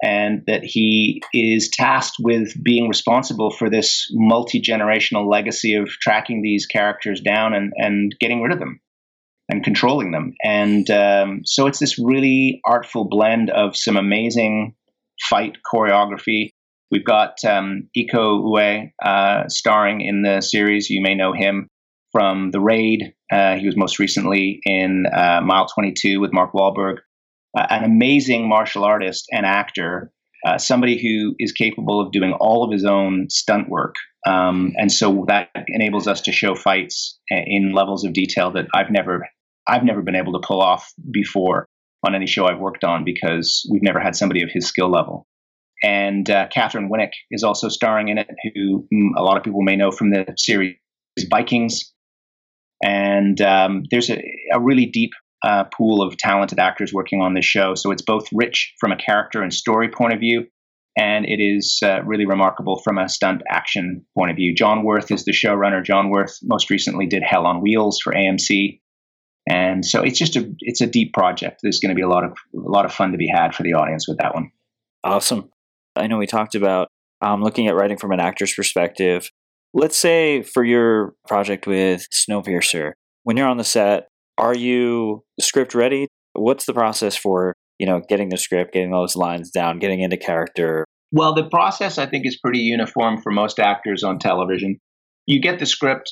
And 0.01 0.43
that 0.47 0.63
he 0.63 1.21
is 1.33 1.69
tasked 1.69 2.15
with 2.21 2.53
being 2.63 2.87
responsible 2.87 3.51
for 3.51 3.69
this 3.69 4.07
multi 4.11 4.61
generational 4.61 5.29
legacy 5.29 5.75
of 5.75 5.89
tracking 5.89 6.41
these 6.41 6.65
characters 6.65 7.19
down 7.19 7.53
and, 7.53 7.73
and 7.75 8.15
getting 8.21 8.41
rid 8.41 8.53
of 8.53 8.59
them 8.59 8.79
and 9.49 9.61
controlling 9.61 10.11
them. 10.11 10.35
And 10.41 10.89
um, 10.89 11.41
so 11.43 11.67
it's 11.67 11.79
this 11.79 11.99
really 11.99 12.61
artful 12.65 13.09
blend 13.09 13.49
of 13.49 13.75
some 13.75 13.97
amazing 13.97 14.73
fight 15.21 15.57
choreography. 15.71 16.49
We've 16.91 17.05
got 17.05 17.35
um, 17.45 17.89
Iko 17.95 18.43
Uwais 18.43 18.91
uh, 19.03 19.47
starring 19.47 20.01
in 20.01 20.23
the 20.23 20.41
series. 20.41 20.89
You 20.89 21.01
may 21.01 21.15
know 21.15 21.33
him 21.33 21.67
from 22.11 22.51
The 22.51 22.59
Raid. 22.59 23.13
Uh, 23.31 23.55
he 23.57 23.65
was 23.65 23.77
most 23.77 23.99
recently 23.99 24.59
in 24.65 25.05
uh, 25.05 25.41
Mile 25.43 25.67
22 25.67 26.19
with 26.19 26.33
Mark 26.33 26.53
Wahlberg. 26.53 26.97
Uh, 27.57 27.65
an 27.69 27.83
amazing 27.83 28.47
martial 28.47 28.83
artist 28.83 29.25
and 29.31 29.45
actor, 29.45 30.11
uh, 30.45 30.57
somebody 30.57 30.99
who 30.99 31.35
is 31.39 31.51
capable 31.51 32.01
of 32.01 32.11
doing 32.11 32.33
all 32.33 32.63
of 32.63 32.71
his 32.71 32.85
own 32.85 33.27
stunt 33.29 33.69
work. 33.69 33.95
Um, 34.27 34.73
and 34.77 34.91
so 34.91 35.25
that 35.27 35.49
enables 35.67 36.07
us 36.07 36.21
to 36.21 36.31
show 36.31 36.55
fights 36.55 37.19
in 37.29 37.71
levels 37.73 38.03
of 38.03 38.13
detail 38.13 38.51
that 38.51 38.65
I've 38.73 38.91
never 38.91 39.27
I've 39.67 39.83
never 39.83 40.01
been 40.01 40.15
able 40.15 40.33
to 40.33 40.45
pull 40.45 40.61
off 40.61 40.91
before 41.11 41.67
on 42.05 42.15
any 42.15 42.27
show 42.27 42.45
I've 42.45 42.59
worked 42.59 42.83
on 42.83 43.03
because 43.03 43.67
we've 43.71 43.83
never 43.83 43.99
had 43.99 44.15
somebody 44.15 44.43
of 44.43 44.49
his 44.51 44.67
skill 44.67 44.89
level. 44.89 45.27
And 45.83 46.29
uh, 46.29 46.47
Katheryn 46.55 46.89
Winnick 46.89 47.11
is 47.31 47.43
also 47.43 47.69
starring 47.69 48.09
in 48.09 48.17
it, 48.17 48.29
who 48.53 48.87
mm, 48.93 49.09
a 49.15 49.23
lot 49.23 49.37
of 49.37 49.43
people 49.43 49.61
may 49.61 49.75
know 49.75 49.91
from 49.91 50.11
the 50.11 50.25
series 50.37 50.75
Vikings. 51.29 51.93
And 52.83 53.39
um, 53.41 53.83
there's 53.91 54.09
a, 54.09 54.21
a, 54.53 54.59
really 54.59 54.85
deep 54.85 55.11
uh, 55.43 55.65
pool 55.65 56.01
of 56.01 56.17
talented 56.17 56.59
actors 56.59 56.93
working 56.93 57.21
on 57.21 57.33
this 57.33 57.45
show. 57.45 57.75
So 57.75 57.91
it's 57.91 58.01
both 58.01 58.27
rich 58.33 58.73
from 58.79 58.91
a 58.91 58.97
character 58.97 59.41
and 59.41 59.53
story 59.53 59.89
point 59.89 60.13
of 60.13 60.19
view, 60.19 60.47
and 60.97 61.25
it 61.25 61.41
is 61.41 61.79
uh, 61.83 62.01
really 62.03 62.25
remarkable 62.25 62.81
from 62.83 62.97
a 62.97 63.09
stunt 63.09 63.41
action 63.49 64.05
point 64.17 64.31
of 64.31 64.37
view. 64.37 64.55
John 64.55 64.83
Wirth 64.83 65.11
is 65.11 65.25
the 65.25 65.31
showrunner. 65.31 65.83
John 65.83 66.09
Wirth 66.09 66.37
most 66.43 66.69
recently 66.69 67.05
did 67.05 67.23
Hell 67.23 67.45
on 67.45 67.61
Wheels 67.61 67.99
for 68.01 68.13
AMC, 68.13 68.79
and 69.49 69.83
so 69.83 70.03
it's 70.03 70.19
just 70.19 70.35
a 70.35 70.49
it's 70.59 70.79
a 70.79 70.87
deep 70.87 71.11
project. 71.13 71.61
There's 71.63 71.79
going 71.79 71.89
to 71.89 71.95
be 71.95 72.03
a 72.03 72.07
lot 72.07 72.23
of 72.23 72.37
a 72.55 72.69
lot 72.69 72.85
of 72.85 72.93
fun 72.93 73.11
to 73.11 73.17
be 73.17 73.27
had 73.27 73.55
for 73.55 73.63
the 73.63 73.73
audience 73.73 74.07
with 74.07 74.19
that 74.19 74.35
one. 74.35 74.51
Awesome. 75.03 75.49
I 75.95 76.07
know 76.07 76.17
we 76.17 76.27
talked 76.27 76.53
about 76.53 76.87
um, 77.21 77.41
looking 77.41 77.67
at 77.67 77.75
writing 77.75 77.97
from 77.97 78.11
an 78.11 78.19
actor's 78.19 78.53
perspective. 78.53 79.29
Let's 79.73 79.97
say 79.97 80.43
for 80.43 80.63
your 80.63 81.15
project 81.27 81.67
with 81.67 82.07
Snowpiercer, 82.11 82.93
when 83.23 83.37
you're 83.37 83.47
on 83.47 83.57
the 83.57 83.63
set, 83.63 84.07
are 84.37 84.55
you 84.55 85.23
script 85.39 85.73
ready? 85.73 86.07
What's 86.33 86.65
the 86.65 86.73
process 86.73 87.15
for 87.15 87.53
you 87.79 87.87
know 87.87 88.01
getting 88.07 88.29
the 88.29 88.37
script, 88.37 88.73
getting 88.73 88.91
those 88.91 89.15
lines 89.15 89.49
down, 89.49 89.79
getting 89.79 90.01
into 90.01 90.17
character? 90.17 90.85
Well, 91.11 91.33
the 91.33 91.49
process 91.49 91.97
I 91.97 92.05
think 92.05 92.27
is 92.27 92.37
pretty 92.37 92.59
uniform 92.59 93.19
for 93.19 93.31
most 93.31 93.57
actors 93.57 94.03
on 94.03 94.19
television. 94.19 94.77
You 95.25 95.41
get 95.41 95.57
the 95.57 95.65
script, 95.65 96.11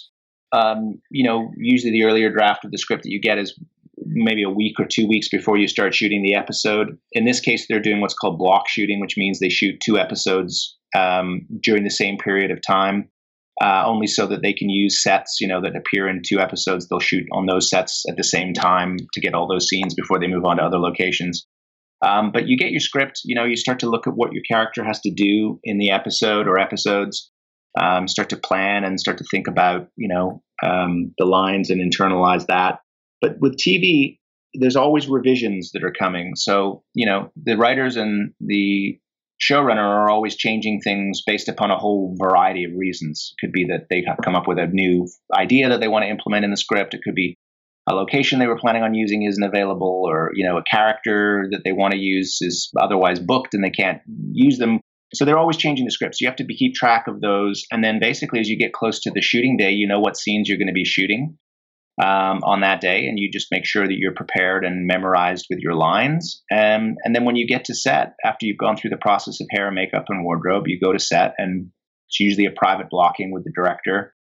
um, 0.52 1.02
you 1.12 1.24
know, 1.24 1.52
usually 1.58 1.92
the 1.92 2.04
earlier 2.04 2.32
draft 2.32 2.66
of 2.66 2.72
the 2.72 2.78
script 2.78 3.04
that 3.04 3.12
you 3.12 3.22
get 3.22 3.38
is 3.38 3.60
maybe 4.06 4.44
a 4.44 4.50
week 4.50 4.80
or 4.80 4.86
two 4.86 5.08
weeks 5.08 5.28
before 5.30 5.58
you 5.58 5.68
start 5.68 5.94
shooting 5.94 6.24
the 6.24 6.36
episode. 6.36 6.98
In 7.12 7.26
this 7.26 7.40
case, 7.40 7.66
they're 7.68 7.80
doing 7.80 8.02
what's 8.02 8.14
called 8.14 8.38
block 8.38 8.68
shooting, 8.68 9.00
which 9.00 9.18
means 9.18 9.40
they 9.40 9.50
shoot 9.50 9.82
two 9.84 9.98
episodes 9.98 10.78
um, 10.96 11.46
during 11.62 11.84
the 11.84 11.90
same 11.90 12.18
period 12.18 12.52
of 12.52 12.60
time, 12.66 13.10
uh, 13.62 13.84
only 13.86 14.08
so 14.08 14.28
that 14.28 14.42
they 14.42 14.54
can 14.54 14.70
use 14.70 15.02
sets, 15.02 15.38
you 15.42 15.48
know, 15.48 15.62
that 15.62 15.76
appear 15.76 16.08
in 16.08 16.22
two 16.26 16.40
episodes. 16.40 16.88
They'll 16.88 17.00
shoot 17.00 17.26
on 17.34 17.48
those 17.48 17.70
sets 17.70 18.04
at 18.10 18.18
the 18.18 18.24
same 18.24 18.54
time 18.54 18.98
to 19.14 19.22
get 19.22 19.34
all 19.34 19.48
those 19.48 19.68
scenes 19.68 19.94
before 19.94 20.20
they 20.20 20.28
move 20.28 20.46
on 20.46 20.58
to 20.58 20.64
other 20.64 20.80
locations. 20.80 21.46
Um, 22.06 22.32
but 22.32 22.48
you 22.48 22.58
get 22.58 22.72
your 22.72 22.80
script, 22.80 23.22
you 23.26 23.36
know, 23.36 23.44
you 23.44 23.56
start 23.56 23.80
to 23.80 23.90
look 23.90 24.06
at 24.06 24.14
what 24.14 24.32
your 24.32 24.44
character 24.50 24.84
has 24.84 25.00
to 25.02 25.12
do 25.12 25.60
in 25.64 25.80
the 25.80 25.90
episode 25.90 26.48
or 26.48 26.60
episodes, 26.60 27.32
um, 27.78 28.08
start 28.08 28.30
to 28.30 28.38
plan 28.38 28.84
and 28.84 29.00
start 29.00 29.18
to 29.20 29.26
think 29.30 29.48
about, 29.48 29.88
you 29.96 30.08
know, 30.08 30.42
um, 30.64 31.14
the 31.18 31.26
lines 31.26 31.70
and 31.70 31.82
internalize 31.82 32.48
that. 32.48 32.80
But 33.22 33.38
with 33.40 33.58
TV, 33.58 34.18
there's 34.54 34.76
always 34.76 35.08
revisions 35.08 35.72
that 35.74 35.84
are 35.84 35.94
coming. 35.98 36.34
So, 36.36 36.84
you 36.94 37.06
know, 37.06 37.32
the 37.36 37.58
writers 37.58 37.96
and 37.96 38.34
the 38.40 39.00
showrunner 39.42 39.78
are 39.78 40.10
always 40.10 40.36
changing 40.36 40.82
things 40.82 41.22
based 41.26 41.48
upon 41.48 41.72
a 41.72 41.78
whole 41.78 42.16
variety 42.20 42.64
of 42.64 42.72
reasons. 42.76 43.34
It 43.34 43.46
could 43.46 43.54
be 43.54 43.66
that 43.66 43.88
they 43.90 44.04
come 44.24 44.36
up 44.36 44.48
with 44.48 44.58
a 44.58 44.68
new 44.68 45.08
idea 45.34 45.70
that 45.70 45.80
they 45.80 45.88
want 45.88 46.04
to 46.04 46.10
implement 46.10 46.46
in 46.46 46.52
the 46.52 46.58
script. 46.58 46.94
It 46.94 47.02
could 47.04 47.16
be 47.16 47.38
a 47.88 47.94
location 47.94 48.40
they 48.40 48.48
were 48.48 48.60
planning 48.60 48.84
on 48.84 48.94
using 48.94 49.24
isn't 49.24 49.44
available, 49.44 50.04
or 50.06 50.32
you 50.34 50.46
know, 50.46 50.58
a 50.58 50.64
character 50.64 51.48
that 51.52 51.62
they 51.64 51.72
want 51.72 51.94
to 51.94 52.00
use 52.00 52.40
is 52.42 52.70
otherwise 52.80 53.20
booked 53.20 53.54
and 53.54 53.64
they 53.64 53.70
can't 53.70 54.02
use 54.32 54.58
them. 54.58 54.80
So 55.14 55.24
they're 55.24 55.38
always 55.38 55.58
changing 55.58 55.86
the 55.86 55.92
scripts. 55.92 56.20
You 56.20 56.28
have 56.28 56.36
to 56.38 56.44
be, 56.44 56.56
keep 56.56 56.74
track 56.74 57.08
of 57.08 57.22
those, 57.22 57.64
and 57.72 57.84
then 57.84 58.00
basically, 58.00 58.40
as 58.40 58.50
you 58.50 58.58
get 58.58 58.74
close 58.74 59.00
to 59.02 59.12
the 59.12 59.22
shooting 59.22 59.58
day, 59.58 59.72
you 59.72 59.88
know 59.88 60.00
what 60.00 60.18
scenes 60.18 60.50
you're 60.50 60.58
going 60.58 60.68
to 60.68 60.74
be 60.74 60.86
shooting 60.86 61.38
um, 62.02 62.42
on 62.44 62.62
that 62.62 62.82
day, 62.82 63.06
and 63.08 63.18
you 63.18 63.32
just 63.32 63.48
make 63.52 63.66
sure 63.66 63.88
that 63.88 63.98
you're 63.98 64.14
prepared 64.14 64.66
and 64.66 64.86
memorized 64.86 65.48
with 65.50 65.60
your 65.60 65.76
lines. 65.76 66.44
Um, 66.52 66.96
and 67.04 67.16
then 67.16 67.24
when 67.24 67.38
you 67.38 67.48
get 67.48 67.66
to 67.66 67.76
set, 67.76 68.16
after 68.24 68.46
you've 68.46 68.58
gone 68.58 68.76
through 68.76 68.90
the 68.90 68.98
process 68.98 69.40
of 69.40 69.48
hair, 69.52 69.68
and 69.68 69.76
makeup, 69.76 70.06
and 70.10 70.24
wardrobe, 70.24 70.68
you 70.68 70.80
go 70.80 70.92
to 70.92 71.00
set, 71.00 71.34
and 71.38 71.70
it's 72.08 72.20
usually 72.20 72.46
a 72.46 72.52
private 72.52 72.90
blocking 72.90 73.32
with 73.32 73.44
the 73.44 73.52
director 73.56 74.14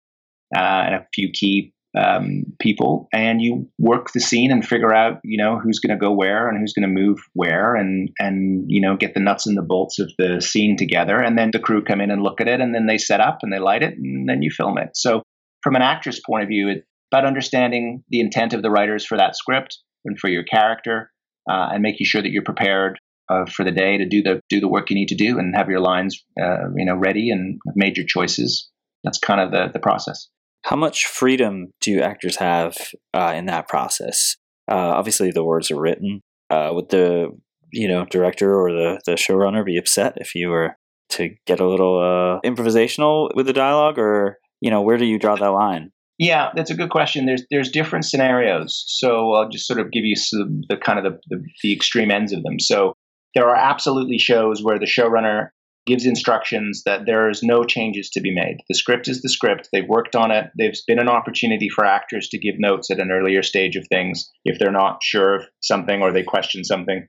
uh, 0.55 0.59
and 0.59 0.95
a 0.95 1.07
few 1.13 1.29
key 1.33 1.73
um, 1.95 2.43
people 2.59 3.07
and 3.13 3.41
you 3.41 3.69
work 3.79 4.11
the 4.11 4.19
scene 4.19 4.51
and 4.51 4.65
figure 4.65 4.93
out 4.93 5.19
you 5.23 5.37
know 5.37 5.59
who's 5.59 5.79
going 5.79 5.97
to 5.97 5.99
go 5.99 6.11
where 6.11 6.49
and 6.49 6.59
who's 6.59 6.73
going 6.73 6.87
to 6.87 7.01
move 7.01 7.19
where 7.33 7.75
and 7.75 8.09
and 8.19 8.65
you 8.67 8.81
know 8.81 8.97
get 8.97 9.13
the 9.13 9.19
nuts 9.19 9.47
and 9.47 9.57
the 9.57 9.61
bolts 9.61 9.99
of 9.99 10.11
the 10.17 10.41
scene 10.41 10.77
together. 10.77 11.19
And 11.19 11.37
then 11.37 11.51
the 11.51 11.59
crew 11.59 11.83
come 11.83 12.01
in 12.01 12.11
and 12.11 12.21
look 12.21 12.41
at 12.41 12.47
it 12.47 12.61
and 12.61 12.73
then 12.75 12.87
they 12.87 12.97
set 12.97 13.21
up 13.21 13.39
and 13.41 13.51
they 13.51 13.59
light 13.59 13.83
it 13.83 13.97
and 13.97 14.27
then 14.27 14.41
you 14.41 14.51
film 14.51 14.77
it. 14.77 14.89
So 14.95 15.23
from 15.63 15.75
an 15.75 15.81
actress 15.81 16.19
point 16.25 16.43
of 16.43 16.49
view 16.49 16.69
it's 16.69 16.85
about 17.11 17.25
understanding 17.25 18.03
the 18.09 18.19
intent 18.19 18.53
of 18.53 18.61
the 18.61 18.69
writers 18.69 19.05
for 19.05 19.17
that 19.17 19.35
script 19.35 19.79
and 20.03 20.19
for 20.19 20.29
your 20.29 20.43
character 20.43 21.09
uh, 21.49 21.69
and 21.71 21.81
making 21.81 22.05
sure 22.05 22.21
that 22.21 22.31
you're 22.31 22.43
prepared 22.43 22.99
uh, 23.29 23.45
for 23.45 23.63
the 23.63 23.71
day 23.71 23.97
to 23.97 24.05
do 24.05 24.21
the 24.21 24.41
do 24.49 24.59
the 24.59 24.67
work 24.67 24.89
you 24.89 24.95
need 24.95 25.09
to 25.09 25.15
do 25.15 25.39
and 25.39 25.55
have 25.55 25.69
your 25.69 25.79
lines 25.79 26.23
uh, 26.41 26.69
you 26.75 26.85
know 26.85 26.95
ready 26.95 27.31
and 27.31 27.59
made 27.75 27.95
your 27.97 28.05
choices. 28.05 28.69
That's 29.03 29.19
kind 29.19 29.39
of 29.39 29.51
the 29.51 29.71
the 29.71 29.79
process 29.79 30.27
how 30.67 30.75
much 30.75 31.05
freedom 31.05 31.71
do 31.79 32.01
actors 32.01 32.35
have 32.35 32.75
uh, 33.13 33.33
in 33.33 33.45
that 33.45 33.69
process? 33.69 34.35
Uh, 34.69 34.75
obviously, 34.75 35.31
the 35.31 35.43
words 35.43 35.71
are 35.71 35.79
written. 35.79 36.21
Uh, 36.49 36.71
would 36.73 36.89
the 36.89 37.29
you 37.71 37.87
know 37.87 38.05
director 38.05 38.53
or 38.53 38.71
the 38.71 38.99
the 39.05 39.13
showrunner 39.13 39.65
be 39.65 39.77
upset 39.77 40.13
if 40.17 40.35
you 40.35 40.49
were 40.49 40.75
to 41.09 41.29
get 41.45 41.61
a 41.61 41.67
little 41.67 41.99
uh, 41.99 42.45
improvisational 42.45 43.29
with 43.33 43.45
the 43.45 43.53
dialogue, 43.53 43.97
or 43.97 44.39
you 44.59 44.69
know 44.69 44.81
where 44.81 44.97
do 44.97 45.05
you 45.05 45.17
draw 45.17 45.37
that 45.37 45.47
line? 45.47 45.91
Yeah, 46.17 46.49
that's 46.53 46.71
a 46.71 46.75
good 46.75 46.89
question. 46.89 47.25
There's 47.25 47.45
there's 47.49 47.71
different 47.71 48.03
scenarios, 48.03 48.83
so 48.87 49.33
I'll 49.33 49.49
just 49.49 49.67
sort 49.67 49.79
of 49.79 49.91
give 49.91 50.03
you 50.03 50.17
some, 50.17 50.63
the 50.67 50.75
kind 50.75 50.99
of 50.99 51.05
the, 51.05 51.19
the, 51.29 51.43
the 51.63 51.73
extreme 51.73 52.11
ends 52.11 52.33
of 52.33 52.43
them. 52.43 52.59
So 52.59 52.93
there 53.35 53.47
are 53.47 53.55
absolutely 53.55 54.17
shows 54.17 54.61
where 54.61 54.79
the 54.79 54.85
showrunner 54.85 55.49
gives 55.87 56.05
instructions 56.05 56.83
that 56.85 57.05
there 57.05 57.29
is 57.29 57.41
no 57.41 57.63
changes 57.63 58.09
to 58.11 58.21
be 58.21 58.33
made. 58.33 58.57
The 58.67 58.75
script 58.75 59.07
is 59.07 59.21
the 59.21 59.29
script. 59.29 59.69
They've 59.71 59.87
worked 59.87 60.15
on 60.15 60.29
it. 60.29 60.51
There's 60.55 60.83
been 60.85 60.99
an 60.99 61.09
opportunity 61.09 61.69
for 61.69 61.85
actors 61.85 62.27
to 62.29 62.37
give 62.37 62.59
notes 62.59 62.91
at 62.91 62.99
an 62.99 63.09
earlier 63.11 63.41
stage 63.41 63.75
of 63.75 63.87
things 63.87 64.29
if 64.45 64.59
they're 64.59 64.71
not 64.71 65.01
sure 65.01 65.35
of 65.35 65.45
something 65.61 66.01
or 66.01 66.11
they 66.11 66.23
question 66.23 66.63
something. 66.63 67.07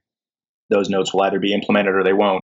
Those 0.71 0.89
notes 0.89 1.13
will 1.13 1.23
either 1.23 1.41
be 1.41 1.53
implemented 1.53 1.95
or 1.95 2.05
they 2.05 2.13
won't. 2.13 2.43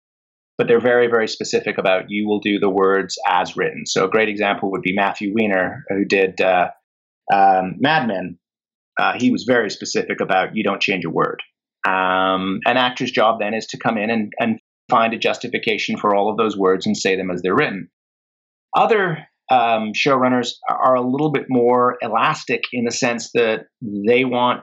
But 0.58 0.68
they're 0.68 0.82
very, 0.82 1.08
very 1.08 1.28
specific 1.28 1.78
about 1.78 2.10
you 2.10 2.28
will 2.28 2.40
do 2.40 2.60
the 2.60 2.70
words 2.70 3.18
as 3.28 3.56
written. 3.58 3.86
So 3.86 4.06
a 4.06 4.10
great 4.10 4.30
example 4.30 4.72
would 4.72 4.82
be 4.82 4.94
Matthew 4.94 5.34
Weiner, 5.34 5.84
who 5.90 6.06
did 6.06 6.40
uh, 6.42 6.70
um, 7.34 7.76
Mad 7.80 8.08
Men. 8.08 8.38
Uh, 9.00 9.14
he 9.18 9.32
was 9.32 9.46
very 9.48 9.70
specific 9.70 10.20
about 10.20 10.56
you 10.56 10.64
don't 10.64 10.82
change 10.82 11.06
a 11.06 11.10
word. 11.10 11.42
Um, 11.88 12.60
an 12.66 12.76
actor's 12.76 13.12
job 13.12 13.40
then 13.40 13.54
is 13.54 13.68
to 13.68 13.78
come 13.78 13.98
in 13.98 14.10
and, 14.10 14.34
and 14.38 14.60
find 14.90 15.14
a 15.14 15.18
justification 15.18 15.98
for 15.98 16.16
all 16.16 16.32
of 16.32 16.38
those 16.38 16.58
words 16.58 16.86
and 16.86 16.98
say 16.98 17.16
them 17.16 17.32
as 17.32 17.42
they're 17.42 17.56
written. 17.56 17.90
Other 18.76 19.20
um, 19.52 19.92
showrunners 19.94 20.54
are 20.70 20.96
a 20.96 21.02
little 21.02 21.32
bit 21.32 21.46
more 21.50 21.98
elastic 22.02 22.62
in 22.72 22.86
the 22.86 22.92
sense 22.92 23.32
that 23.34 23.66
they 23.82 24.26
want 24.26 24.62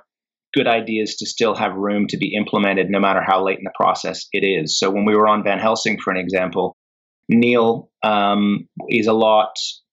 good 0.55 0.67
ideas 0.67 1.17
to 1.17 1.27
still 1.27 1.55
have 1.55 1.75
room 1.75 2.07
to 2.09 2.17
be 2.17 2.35
implemented 2.35 2.87
no 2.89 3.01
matter 3.01 3.21
how 3.25 3.45
late 3.45 3.59
in 3.59 3.65
the 3.65 3.73
process 3.79 4.27
it 4.33 4.45
is. 4.45 4.79
So 4.79 4.91
when 4.91 5.05
we 5.05 5.15
were 5.15 5.29
on 5.29 5.45
Van 5.45 5.59
Helsing, 5.59 5.99
for 6.03 6.13
an 6.13 6.17
example, 6.17 6.77
Neil 7.29 7.91
um, 8.03 8.69
is 8.89 9.07
a 9.07 9.13
lot 9.13 9.51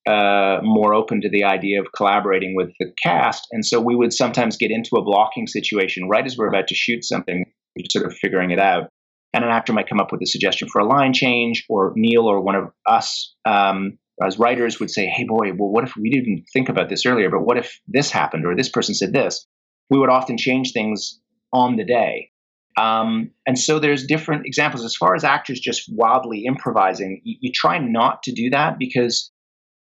uh, 0.08 0.60
more 0.62 0.94
open 0.94 1.22
to 1.22 1.30
the 1.30 1.44
idea 1.44 1.82
of 1.82 1.88
collaborating 1.96 2.56
with 2.56 2.70
the 2.80 2.92
cast. 3.02 3.48
And 3.52 3.66
so 3.66 3.82
we 3.82 3.96
would 3.96 4.14
sometimes 4.14 4.58
get 4.58 4.72
into 4.72 4.96
a 4.96 5.04
blocking 5.04 5.48
situation 5.48 6.08
right 6.08 6.26
as 6.26 6.38
we're 6.38 6.48
about 6.48 6.68
to 6.68 6.76
shoot 6.76 7.04
something, 7.04 7.46
sort 7.90 8.06
of 8.06 8.14
figuring 8.14 8.52
it 8.52 8.60
out 8.60 8.90
and 9.34 9.44
an 9.44 9.52
actor 9.52 9.74
might 9.74 9.90
come 9.90 10.00
up 10.00 10.12
with 10.12 10.22
a 10.22 10.28
suggestion 10.28 10.68
for 10.70 10.80
a 10.80 10.86
line 10.86 11.14
change, 11.14 11.66
or 11.70 11.94
Neil 11.96 12.26
or 12.26 12.42
one 12.42 12.56
of 12.56 12.66
us 12.88 13.36
um, 13.46 13.98
as 14.22 14.38
writers 14.38 14.80
would 14.80 14.92
say, 14.92 15.08
"Hey, 15.08 15.26
boy, 15.26 15.52
well, 15.58 15.72
what 15.72 15.84
if 15.84 15.96
we 15.96 16.10
didn't 16.10 16.46
think 16.54 16.70
about 16.70 16.90
this 16.90 17.06
earlier? 17.06 17.30
But 17.30 17.46
what 17.46 17.58
if 17.58 17.80
this 17.88 18.12
happened, 18.12 18.46
or 18.46 18.56
this 18.56 18.70
person 18.70 18.96
said 18.96 19.14
this?" 19.14 19.46
We 19.90 20.00
would 20.00 20.10
often 20.10 20.38
change 20.38 20.72
things 20.72 21.20
on 21.52 21.76
the 21.76 21.84
day. 21.84 22.30
Um, 22.78 23.32
and 23.46 23.60
so 23.60 23.80
there's 23.80 24.06
different 24.06 24.46
examples. 24.46 24.84
As 24.84 24.96
far 24.96 25.16
as 25.16 25.24
actors 25.24 25.60
just 25.60 25.84
wildly 25.92 26.46
improvising, 26.46 27.22
you, 27.24 27.38
you 27.42 27.52
try 27.54 27.78
not 27.78 28.24
to 28.24 28.32
do 28.32 28.50
that 28.50 28.80
because 28.80 29.32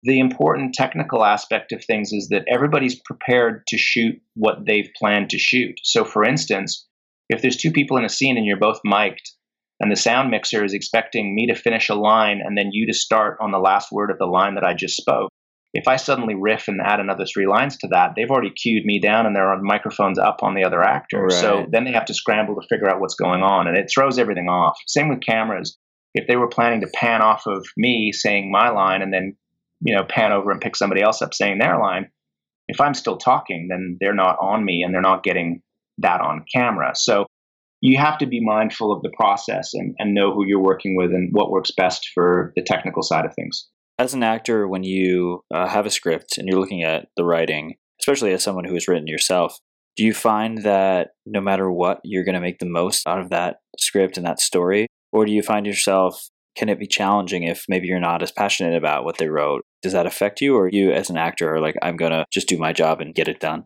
the 0.03 0.19
important 0.19 0.75
technical 0.75 1.25
aspect 1.25 1.73
of 1.73 1.85
things 1.85 2.13
is 2.13 2.29
that 2.29 2.45
everybody's 2.53 3.01
prepared 3.01 3.63
to 3.69 3.79
shoot 3.79 4.21
what 4.35 4.67
they've 4.67 4.91
planned 4.99 5.31
to 5.31 5.39
shoot. 5.39 5.79
So, 5.85 6.05
for 6.05 6.25
instance, 6.25 6.87
if 7.29 7.41
there's 7.41 7.57
two 7.57 7.71
people 7.71 7.97
in 7.97 8.05
a 8.05 8.09
scene 8.09 8.37
and 8.37 8.45
you're 8.45 8.59
both 8.59 8.81
mic'd, 8.85 9.31
and 9.83 9.91
the 9.91 9.97
sound 9.97 10.31
mixer 10.31 10.65
is 10.65 10.75
expecting 10.75 11.35
me 11.35 11.49
to 11.49 11.57
finish 11.57 11.89
a 11.89 11.97
line 11.97 12.41
and 12.43 12.57
then 12.57 12.71
you 12.71 12.87
to 12.87 12.95
start 12.95 13.37
on 13.41 13.51
the 13.51 13.59
last 13.59 13.91
word 13.91 14.13
of 14.13 14.19
the 14.19 14.27
line 14.27 14.55
that 14.55 14.65
I 14.65 14.75
just 14.75 14.97
spoke. 14.97 15.29
If 15.75 15.89
I 15.89 15.97
suddenly 15.97 16.37
riff 16.37 16.69
and 16.69 16.81
add 16.81 17.01
another 17.01 17.25
three 17.27 17.49
lines 17.49 17.77
to 17.79 17.89
that, 17.89 18.13
they've 18.15 18.31
already 18.31 18.51
cued 18.51 18.85
me 18.85 19.01
down 19.01 19.27
and 19.27 19.35
there 19.35 19.49
are 19.49 19.61
microphones 19.61 20.21
up 20.21 20.43
on 20.43 20.55
the 20.55 20.63
other 20.63 20.83
actor. 20.83 21.25
Right. 21.25 21.33
So 21.33 21.67
then 21.73 21.85
they 21.85 21.93
have 21.93 22.05
to 22.05 22.15
scramble 22.15 22.55
to 22.55 22.67
figure 22.69 22.89
out 22.89 23.01
what's 23.01 23.17
going 23.17 23.43
on 23.43 23.67
and 23.67 23.77
it 23.77 23.91
throws 23.93 24.19
everything 24.19 24.49
off. 24.49 24.79
Same 24.87 25.09
with 25.09 25.21
cameras. 25.21 25.77
If 26.15 26.29
they 26.29 26.37
were 26.37 26.49
planning 26.49 26.83
to 26.83 26.91
pan 26.95 27.21
off 27.21 27.47
of 27.47 27.67
me 27.77 28.13
saying 28.13 28.53
my 28.53 28.69
line 28.69 29.03
and 29.03 29.13
then, 29.13 29.35
you 29.81 29.97
know, 29.97 30.05
pan 30.05 30.31
over 30.31 30.53
and 30.53 30.61
pick 30.61 30.77
somebody 30.77 31.03
else 31.03 31.23
up 31.23 31.35
saying 31.35 31.59
their 31.59 31.81
line, 31.81 32.09
if 32.69 32.81
I'm 32.81 32.95
still 32.95 33.17
talking, 33.17 33.67
then 33.69 33.97
they're 33.99 34.15
not 34.15 34.37
on 34.41 34.65
me 34.65 34.83
and 34.83 34.95
they're 34.95 35.01
not 35.01 35.25
getting 35.25 35.61
that 35.99 36.21
on 36.21 36.45
camera. 36.55 36.93
So 36.95 37.27
you 37.83 37.99
have 37.99 38.17
to 38.19 38.27
be 38.27 38.41
mindful 38.41 38.93
of 38.93 39.03
the 39.03 39.11
process 39.15 39.75
and, 39.75 39.95
and 39.99 40.15
know 40.15 40.33
who 40.33 40.47
you're 40.47 40.63
working 40.63 40.97
with 40.97 41.11
and 41.11 41.31
what 41.33 41.51
works 41.51 41.73
best 41.73 42.09
for 42.15 42.53
the 42.55 42.63
technical 42.63 43.03
side 43.03 43.27
of 43.27 43.35
things. 43.35 43.69
As 43.99 44.15
an 44.15 44.23
actor, 44.23 44.69
when 44.69 44.85
you 44.85 45.41
uh, 45.53 45.67
have 45.67 45.85
a 45.85 45.91
script 45.91 46.39
and 46.39 46.49
you're 46.49 46.61
looking 46.61 46.85
at 46.85 47.09
the 47.17 47.25
writing, 47.25 47.75
especially 48.01 48.33
as 48.33 48.43
someone 48.43 48.65
who 48.65 48.75
has 48.75 48.87
written 48.87 49.09
yourself, 49.09 49.59
do 49.97 50.05
you 50.05 50.15
find 50.15 50.59
that 50.59 51.11
no 51.27 51.41
matter 51.41 51.71
what, 51.71 52.01
you're 52.05 52.25
going 52.25 52.37
to 52.37 52.41
make 52.41 52.61
the 52.61 52.67
most 52.67 53.07
out 53.07 53.21
of 53.21 53.31
that 53.31 53.57
script 53.79 54.17
and 54.17 54.25
that 54.25 54.41
story? 54.41 54.87
Or 55.13 55.27
do 55.27 55.33
you 55.33 55.43
find 55.43 55.67
yourself, 55.67 56.29
can 56.57 56.69
it 56.69 56.79
be 56.79 56.87
challenging 56.87 57.43
if 57.43 57.65
maybe 57.69 57.89
you're 57.89 58.01
not 58.01 58.23
as 58.23 58.31
passionate 58.31 58.77
about 58.77 59.05
what 59.05 59.19
they 59.19 59.29
wrote? 59.29 59.63
Does 59.83 59.93
that 59.93 60.07
affect 60.07 60.41
you? 60.41 60.57
Or 60.57 60.69
you, 60.69 60.93
as 60.93 61.11
an 61.11 61.17
actor, 61.17 61.53
are 61.55 61.61
like, 61.61 61.77
I'm 61.83 61.97
going 61.97 62.13
to 62.13 62.25
just 62.33 62.49
do 62.49 62.57
my 62.57 62.73
job 62.73 63.01
and 63.01 63.15
get 63.15 63.29
it 63.29 63.41
done? 63.41 63.65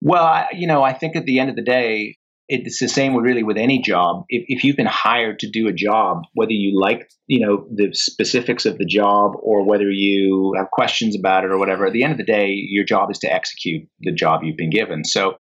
Well, 0.00 0.24
I, 0.24 0.46
you 0.52 0.66
know, 0.66 0.82
I 0.82 0.94
think 0.94 1.16
at 1.16 1.26
the 1.26 1.38
end 1.38 1.50
of 1.50 1.56
the 1.56 1.62
day, 1.62 2.16
it's 2.48 2.80
the 2.80 2.88
same 2.88 3.12
with 3.12 3.24
really 3.24 3.42
with 3.42 3.58
any 3.58 3.80
job. 3.80 4.24
If, 4.28 4.44
if 4.48 4.64
you've 4.64 4.76
been 4.76 4.86
hired 4.86 5.38
to 5.40 5.50
do 5.50 5.68
a 5.68 5.72
job, 5.72 6.22
whether 6.32 6.52
you 6.52 6.80
like 6.80 7.10
you 7.26 7.46
know 7.46 7.66
the 7.74 7.90
specifics 7.92 8.64
of 8.64 8.78
the 8.78 8.86
job 8.86 9.32
or 9.42 9.64
whether 9.64 9.90
you 9.90 10.54
have 10.56 10.70
questions 10.70 11.16
about 11.18 11.44
it 11.44 11.50
or 11.50 11.58
whatever, 11.58 11.86
at 11.86 11.92
the 11.92 12.02
end 12.02 12.12
of 12.12 12.18
the 12.18 12.24
day, 12.24 12.48
your 12.48 12.84
job 12.84 13.10
is 13.10 13.18
to 13.18 13.32
execute 13.32 13.86
the 14.00 14.12
job 14.12 14.42
you've 14.42 14.56
been 14.56 14.70
given. 14.70 15.04
So, 15.04 15.36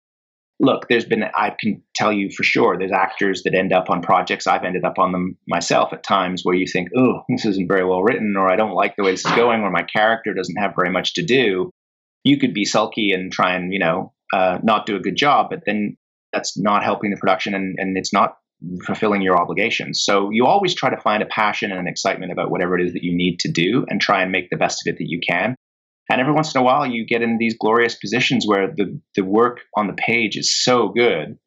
look, 0.60 0.88
there's 0.90 1.06
been 1.06 1.24
I 1.36 1.56
can 1.60 1.84
tell 1.96 2.12
you 2.12 2.32
for 2.36 2.44
sure, 2.44 2.76
there's 2.78 2.92
actors 2.92 3.44
that 3.44 3.54
end 3.54 3.72
up 3.72 3.92
on 3.92 4.02
projects. 4.02 4.48
I've 4.48 4.64
ended 4.64 4.84
up 4.84 4.98
on 4.98 5.12
them 5.12 5.38
myself 5.48 5.94
at 5.94 6.04
times 6.04 6.42
where 6.44 6.56
you 6.56 6.66
think, 6.66 6.90
oh, 6.98 7.22
this 7.30 7.46
isn't 7.46 7.68
very 7.68 7.86
well 7.86 8.02
written, 8.02 8.34
or 8.36 8.52
I 8.52 8.56
don't 8.56 8.74
like 8.74 8.96
the 8.96 9.04
way 9.04 9.12
this 9.12 9.26
is 9.26 9.32
going, 9.34 9.62
or 9.62 9.70
my 9.70 9.84
character 9.84 10.34
doesn't 10.34 10.58
have 10.58 10.74
very 10.76 10.92
much 10.92 11.14
to 11.14 11.24
do. 11.24 11.70
You 12.24 12.40
could 12.40 12.56
be 12.56 12.66
sulky 12.66 13.12
and 13.12 13.32
try 13.32 13.56
and 13.56 13.72
you 13.72 13.80
know 13.80 14.12
uh, 14.34 14.58
not 14.64 14.88
do 14.88 14.96
a 14.96 15.02
good 15.02 15.16
job, 15.16 15.52
but 15.52 15.62
then 15.68 15.98
that's 16.36 16.58
not 16.58 16.84
helping 16.84 17.10
the 17.10 17.18
production 17.18 17.56
and, 17.56 17.76
and 17.80 17.98
it's 17.98 18.14
not 18.14 18.36
fulfilling 18.86 19.22
your 19.22 19.38
obligations. 19.38 20.04
So 20.04 20.30
you 20.32 20.46
always 20.46 20.74
try 20.74 20.90
to 20.90 21.02
find 21.02 21.24
a 21.24 21.28
passion 21.28 21.72
and 21.72 21.80
an 21.80 21.88
excitement 21.88 22.32
about 22.32 22.52
whatever 22.52 22.78
it 22.78 22.86
is 22.86 22.94
that 22.94 23.04
you 23.04 23.16
need 23.16 23.40
to 23.40 23.52
do 23.52 23.86
and 23.90 24.00
try 24.00 24.22
and 24.22 24.32
make 24.32 24.50
the 24.50 24.58
best 24.58 24.86
of 24.86 24.94
it 24.94 24.98
that 24.98 25.08
you 25.08 25.20
can. 25.28 25.56
And 26.10 26.22
every 26.22 26.34
once 26.34 26.54
in 26.54 26.62
a 26.62 26.64
while, 26.64 26.86
you 26.86 27.06
get 27.06 27.22
in 27.22 27.38
these 27.38 27.58
glorious 27.60 27.96
positions 27.96 28.46
where 28.48 28.68
the, 28.68 29.00
the 29.16 29.24
work 29.24 29.62
on 29.76 29.88
the 29.88 29.94
page 29.94 30.38
is 30.38 30.64
so 30.64 30.90
good 30.90 31.38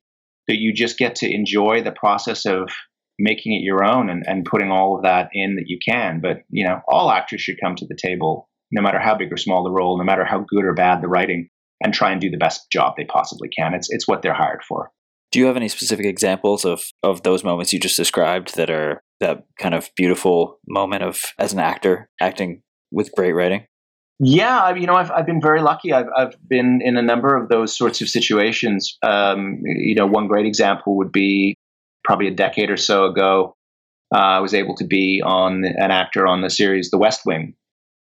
that 0.49 0.57
you 0.57 0.72
just 0.72 0.99
get 0.99 1.16
to 1.16 1.32
enjoy 1.32 1.82
the 1.82 1.93
process 1.93 2.45
of 2.45 2.70
making 3.18 3.53
it 3.53 3.64
your 3.64 3.84
own 3.84 4.09
and, 4.11 4.24
and 4.26 4.45
putting 4.45 4.70
all 4.70 4.97
of 4.97 5.03
that 5.03 5.28
in 5.32 5.57
that 5.57 5.66
you 5.66 5.78
can. 5.86 6.20
But, 6.20 6.39
you 6.51 6.66
know, 6.66 6.80
all 6.89 7.11
actors 7.11 7.41
should 7.41 7.61
come 7.62 7.76
to 7.76 7.86
the 7.86 7.99
table, 8.01 8.49
no 8.70 8.82
matter 8.82 8.99
how 8.99 9.16
big 9.16 9.32
or 9.32 9.36
small 9.36 9.64
the 9.64 9.70
role, 9.70 9.99
no 9.99 10.05
matter 10.05 10.24
how 10.24 10.41
good 10.41 10.64
or 10.64 10.74
bad 10.74 11.03
the 11.03 11.09
writing, 11.09 11.49
and 11.83 11.95
try 11.95 12.11
and 12.11 12.20
do 12.20 12.31
the 12.31 12.37
best 12.37 12.70
job 12.70 12.95
they 12.97 13.05
possibly 13.05 13.49
can. 13.49 13.74
It's, 13.74 13.89
it's 13.91 14.09
what 14.09 14.22
they're 14.22 14.35
hired 14.35 14.62
for. 14.66 14.91
Do 15.31 15.39
you 15.39 15.47
have 15.47 15.57
any 15.57 15.68
specific 15.68 16.07
examples 16.07 16.64
of, 16.64 16.85
of 17.03 17.22
those 17.22 17.45
moments 17.45 17.72
you 17.72 17.79
just 17.79 17.97
described 17.97 18.57
that 18.57 18.70
are 18.70 19.03
that 19.20 19.45
kind 19.59 19.74
of 19.74 19.91
beautiful 19.97 20.59
moment 20.66 21.03
of 21.03 21.22
as 21.39 21.53
an 21.53 21.59
actor 21.59 22.09
acting 22.20 22.62
with 22.91 23.12
great 23.12 23.33
writing? 23.33 23.66
Yeah, 24.20 24.74
you 24.74 24.87
know, 24.87 24.95
I've 24.95 25.12
I've 25.12 25.26
been 25.26 25.41
very 25.41 25.62
lucky. 25.62 25.93
I've 25.93 26.09
I've 26.16 26.35
been 26.49 26.81
in 26.83 26.97
a 26.97 27.03
number 27.03 27.37
of 27.37 27.49
those 27.49 27.76
sorts 27.76 28.01
of 28.01 28.09
situations. 28.09 28.99
Um, 29.03 29.61
you 29.64 29.95
know, 29.95 30.07
one 30.07 30.26
great 30.26 30.47
example 30.47 30.97
would 30.97 31.12
be 31.12 31.55
probably 32.03 32.26
a 32.26 32.35
decade 32.35 32.70
or 32.70 32.76
so 32.76 33.05
ago. 33.05 33.55
Uh, 34.12 34.18
I 34.18 34.41
was 34.41 34.55
able 34.55 34.74
to 34.76 34.85
be 34.85 35.22
on 35.24 35.64
an 35.64 35.91
actor 35.91 36.26
on 36.26 36.41
the 36.41 36.51
series 36.51 36.91
The 36.91 36.99
West 36.99 37.20
Wing, 37.26 37.55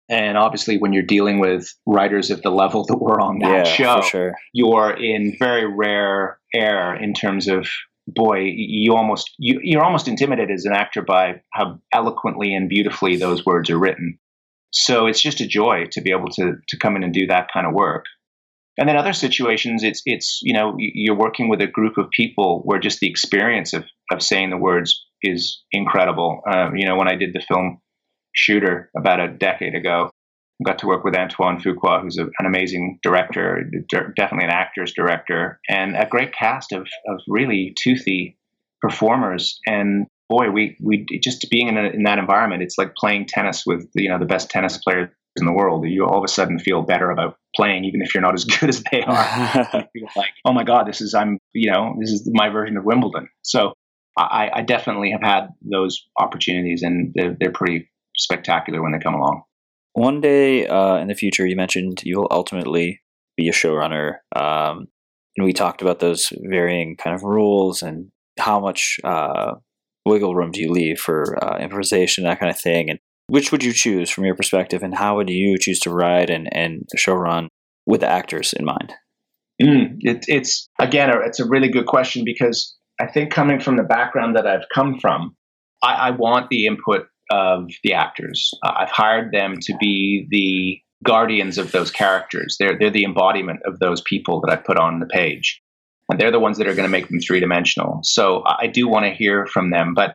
and 0.10 0.38
obviously, 0.38 0.78
when 0.78 0.91
you're 0.91 1.03
dealing 1.03 1.39
with 1.39 1.74
writers 1.86 2.32
of 2.32 2.41
the 2.41 2.49
level 2.49 2.86
that 2.88 2.97
we're 2.97 3.22
on 3.22 3.39
that 3.39 3.68
yeah, 3.68 3.74
show, 3.74 4.01
sure. 4.01 4.36
you're 4.53 4.91
in 4.91 5.36
very 5.38 5.66
rare 5.66 6.39
air 6.53 6.95
in 6.95 7.14
terms 7.14 7.47
of 7.47 7.68
boy, 8.07 8.39
you 8.55 8.95
almost 8.95 9.32
you, 9.38 9.60
you're 9.62 9.84
almost 9.84 10.07
intimidated 10.07 10.51
as 10.51 10.66
an 10.66 10.74
actor 10.74 11.01
by 11.01 11.41
how 11.53 11.80
eloquently 11.93 12.55
and 12.55 12.68
beautifully 12.68 13.16
those 13.16 13.45
words 13.45 13.70
are 13.70 13.80
written. 13.80 14.18
So 14.72 15.07
it's 15.07 15.22
just 15.22 15.41
a 15.41 15.47
joy 15.47 15.86
to 15.91 16.01
be 16.01 16.12
able 16.12 16.30
to 16.30 16.53
to 16.68 16.78
come 16.78 16.95
in 16.95 17.03
and 17.03 17.14
do 17.14 17.28
that 17.28 17.49
kind 17.53 17.68
of 17.68 17.74
work. 17.74 18.05
And 18.78 18.88
then 18.88 18.95
other 18.95 19.14
situations, 19.14 19.84
it's 19.84 20.01
it's 20.05 20.39
you 20.41 20.53
know 20.53 20.76
you're 20.78 21.18
working 21.18 21.49
with 21.49 21.62
a 21.62 21.68
group 21.68 21.97
of 21.97 22.10
people 22.12 22.62
where 22.64 22.80
just 22.80 22.99
the 22.99 23.10
experience 23.10 23.74
of 23.74 23.86
of 24.12 24.22
saying 24.22 24.49
the 24.49 24.57
words 24.57 25.05
is 25.22 25.62
incredible. 25.72 26.41
Uh, 26.49 26.70
you 26.74 26.88
know, 26.88 26.95
when 26.95 27.10
I 27.10 27.16
did 27.16 27.34
the 27.34 27.41
film 27.41 27.82
Shooter 28.40 28.90
about 28.96 29.20
a 29.20 29.28
decade 29.28 29.76
ago, 29.76 30.10
I 30.62 30.64
got 30.64 30.80
to 30.80 30.88
work 30.88 31.04
with 31.04 31.16
Antoine 31.16 31.60
Fuqua, 31.60 32.02
who's 32.02 32.18
a, 32.18 32.24
an 32.24 32.46
amazing 32.46 33.00
director, 33.04 33.70
definitely 33.90 34.46
an 34.46 34.52
actor's 34.52 34.94
director, 34.94 35.60
and 35.70 35.96
a 35.96 36.06
great 36.06 36.34
cast 36.34 36.72
of 36.72 36.88
of 37.08 37.22
really 37.28 37.74
toothy 37.78 38.38
performers. 38.82 39.60
And 39.66 40.08
boy, 40.30 40.52
we 40.52 40.78
we 40.82 41.06
just 41.24 41.46
being 41.50 41.68
in, 41.68 41.78
a, 41.78 41.90
in 41.90 42.04
that 42.04 42.18
environment, 42.18 42.64
it's 42.64 42.78
like 42.78 42.96
playing 42.96 43.28
tennis 43.28 43.64
with 43.66 43.90
you 43.96 44.10
know 44.10 44.20
the 44.20 44.26
best 44.26 44.50
tennis 44.50 44.78
players 44.78 45.10
in 45.38 45.46
the 45.46 45.54
world. 45.54 45.86
You 45.88 46.06
all 46.06 46.18
of 46.18 46.24
a 46.24 46.28
sudden 46.28 46.60
feel 46.60 46.82
better 46.82 47.10
about 47.10 47.38
playing, 47.56 47.86
even 47.86 48.02
if 48.02 48.14
you're 48.14 48.22
not 48.22 48.34
as 48.34 48.44
good 48.60 48.70
as 48.70 48.84
they 48.92 49.02
are. 49.02 49.88
you 49.94 50.02
feel 50.02 50.10
like, 50.16 50.32
oh 50.46 50.54
my 50.54 50.64
god, 50.64 50.88
this 50.88 51.02
is 51.02 51.14
I'm 51.14 51.40
you 51.54 51.72
know 51.72 51.96
this 52.00 52.12
is 52.12 52.30
my 52.34 52.50
version 52.50 52.78
of 52.78 52.84
Wimbledon. 52.84 53.30
So 53.44 53.74
I, 54.18 54.50
I 54.56 54.62
definitely 54.64 55.12
have 55.12 55.22
had 55.22 55.48
those 55.62 56.06
opportunities, 56.18 56.84
and 56.84 57.14
they're, 57.16 57.38
they're 57.40 57.52
pretty 57.52 57.90
spectacular 58.20 58.82
when 58.82 58.91
they 58.91 58.99
come 58.99 59.15
along. 59.15 59.43
One 59.93 60.22
day 60.22 60.67
uh, 60.67 60.97
in 60.97 61.07
the 61.07 61.15
future, 61.15 61.47
you 61.47 61.55
mentioned 61.55 62.01
you 62.03 62.17
will 62.17 62.28
ultimately 62.32 63.01
be 63.36 63.49
a 63.49 63.53
showrunner. 63.53 64.17
Um, 64.36 64.88
and 65.36 65.45
we 65.45 65.53
talked 65.53 65.82
about 65.82 65.99
those 65.99 66.32
varying 66.43 66.95
kind 66.97 67.15
of 67.15 67.24
rules 67.24 67.82
and 67.82 68.11
how 68.38 68.59
much 68.59 68.99
uh, 69.03 69.53
wiggle 70.05 70.36
room 70.36 70.51
do 70.51 70.61
you 70.61 70.72
leave 70.72 70.99
for 70.99 71.41
uh, 71.43 71.57
improvisation, 71.59 72.24
that 72.24 72.39
kind 72.39 72.49
of 72.49 72.59
thing. 72.59 72.89
And 72.89 72.99
which 73.28 73.51
would 73.51 73.63
you 73.63 73.74
choose 73.74 74.09
from 74.09 74.26
your 74.26 74.36
perspective, 74.36 74.82
and 74.84 74.95
how 74.95 75.15
would 75.15 75.30
you 75.30 75.57
choose 75.57 75.80
to 75.82 75.91
write 75.91 76.30
and, 76.30 76.49
and 76.51 76.88
showrun 76.97 77.47
with 77.86 78.01
the 78.01 78.09
actors 78.09 78.53
in 78.53 78.65
mind? 78.65 78.93
Mm, 79.61 79.97
it, 79.99 80.26
it's 80.28 80.67
again, 80.80 81.11
it's 81.26 81.39
a 81.39 81.47
really 81.47 81.70
good 81.70 81.86
question 81.86 82.24
because 82.26 82.76
I 82.99 83.07
think 83.07 83.32
coming 83.32 83.59
from 83.59 83.78
the 83.78 83.84
background 83.84 84.36
that 84.36 84.47
I've 84.47 84.67
come 84.74 84.99
from, 84.99 85.36
I, 85.84 85.93
I 85.93 86.11
want 86.11 86.49
the 86.49 86.65
input 86.65 87.07
of 87.30 87.69
the 87.84 87.93
actors. 87.93 88.51
Uh, 88.63 88.73
I've 88.77 88.91
hired 88.91 89.32
them 89.32 89.55
to 89.61 89.73
be 89.80 90.27
the 90.30 90.80
guardians 91.03 91.57
of 91.57 91.71
those 91.71 91.91
characters. 91.91 92.57
They're 92.59 92.77
they're 92.77 92.89
the 92.89 93.05
embodiment 93.05 93.61
of 93.65 93.80
those 93.80 94.01
people 94.01 94.41
that 94.41 94.51
I 94.51 94.55
put 94.57 94.77
on 94.77 94.99
the 94.99 95.05
page, 95.05 95.61
and 96.09 96.19
they're 96.19 96.32
the 96.32 96.39
ones 96.39 96.57
that 96.57 96.67
are 96.67 96.75
going 96.75 96.88
to 96.88 96.91
make 96.91 97.07
them 97.07 97.19
three 97.19 97.39
dimensional. 97.39 97.99
So 98.03 98.43
I 98.45 98.67
do 98.67 98.88
want 98.88 99.05
to 99.05 99.13
hear 99.13 99.45
from 99.45 99.71
them, 99.71 99.93
but 99.93 100.13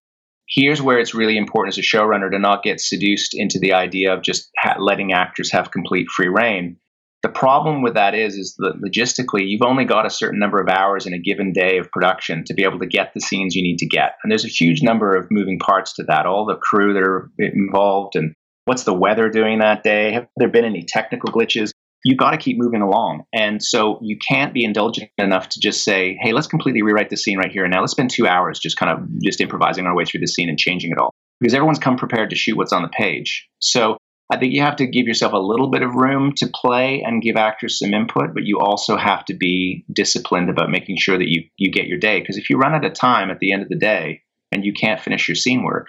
here's 0.49 0.83
where 0.83 0.99
it's 0.99 1.15
really 1.15 1.37
important 1.37 1.75
as 1.75 1.79
a 1.79 1.97
showrunner 1.97 2.31
to 2.31 2.39
not 2.39 2.63
get 2.63 2.81
seduced 2.81 3.35
into 3.35 3.59
the 3.59 3.73
idea 3.73 4.13
of 4.13 4.23
just 4.23 4.51
ha- 4.59 4.77
letting 4.79 5.13
actors 5.13 5.51
have 5.53 5.71
complete 5.71 6.09
free 6.09 6.29
reign. 6.29 6.77
The 7.25 7.31
problem 7.31 7.81
with 7.81 7.95
that 7.95 8.15
is, 8.15 8.35
is 8.35 8.55
that 8.59 8.83
logistically, 8.85 9.49
you've 9.49 9.63
only 9.63 9.87
got 9.87 10.05
a 10.05 10.11
certain 10.11 10.39
number 10.39 10.61
of 10.61 10.69
hours 10.69 11.07
in 11.07 11.15
a 11.15 11.19
given 11.19 11.55
day 11.55 11.79
of 11.79 11.91
production 11.91 12.45
to 12.45 12.53
be 12.53 12.65
able 12.65 12.79
to 12.81 12.87
get 12.87 13.15
the 13.15 13.21
scenes 13.23 13.55
you 13.55 13.63
need 13.63 13.79
to 13.79 13.87
get. 13.87 14.17
And 14.23 14.31
there's 14.31 14.45
a 14.45 14.49
huge 14.49 14.83
number 14.83 15.17
of 15.17 15.29
moving 15.31 15.59
parts 15.59 15.95
to 15.95 16.03
that. 16.03 16.27
All 16.27 16.45
the 16.45 16.57
crew 16.57 16.93
that 16.93 17.03
are 17.03 17.31
involved, 17.39 18.15
and 18.15 18.35
what's 18.67 18.85
the 18.85 18.93
weather 18.93 19.31
doing 19.31 19.61
that 19.61 19.83
day? 19.83 20.13
Have 20.13 20.27
there 20.37 20.51
been 20.51 20.67
any 20.67 20.85
technical 20.87 21.31
glitches? 21.31 21.71
You've 22.05 22.19
got 22.19 22.33
to 22.33 22.37
keep 22.37 22.59
moving 22.59 22.83
along. 22.83 23.23
And 23.33 23.63
so 23.63 23.99
you 24.03 24.19
can't 24.19 24.53
be 24.53 24.63
indulgent 24.63 25.09
enough 25.17 25.49
to 25.49 25.61
just 25.61 25.83
say, 25.83 26.19
hey, 26.21 26.35
let's 26.35 26.47
completely 26.47 26.83
rewrite 26.83 27.09
the 27.09 27.17
scene 27.17 27.39
right 27.39 27.51
here 27.51 27.65
and 27.65 27.73
now. 27.73 27.81
Let's 27.81 27.93
spend 27.93 28.11
two 28.11 28.27
hours 28.27 28.59
just 28.59 28.77
kind 28.77 28.93
of 28.93 29.09
just 29.23 29.41
improvising 29.41 29.87
our 29.87 29.97
way 29.97 30.05
through 30.05 30.21
the 30.21 30.27
scene 30.27 30.51
and 30.51 30.59
changing 30.59 30.91
it 30.91 30.99
all. 30.99 31.15
Because 31.41 31.55
everyone's 31.55 31.79
come 31.79 31.97
prepared 31.97 32.29
to 32.29 32.37
shoot 32.37 32.59
what's 32.59 32.75
on 32.75 32.83
the 32.83 32.91
page. 32.91 33.49
So 33.61 33.97
I 34.31 34.39
think 34.39 34.55
you 34.55 34.63
have 34.63 34.77
to 34.77 34.87
give 34.87 35.07
yourself 35.07 35.33
a 35.35 35.39
little 35.39 35.71
bit 35.71 35.83
of 35.83 35.95
room 35.95 36.33
to 36.37 36.51
play 36.55 37.03
and 37.03 37.23
give 37.23 37.37
actors 37.37 37.79
some 37.79 37.93
input, 37.93 38.33
but 38.33 38.45
you 38.45 38.59
also 38.59 38.97
have 38.97 39.25
to 39.27 39.35
be 39.35 39.85
disciplined 39.93 40.49
about 40.49 40.71
making 40.71 40.97
sure 40.97 41.19
that 41.19 41.29
you, 41.29 41.43
you 41.59 41.71
get 41.71 41.87
your 41.87 41.99
day. 41.99 42.21
Because 42.21 42.39
if 42.39 42.49
you 42.49 42.57
run 42.57 42.75
out 42.75 42.87
of 42.87 42.95
time 42.95 43.31
at 43.31 43.39
the 43.41 43.53
end 43.53 43.63
of 43.63 43.69
the 43.69 43.79
day 43.79 44.23
and 44.51 44.65
you 44.65 44.73
can't 44.73 45.01
finish 45.01 45.29
your 45.29 45.35
scene 45.35 45.63
work, 45.63 45.89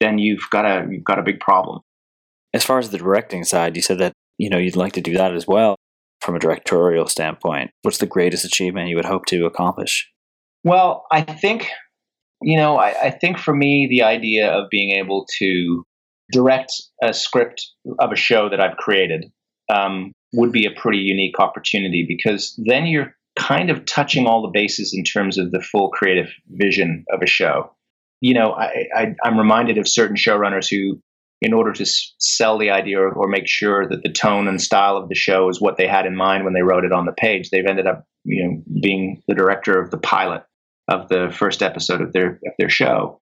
then 0.00 0.18
you've 0.18 0.48
got 0.50 0.64
a 0.64 0.86
you've 0.88 1.04
got 1.04 1.18
a 1.18 1.22
big 1.22 1.40
problem. 1.40 1.80
As 2.52 2.64
far 2.64 2.78
as 2.78 2.90
the 2.90 2.98
directing 2.98 3.44
side, 3.44 3.74
you 3.74 3.82
said 3.82 3.98
that 3.98 4.12
you 4.38 4.48
know 4.48 4.58
you'd 4.58 4.76
like 4.76 4.92
to 4.92 5.00
do 5.00 5.14
that 5.14 5.34
as 5.34 5.46
well 5.46 5.76
from 6.20 6.36
a 6.36 6.40
directorial 6.40 7.06
standpoint. 7.06 7.70
What's 7.82 7.98
the 7.98 8.06
greatest 8.06 8.44
achievement 8.44 8.88
you 8.88 8.96
would 8.96 9.04
hope 9.04 9.26
to 9.26 9.46
accomplish? 9.46 10.10
Well, 10.62 11.06
I 11.10 11.22
think 11.22 11.68
you 12.40 12.56
know 12.56 12.76
I, 12.76 13.06
I 13.06 13.10
think 13.10 13.38
for 13.38 13.54
me 13.54 13.88
the 13.90 14.02
idea 14.02 14.48
of 14.48 14.70
being 14.70 14.90
able 14.90 15.26
to 15.38 15.84
direct 16.32 16.72
a 17.02 17.12
script 17.12 17.66
of 17.98 18.12
a 18.12 18.16
show 18.16 18.48
that 18.48 18.60
I've 18.60 18.76
created 18.76 19.30
um, 19.72 20.12
would 20.32 20.52
be 20.52 20.66
a 20.66 20.80
pretty 20.80 20.98
unique 20.98 21.38
opportunity 21.38 22.04
because 22.06 22.58
then 22.66 22.86
you're 22.86 23.14
kind 23.36 23.70
of 23.70 23.84
touching 23.84 24.26
all 24.26 24.42
the 24.42 24.50
bases 24.52 24.94
in 24.94 25.04
terms 25.04 25.38
of 25.38 25.50
the 25.50 25.60
full 25.60 25.90
creative 25.90 26.28
vision 26.50 27.04
of 27.12 27.20
a 27.22 27.26
show. 27.26 27.70
You 28.20 28.34
know, 28.34 28.52
I, 28.52 29.14
I'm 29.22 29.38
reminded 29.38 29.76
of 29.76 29.88
certain 29.88 30.16
showrunners 30.16 30.68
who, 30.70 31.00
in 31.42 31.52
order 31.52 31.72
to 31.72 31.82
s- 31.82 32.14
sell 32.18 32.58
the 32.58 32.70
idea 32.70 33.00
or, 33.00 33.12
or 33.12 33.28
make 33.28 33.46
sure 33.46 33.88
that 33.88 34.02
the 34.02 34.12
tone 34.12 34.48
and 34.48 34.62
style 34.62 34.96
of 34.96 35.08
the 35.08 35.14
show 35.14 35.48
is 35.48 35.60
what 35.60 35.76
they 35.76 35.86
had 35.86 36.06
in 36.06 36.16
mind 36.16 36.44
when 36.44 36.54
they 36.54 36.62
wrote 36.62 36.84
it 36.84 36.92
on 36.92 37.06
the 37.06 37.12
page, 37.12 37.50
they've 37.50 37.66
ended 37.66 37.86
up, 37.86 38.06
you 38.24 38.44
know, 38.44 38.62
being 38.80 39.22
the 39.28 39.34
director 39.34 39.78
of 39.78 39.90
the 39.90 39.98
pilot 39.98 40.42
of 40.88 41.08
the 41.08 41.34
first 41.36 41.62
episode 41.62 42.00
of 42.00 42.12
their 42.12 42.40
of 42.46 42.52
their 42.58 42.70
show. 42.70 43.20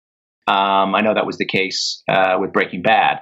Um, 0.50 0.95
I 0.95 1.02
know 1.02 1.14
that 1.14 1.28
was 1.28 1.38
the 1.38 1.45
case 1.45 2.02
uh, 2.10 2.38
with 2.39 2.52
Breaking 2.52 2.82
Bad. 2.82 3.20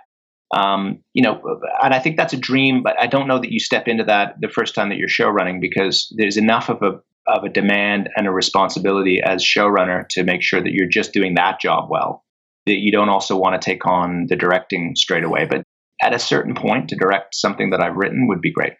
Um, 0.55 1.03
you 1.13 1.23
know, 1.23 1.41
and 1.83 1.93
I 1.93 1.99
think 1.99 2.15
that's 2.15 2.31
a 2.31 2.37
dream, 2.37 2.81
but 2.81 2.95
I 2.97 3.07
don't 3.07 3.27
know 3.27 3.37
that 3.37 3.51
you 3.51 3.59
step 3.59 3.89
into 3.89 4.05
that 4.05 4.35
the 4.39 4.47
first 4.47 4.75
time 4.75 4.87
that 4.89 4.97
you're 4.97 5.09
show 5.09 5.27
running 5.27 5.59
because 5.59 6.07
there's 6.15 6.37
enough 6.37 6.69
of 6.69 6.81
a 6.81 7.01
of 7.29 7.43
a 7.43 7.49
demand 7.49 8.09
and 8.15 8.25
a 8.25 8.31
responsibility 8.31 9.19
as 9.21 9.43
showrunner 9.43 10.07
to 10.11 10.23
make 10.23 10.41
sure 10.41 10.61
that 10.61 10.71
you're 10.71 10.87
just 10.87 11.11
doing 11.11 11.35
that 11.35 11.59
job 11.59 11.89
well. 11.89 12.23
That 12.65 12.77
you 12.77 12.93
don't 12.93 13.09
also 13.09 13.35
want 13.35 13.61
to 13.61 13.65
take 13.65 13.85
on 13.85 14.27
the 14.29 14.37
directing 14.37 14.95
straight 14.95 15.25
away, 15.25 15.45
but 15.45 15.63
at 16.01 16.13
a 16.13 16.19
certain 16.19 16.55
point, 16.55 16.89
to 16.89 16.95
direct 16.95 17.35
something 17.35 17.71
that 17.71 17.81
I've 17.81 17.97
written 17.97 18.29
would 18.29 18.39
be 18.39 18.53
great. 18.53 18.73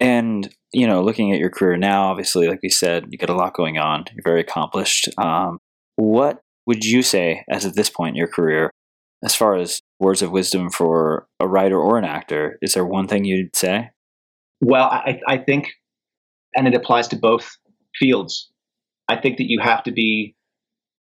And 0.00 0.48
you 0.72 0.86
know, 0.86 1.02
looking 1.02 1.30
at 1.32 1.38
your 1.38 1.50
career 1.50 1.76
now, 1.76 2.04
obviously, 2.04 2.48
like 2.48 2.60
we 2.62 2.70
said, 2.70 3.08
you 3.10 3.18
got 3.18 3.28
a 3.28 3.34
lot 3.34 3.52
going 3.52 3.76
on. 3.76 4.06
You're 4.14 4.22
very 4.24 4.40
accomplished. 4.40 5.10
Um, 5.18 5.58
what 5.96 6.40
would 6.66 6.84
you 6.84 7.02
say, 7.02 7.44
as 7.50 7.64
at 7.64 7.74
this 7.74 7.90
point 7.90 8.10
in 8.10 8.16
your 8.16 8.28
career, 8.28 8.70
as 9.24 9.34
far 9.34 9.56
as 9.56 9.80
words 10.00 10.22
of 10.22 10.30
wisdom 10.30 10.70
for 10.70 11.26
a 11.38 11.46
writer 11.46 11.78
or 11.78 11.98
an 11.98 12.04
actor, 12.04 12.58
is 12.60 12.74
there 12.74 12.84
one 12.84 13.06
thing 13.06 13.24
you'd 13.24 13.54
say? 13.54 13.90
Well, 14.60 14.84
I, 14.84 15.20
I 15.26 15.38
think, 15.38 15.70
and 16.54 16.66
it 16.66 16.74
applies 16.74 17.08
to 17.08 17.16
both 17.16 17.56
fields, 17.98 18.50
I 19.08 19.20
think 19.20 19.38
that 19.38 19.48
you 19.48 19.60
have 19.60 19.82
to 19.84 19.92
be 19.92 20.34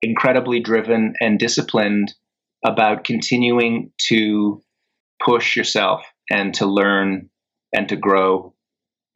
incredibly 0.03 0.61
driven 0.61 1.15
and 1.21 1.39
disciplined 1.39 2.15
about 2.65 3.05
continuing 3.05 3.93
to 4.09 4.63
push 5.25 5.57
yourself 5.57 6.03
and 6.31 6.55
to 6.55 6.67
learn 6.67 7.31
and 7.73 7.89
to 7.89 7.97
grow 7.97 8.55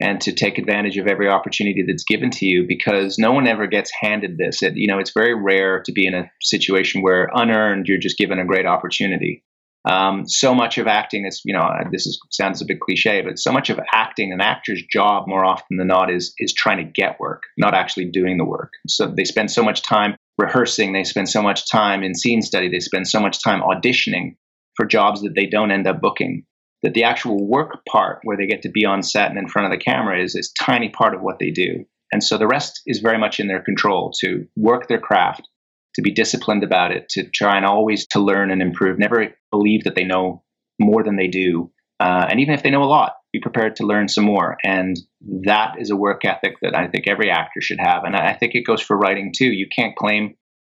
and 0.01 0.19
to 0.21 0.33
take 0.33 0.57
advantage 0.57 0.97
of 0.97 1.07
every 1.07 1.29
opportunity 1.29 1.83
that's 1.87 2.03
given 2.03 2.31
to 2.31 2.45
you 2.45 2.65
because 2.67 3.17
no 3.17 3.31
one 3.31 3.47
ever 3.47 3.67
gets 3.67 3.91
handed 4.01 4.37
this. 4.37 4.61
It, 4.61 4.73
you 4.75 4.87
know, 4.87 4.99
it's 4.99 5.13
very 5.13 5.33
rare 5.33 5.81
to 5.83 5.91
be 5.91 6.07
in 6.07 6.13
a 6.13 6.29
situation 6.41 7.01
where 7.01 7.29
unearned 7.33 7.85
you're 7.87 7.99
just 7.99 8.17
given 8.17 8.39
a 8.39 8.45
great 8.45 8.65
opportunity. 8.65 9.43
Um, 9.89 10.27
so 10.27 10.53
much 10.53 10.77
of 10.77 10.85
acting 10.85 11.25
is, 11.25 11.41
you 11.43 11.53
know, 11.53 11.61
uh, 11.61 11.85
this 11.91 12.05
is, 12.05 12.19
sounds 12.29 12.61
a 12.61 12.65
bit 12.65 12.79
cliche, 12.79 13.21
but 13.21 13.39
so 13.39 13.51
much 13.51 13.69
of 13.69 13.79
acting, 13.93 14.31
an 14.31 14.41
actor's 14.41 14.83
job 14.91 15.23
more 15.27 15.43
often 15.43 15.77
than 15.77 15.87
not 15.87 16.11
is 16.11 16.33
is 16.37 16.53
trying 16.53 16.77
to 16.77 16.91
get 16.91 17.19
work, 17.19 17.43
not 17.57 17.73
actually 17.73 18.05
doing 18.11 18.37
the 18.37 18.45
work. 18.45 18.73
So 18.87 19.07
they 19.07 19.23
spend 19.23 19.49
so 19.49 19.63
much 19.63 19.81
time 19.81 20.15
rehearsing, 20.37 20.93
they 20.93 21.03
spend 21.03 21.29
so 21.29 21.41
much 21.41 21.69
time 21.69 22.03
in 22.03 22.13
scene 22.13 22.41
study, 22.41 22.69
they 22.69 22.79
spend 22.79 23.07
so 23.07 23.19
much 23.19 23.43
time 23.43 23.61
auditioning 23.61 24.35
for 24.75 24.85
jobs 24.85 25.21
that 25.21 25.33
they 25.35 25.47
don't 25.47 25.71
end 25.71 25.87
up 25.87 25.99
booking. 25.99 26.45
That 26.83 26.93
the 26.93 27.03
actual 27.03 27.47
work 27.47 27.85
part, 27.87 28.19
where 28.23 28.37
they 28.37 28.47
get 28.47 28.63
to 28.63 28.69
be 28.69 28.85
on 28.85 29.03
set 29.03 29.29
and 29.29 29.37
in 29.37 29.47
front 29.47 29.71
of 29.71 29.77
the 29.77 29.83
camera, 29.83 30.21
is 30.21 30.35
is 30.35 30.51
tiny 30.59 30.89
part 30.89 31.13
of 31.13 31.21
what 31.21 31.37
they 31.39 31.51
do. 31.51 31.85
And 32.11 32.23
so 32.23 32.37
the 32.37 32.47
rest 32.47 32.81
is 32.85 32.99
very 32.99 33.17
much 33.17 33.39
in 33.39 33.47
their 33.47 33.61
control 33.61 34.11
to 34.19 34.45
work 34.55 34.87
their 34.87 34.99
craft, 34.99 35.47
to 35.95 36.01
be 36.01 36.11
disciplined 36.11 36.63
about 36.63 36.91
it, 36.91 37.07
to 37.09 37.29
try 37.29 37.55
and 37.55 37.65
always 37.65 38.07
to 38.07 38.19
learn 38.19 38.51
and 38.51 38.61
improve. 38.61 38.97
Never 38.97 39.33
believe 39.51 39.83
that 39.83 39.95
they 39.95 40.03
know 40.03 40.43
more 40.79 41.03
than 41.03 41.15
they 41.15 41.27
do, 41.27 41.71
uh, 41.99 42.25
and 42.29 42.39
even 42.39 42.55
if 42.55 42.63
they 42.63 42.71
know 42.71 42.83
a 42.83 42.85
lot, 42.85 43.13
be 43.31 43.39
prepared 43.39 43.75
to 43.75 43.85
learn 43.85 44.07
some 44.07 44.23
more. 44.25 44.57
And 44.63 44.97
that 45.45 45.75
is 45.79 45.91
a 45.91 45.95
work 45.95 46.25
ethic 46.25 46.55
that 46.61 46.75
I 46.75 46.87
think 46.87 47.07
every 47.07 47.29
actor 47.29 47.61
should 47.61 47.79
have. 47.79 48.03
And 48.03 48.15
I 48.15 48.33
think 48.33 48.55
it 48.55 48.65
goes 48.65 48.81
for 48.81 48.97
writing 48.97 49.31
too. 49.35 49.45
You 49.45 49.67
can't 49.73 49.95
claim 49.95 50.35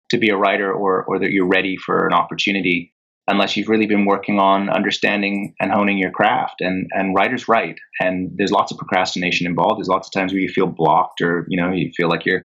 to 0.09 0.17
be 0.17 0.29
a 0.29 0.37
writer 0.37 0.71
or 0.71 1.03
or 1.05 1.19
that 1.19 1.31
you're 1.31 1.47
ready 1.47 1.77
for 1.77 2.05
an 2.05 2.13
opportunity 2.13 2.92
unless 3.27 3.55
you've 3.55 3.69
really 3.69 3.85
been 3.85 4.05
working 4.05 4.39
on 4.39 4.69
understanding 4.69 5.55
and 5.59 5.71
honing 5.71 5.97
your 5.97 6.11
craft. 6.11 6.61
And 6.61 6.87
and 6.93 7.15
writers 7.15 7.47
write, 7.47 7.79
and 7.99 8.31
there's 8.35 8.51
lots 8.51 8.71
of 8.71 8.77
procrastination 8.77 9.47
involved. 9.47 9.79
There's 9.79 9.87
lots 9.87 10.07
of 10.07 10.13
times 10.13 10.33
where 10.33 10.41
you 10.41 10.49
feel 10.49 10.67
blocked, 10.67 11.21
or 11.21 11.45
you 11.47 11.61
know, 11.61 11.71
you 11.71 11.91
feel 11.95 12.09
like 12.09 12.25
you're 12.25 12.43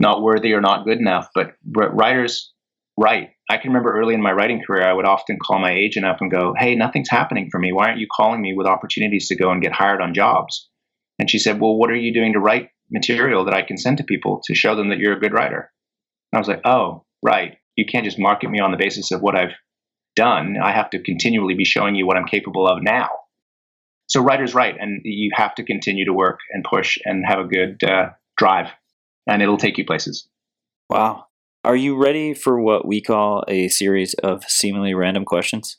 not 0.00 0.22
worthy 0.22 0.52
or 0.52 0.60
not 0.60 0.84
good 0.84 0.98
enough. 0.98 1.28
But 1.34 1.54
writers 1.64 2.52
write. 2.98 3.30
I 3.50 3.58
can 3.58 3.70
remember 3.70 3.92
early 3.92 4.14
in 4.14 4.22
my 4.22 4.32
writing 4.32 4.62
career, 4.66 4.88
I 4.88 4.92
would 4.92 5.04
often 5.04 5.38
call 5.38 5.58
my 5.58 5.72
agent 5.72 6.06
up 6.06 6.20
and 6.20 6.30
go, 6.30 6.54
"Hey, 6.58 6.74
nothing's 6.74 7.10
happening 7.10 7.48
for 7.50 7.60
me. 7.60 7.72
Why 7.72 7.88
aren't 7.88 8.00
you 8.00 8.06
calling 8.14 8.40
me 8.40 8.54
with 8.54 8.66
opportunities 8.66 9.28
to 9.28 9.36
go 9.36 9.50
and 9.50 9.62
get 9.62 9.72
hired 9.72 10.00
on 10.00 10.14
jobs?" 10.14 10.70
And 11.18 11.30
she 11.30 11.38
said, 11.38 11.60
"Well, 11.60 11.76
what 11.76 11.90
are 11.90 11.96
you 11.96 12.14
doing 12.14 12.32
to 12.32 12.40
write 12.40 12.70
material 12.90 13.44
that 13.44 13.54
I 13.54 13.62
can 13.62 13.76
send 13.76 13.98
to 13.98 14.04
people 14.04 14.40
to 14.44 14.54
show 14.54 14.74
them 14.74 14.88
that 14.88 14.98
you're 14.98 15.16
a 15.16 15.20
good 15.20 15.34
writer?" 15.34 15.70
And 16.32 16.38
I 16.38 16.40
was 16.40 16.48
like, 16.48 16.62
"Oh, 16.64 17.04
right. 17.22 17.58
You 17.76 17.84
can't 17.84 18.04
just 18.04 18.18
market 18.18 18.50
me 18.50 18.60
on 18.60 18.70
the 18.70 18.76
basis 18.76 19.10
of 19.10 19.20
what 19.20 19.36
I've 19.36 19.54
done. 20.16 20.56
I 20.62 20.72
have 20.72 20.90
to 20.90 21.02
continually 21.02 21.54
be 21.54 21.64
showing 21.64 21.94
you 21.94 22.06
what 22.06 22.16
I'm 22.16 22.26
capable 22.26 22.66
of 22.66 22.82
now. 22.82 23.08
So 24.06 24.22
writers 24.22 24.54
write, 24.54 24.76
and 24.78 25.00
you 25.04 25.30
have 25.34 25.54
to 25.56 25.64
continue 25.64 26.04
to 26.04 26.12
work 26.12 26.40
and 26.50 26.64
push 26.64 26.98
and 27.04 27.24
have 27.26 27.38
a 27.38 27.44
good 27.44 27.82
uh, 27.82 28.10
drive, 28.36 28.68
and 29.26 29.42
it'll 29.42 29.56
take 29.56 29.78
you 29.78 29.84
places. 29.84 30.28
Wow. 30.90 31.26
Are 31.64 31.76
you 31.76 31.96
ready 31.96 32.34
for 32.34 32.60
what 32.60 32.86
we 32.86 33.00
call 33.00 33.42
a 33.48 33.68
series 33.68 34.14
of 34.22 34.44
seemingly 34.44 34.92
random 34.92 35.24
questions? 35.24 35.78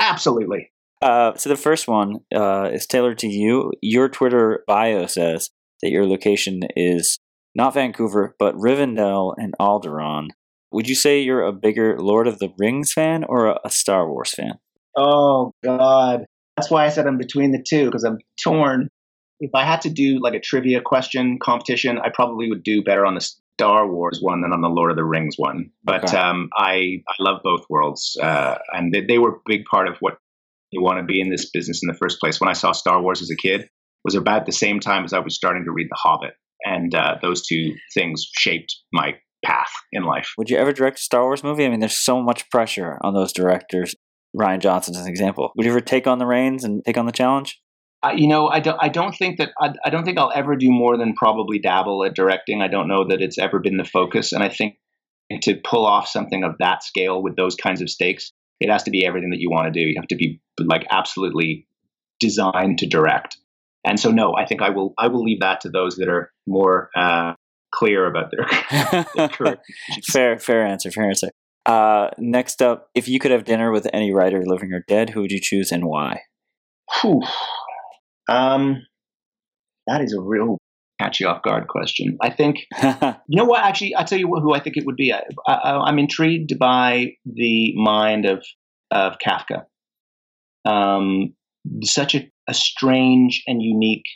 Absolutely. 0.00 0.70
Uh, 1.02 1.34
so 1.36 1.50
the 1.50 1.56
first 1.56 1.86
one 1.86 2.20
uh, 2.34 2.70
is 2.72 2.86
tailored 2.86 3.18
to 3.18 3.28
you. 3.28 3.72
Your 3.82 4.08
Twitter 4.08 4.64
bio 4.66 5.06
says 5.06 5.50
that 5.82 5.90
your 5.90 6.06
location 6.06 6.62
is 6.76 7.18
not 7.54 7.74
Vancouver, 7.74 8.34
but 8.38 8.54
Rivendell 8.54 9.34
and 9.36 9.54
Alderaan. 9.60 10.28
Would 10.72 10.88
you 10.88 10.94
say 10.94 11.20
you're 11.20 11.44
a 11.44 11.52
bigger 11.52 11.98
Lord 11.98 12.26
of 12.26 12.38
the 12.38 12.52
Rings 12.58 12.92
fan 12.92 13.24
or 13.24 13.58
a, 13.64 13.70
Star 13.70 14.08
Wars 14.08 14.32
fan? 14.32 14.58
Oh 14.96 15.52
God, 15.62 16.24
that's 16.56 16.70
why 16.70 16.84
I 16.84 16.88
said 16.88 17.06
I'm 17.06 17.18
between 17.18 17.52
the 17.52 17.62
two 17.62 17.86
because 17.86 18.04
I'm 18.04 18.18
torn. 18.42 18.88
If 19.40 19.50
I 19.54 19.64
had 19.64 19.82
to 19.82 19.90
do 19.90 20.20
like 20.20 20.34
a 20.34 20.40
trivia 20.40 20.80
question 20.80 21.38
competition, 21.42 21.98
I 21.98 22.10
probably 22.12 22.48
would 22.48 22.62
do 22.62 22.82
better 22.82 23.04
on 23.04 23.14
the 23.14 23.20
Star 23.20 23.90
Wars 23.90 24.20
one 24.20 24.40
than 24.40 24.52
on 24.52 24.60
the 24.60 24.68
Lord 24.68 24.90
of 24.90 24.96
the 24.96 25.04
Rings 25.04 25.34
one. 25.36 25.70
But 25.84 26.04
okay. 26.04 26.16
um, 26.16 26.48
I 26.56 27.02
I 27.08 27.14
love 27.18 27.40
both 27.42 27.64
worlds, 27.68 28.16
uh, 28.22 28.56
and 28.72 28.92
they, 28.92 29.04
they 29.04 29.18
were 29.18 29.36
a 29.36 29.40
big 29.46 29.64
part 29.64 29.88
of 29.88 29.96
what 30.00 30.18
you 30.70 30.82
want 30.82 30.98
to 30.98 31.04
be 31.04 31.20
in 31.20 31.30
this 31.30 31.50
business 31.50 31.82
in 31.82 31.86
the 31.86 31.98
first 31.98 32.18
place. 32.18 32.40
When 32.40 32.48
I 32.48 32.54
saw 32.54 32.72
Star 32.72 33.00
Wars 33.00 33.20
as 33.20 33.30
a 33.30 33.36
kid, 33.36 33.68
was 34.04 34.14
about 34.14 34.46
the 34.46 34.52
same 34.52 34.80
time 34.80 35.04
as 35.04 35.12
I 35.12 35.18
was 35.18 35.34
starting 35.34 35.64
to 35.64 35.72
read 35.72 35.88
The 35.90 35.98
Hobbit, 35.98 36.34
and 36.64 36.94
uh, 36.94 37.16
those 37.20 37.46
two 37.46 37.74
things 37.94 38.28
shaped 38.32 38.74
my 38.92 39.14
path 39.44 39.70
in 39.92 40.04
life. 40.04 40.32
Would 40.38 40.50
you 40.50 40.56
ever 40.56 40.72
direct 40.72 40.98
a 40.98 41.02
Star 41.02 41.22
Wars 41.22 41.42
movie? 41.42 41.64
I 41.64 41.68
mean, 41.68 41.80
there's 41.80 41.98
so 41.98 42.22
much 42.22 42.48
pressure 42.50 42.98
on 43.02 43.14
those 43.14 43.32
directors. 43.32 43.94
Rian 44.36 44.60
Johnson's 44.60 44.98
an 44.98 45.08
example. 45.08 45.52
Would 45.56 45.66
you 45.66 45.72
ever 45.72 45.80
take 45.80 46.06
on 46.06 46.18
the 46.18 46.26
reins 46.26 46.64
and 46.64 46.84
take 46.84 46.96
on 46.96 47.06
the 47.06 47.12
challenge? 47.12 47.60
Uh, 48.02 48.12
you 48.16 48.26
know, 48.26 48.48
I 48.48 48.60
don't. 48.60 48.78
I 48.80 48.88
don't 48.88 49.12
think 49.12 49.38
that. 49.38 49.50
I, 49.60 49.74
I 49.84 49.90
don't 49.90 50.04
think 50.04 50.18
I'll 50.18 50.32
ever 50.34 50.56
do 50.56 50.70
more 50.70 50.96
than 50.96 51.14
probably 51.14 51.58
dabble 51.58 52.04
at 52.04 52.14
directing. 52.14 52.60
I 52.60 52.68
don't 52.68 52.88
know 52.88 53.06
that 53.08 53.20
it's 53.20 53.38
ever 53.38 53.60
been 53.60 53.76
the 53.76 53.84
focus, 53.84 54.32
and 54.32 54.42
I 54.42 54.48
think 54.48 54.76
to 55.42 55.54
pull 55.62 55.86
off 55.86 56.08
something 56.08 56.42
of 56.42 56.56
that 56.58 56.82
scale 56.82 57.22
with 57.22 57.36
those 57.36 57.54
kinds 57.54 57.80
of 57.80 57.88
stakes, 57.88 58.32
it 58.58 58.70
has 58.70 58.82
to 58.84 58.90
be 58.90 59.06
everything 59.06 59.30
that 59.30 59.38
you 59.38 59.50
want 59.50 59.72
to 59.72 59.78
do. 59.78 59.86
You 59.86 59.94
have 59.96 60.08
to 60.08 60.16
be 60.16 60.40
like 60.58 60.86
absolutely 60.90 61.68
designed 62.18 62.78
to 62.78 62.86
direct. 62.86 63.36
And 63.84 63.98
so, 63.98 64.10
no, 64.10 64.34
I 64.36 64.46
think 64.46 64.62
I 64.62 64.70
will. 64.70 64.94
I 64.98 65.08
will 65.08 65.22
leave 65.22 65.40
that 65.40 65.60
to 65.60 65.68
those 65.68 65.96
that 65.96 66.08
are 66.08 66.32
more 66.46 66.90
uh, 66.96 67.34
clear 67.72 68.06
about 68.06 68.30
their, 68.30 69.06
their 69.16 69.28
career. 69.28 69.58
fair, 70.04 70.38
fair 70.38 70.66
answer. 70.66 70.90
Fair 70.90 71.08
answer. 71.08 71.30
Uh, 71.64 72.10
next 72.18 72.60
up, 72.60 72.90
if 72.94 73.08
you 73.08 73.18
could 73.18 73.30
have 73.30 73.44
dinner 73.44 73.70
with 73.70 73.88
any 73.92 74.12
writer, 74.12 74.42
living 74.44 74.72
or 74.72 74.84
dead, 74.88 75.10
who 75.10 75.20
would 75.20 75.32
you 75.32 75.40
choose 75.40 75.70
and 75.70 75.84
why? 75.84 76.22
Whew. 77.00 77.22
Um, 78.28 78.84
that 79.86 80.00
is 80.00 80.12
a 80.12 80.20
real 80.20 80.58
catch 81.00 81.20
you 81.20 81.28
off 81.28 81.42
guard 81.42 81.68
question. 81.68 82.16
I 82.20 82.30
think 82.30 82.66
you 82.82 83.36
know 83.36 83.44
what. 83.44 83.64
Actually, 83.64 83.94
I'll 83.94 84.04
tell 84.04 84.18
you 84.18 84.28
who 84.28 84.54
I 84.54 84.60
think 84.60 84.76
it 84.76 84.86
would 84.86 84.96
be. 84.96 85.12
I, 85.12 85.88
am 85.88 85.98
intrigued 85.98 86.58
by 86.58 87.14
the 87.24 87.74
mind 87.76 88.26
of 88.26 88.44
of 88.90 89.16
Kafka. 89.24 89.64
Um, 90.64 91.34
such 91.82 92.14
a, 92.14 92.30
a 92.48 92.54
strange 92.54 93.42
and 93.46 93.62
unique 93.62 94.06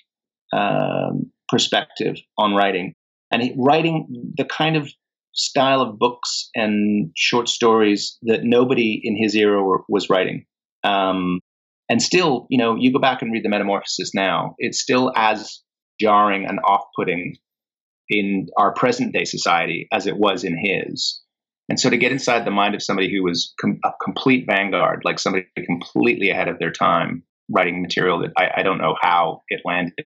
um, 0.53 1.31
perspective 1.49 2.17
on 2.39 2.55
writing 2.55 2.95
and 3.31 3.43
he, 3.43 3.55
writing 3.59 4.33
the 4.37 4.45
kind 4.45 4.77
of 4.77 4.89
style 5.35 5.83
of 5.83 5.99
books 5.99 6.49
and 6.55 7.11
short 7.15 7.49
stories 7.49 8.17
that 8.23 8.41
nobody 8.43 9.01
in 9.03 9.17
his 9.17 9.35
era 9.35 9.63
were, 9.63 9.83
was 9.89 10.09
writing. 10.09 10.47
Um, 10.83 11.41
and 11.89 12.03
still, 12.03 12.47
you 12.49 12.59
know, 12.59 12.77
you 12.77 12.93
go 12.93 12.99
back 12.99 13.23
and 13.23 13.33
read 13.33 13.45
the 13.45 13.49
Metamorphosis 13.49 14.13
now, 14.15 14.55
it's 14.59 14.81
still 14.81 15.13
as 15.15 15.63
jarring 16.01 16.47
and 16.47 16.59
off 16.65 16.85
putting 16.97 17.37
in 18.09 18.47
our 18.57 18.73
present 18.73 19.13
day 19.13 19.25
society 19.25 19.89
as 19.93 20.07
it 20.07 20.17
was 20.17 20.45
in 20.45 20.57
his. 20.57 21.21
And 21.69 21.81
so 21.81 21.91
to 21.91 21.97
get 21.97 22.13
inside 22.13 22.45
the 22.45 22.51
mind 22.51 22.75
of 22.75 22.83
somebody 22.83 23.13
who 23.13 23.25
was 23.25 23.53
com- 23.61 23.81
a 23.85 23.91
complete 24.03 24.47
vanguard, 24.49 25.03
like 25.05 25.19
somebody 25.19 25.47
completely 25.65 26.31
ahead 26.31 26.49
of 26.49 26.59
their 26.59 26.71
time, 26.71 27.25
writing 27.51 27.83
material 27.83 28.21
that 28.21 28.31
I, 28.37 28.61
I 28.61 28.63
don't 28.63 28.79
know 28.79 28.95
how 29.01 29.43
it 29.49 29.63
landed 29.65 30.07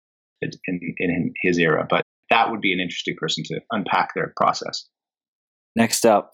in, 0.41 0.79
in 0.97 1.33
his 1.41 1.57
era, 1.57 1.85
but 1.89 2.05
that 2.31 2.49
would 2.49 2.61
be 2.61 2.73
an 2.73 2.79
interesting 2.79 3.15
person 3.17 3.43
to 3.45 3.59
unpack 3.71 4.15
their 4.15 4.33
process. 4.35 4.87
Next 5.75 6.05
up, 6.05 6.31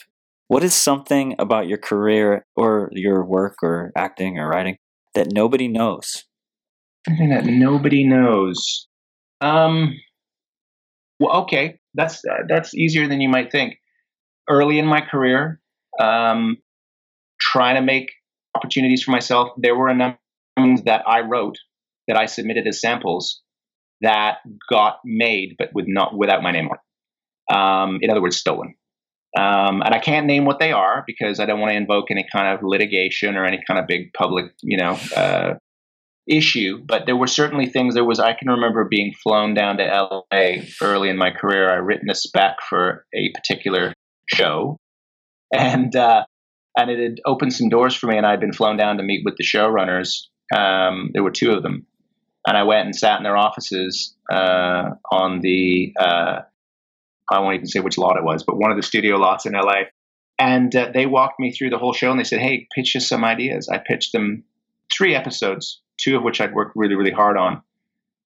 what 0.47 0.63
is 0.63 0.73
something 0.73 1.35
about 1.39 1.67
your 1.67 1.77
career 1.77 2.45
or 2.55 2.89
your 2.93 3.25
work 3.25 3.55
or 3.61 3.91
acting 3.95 4.37
or 4.37 4.47
writing 4.47 4.77
that 5.15 5.27
nobody 5.31 5.67
knows? 5.67 6.23
Something 7.07 7.29
that 7.29 7.45
nobody 7.45 8.07
knows. 8.07 8.87
Um, 9.41 9.99
well, 11.19 11.41
okay, 11.43 11.79
that's 11.93 12.23
uh, 12.25 12.43
that's 12.47 12.73
easier 12.73 13.07
than 13.07 13.19
you 13.19 13.29
might 13.29 13.51
think. 13.51 13.75
Early 14.49 14.79
in 14.79 14.85
my 14.85 15.01
career, 15.01 15.59
um, 15.99 16.57
trying 17.39 17.75
to 17.75 17.81
make 17.81 18.11
opportunities 18.55 19.03
for 19.03 19.11
myself, 19.11 19.49
there 19.57 19.75
were 19.75 19.89
a 19.89 19.95
number 19.95 20.17
that 20.85 21.03
I 21.07 21.21
wrote 21.21 21.57
that 22.07 22.17
I 22.17 22.25
submitted 22.25 22.65
as 22.67 22.79
samples 22.79 23.41
that 24.01 24.37
got 24.69 24.99
made, 25.05 25.55
but 25.57 25.69
with 25.73 25.85
not 25.87 26.17
without 26.17 26.43
my 26.43 26.51
name 26.51 26.69
on. 26.69 26.77
Um, 27.49 27.99
in 28.01 28.09
other 28.09 28.21
words, 28.21 28.37
stolen. 28.37 28.75
Um, 29.37 29.81
and 29.81 29.93
I 29.93 29.99
can't 29.99 30.25
name 30.25 30.45
what 30.45 30.59
they 30.59 30.71
are 30.71 31.03
because 31.05 31.39
I 31.39 31.45
don't 31.45 31.59
want 31.59 31.71
to 31.71 31.77
invoke 31.77 32.09
any 32.09 32.25
kind 32.31 32.55
of 32.55 32.63
litigation 32.63 33.35
or 33.35 33.45
any 33.45 33.61
kind 33.67 33.79
of 33.79 33.85
big 33.85 34.13
public, 34.13 34.45
you 34.63 34.77
know, 34.77 34.97
uh, 35.15 35.55
issue. 36.27 36.83
But 36.85 37.05
there 37.05 37.15
were 37.15 37.27
certainly 37.27 37.67
things. 37.67 37.93
There 37.93 38.05
was 38.05 38.19
I 38.19 38.33
can 38.33 38.49
remember 38.49 38.87
being 38.89 39.13
flown 39.21 39.53
down 39.53 39.77
to 39.77 39.85
L.A. 39.85 40.67
early 40.81 41.09
in 41.09 41.17
my 41.17 41.31
career. 41.31 41.69
I 41.69 41.75
written 41.75 42.09
a 42.09 42.15
spec 42.15 42.57
for 42.67 43.05
a 43.13 43.31
particular 43.33 43.93
show, 44.33 44.77
and 45.53 45.95
uh, 45.95 46.25
and 46.77 46.89
it 46.89 46.99
had 46.99 47.19
opened 47.25 47.53
some 47.53 47.69
doors 47.69 47.95
for 47.95 48.07
me. 48.07 48.17
And 48.17 48.25
I'd 48.25 48.39
been 48.39 48.53
flown 48.53 48.77
down 48.77 48.97
to 48.97 49.03
meet 49.03 49.21
with 49.23 49.35
the 49.37 49.43
showrunners. 49.43 50.15
Um, 50.55 51.11
there 51.13 51.23
were 51.23 51.31
two 51.31 51.51
of 51.51 51.63
them, 51.63 51.85
and 52.47 52.55
I 52.55 52.63
went 52.63 52.85
and 52.85 52.95
sat 52.95 53.17
in 53.17 53.23
their 53.23 53.37
offices 53.37 54.15
uh, 54.31 54.91
on 55.11 55.41
the 55.41 55.93
uh, 55.99 56.39
I 57.29 57.39
won't 57.39 57.55
even 57.55 57.67
say 57.67 57.81
which 57.81 57.97
lot 57.97 58.15
it 58.15 58.23
was, 58.23 58.43
but 58.43 58.57
one 58.57 58.71
of 58.71 58.77
the 58.77 58.83
studio 58.83 59.17
lots 59.17 59.45
in 59.45 59.51
LA. 59.51 59.83
And 60.39 60.73
uh, 60.73 60.91
they 60.93 61.05
walked 61.05 61.41
me 61.41 61.51
through 61.51 61.71
the 61.71 61.77
whole 61.77 61.91
show, 61.93 62.09
and 62.09 62.19
they 62.19 62.23
said, 62.23 62.39
"Hey, 62.39 62.67
pitch 62.73 62.95
us 62.95 63.09
some 63.09 63.25
ideas." 63.25 63.67
I 63.67 63.79
pitched 63.79 64.13
them 64.13 64.45
three 64.95 65.13
episodes, 65.13 65.81
two 65.99 66.15
of 66.15 66.23
which 66.23 66.39
I'd 66.39 66.53
worked 66.53 66.75
really, 66.75 66.95
really 66.95 67.11
hard 67.11 67.37
on, 67.37 67.61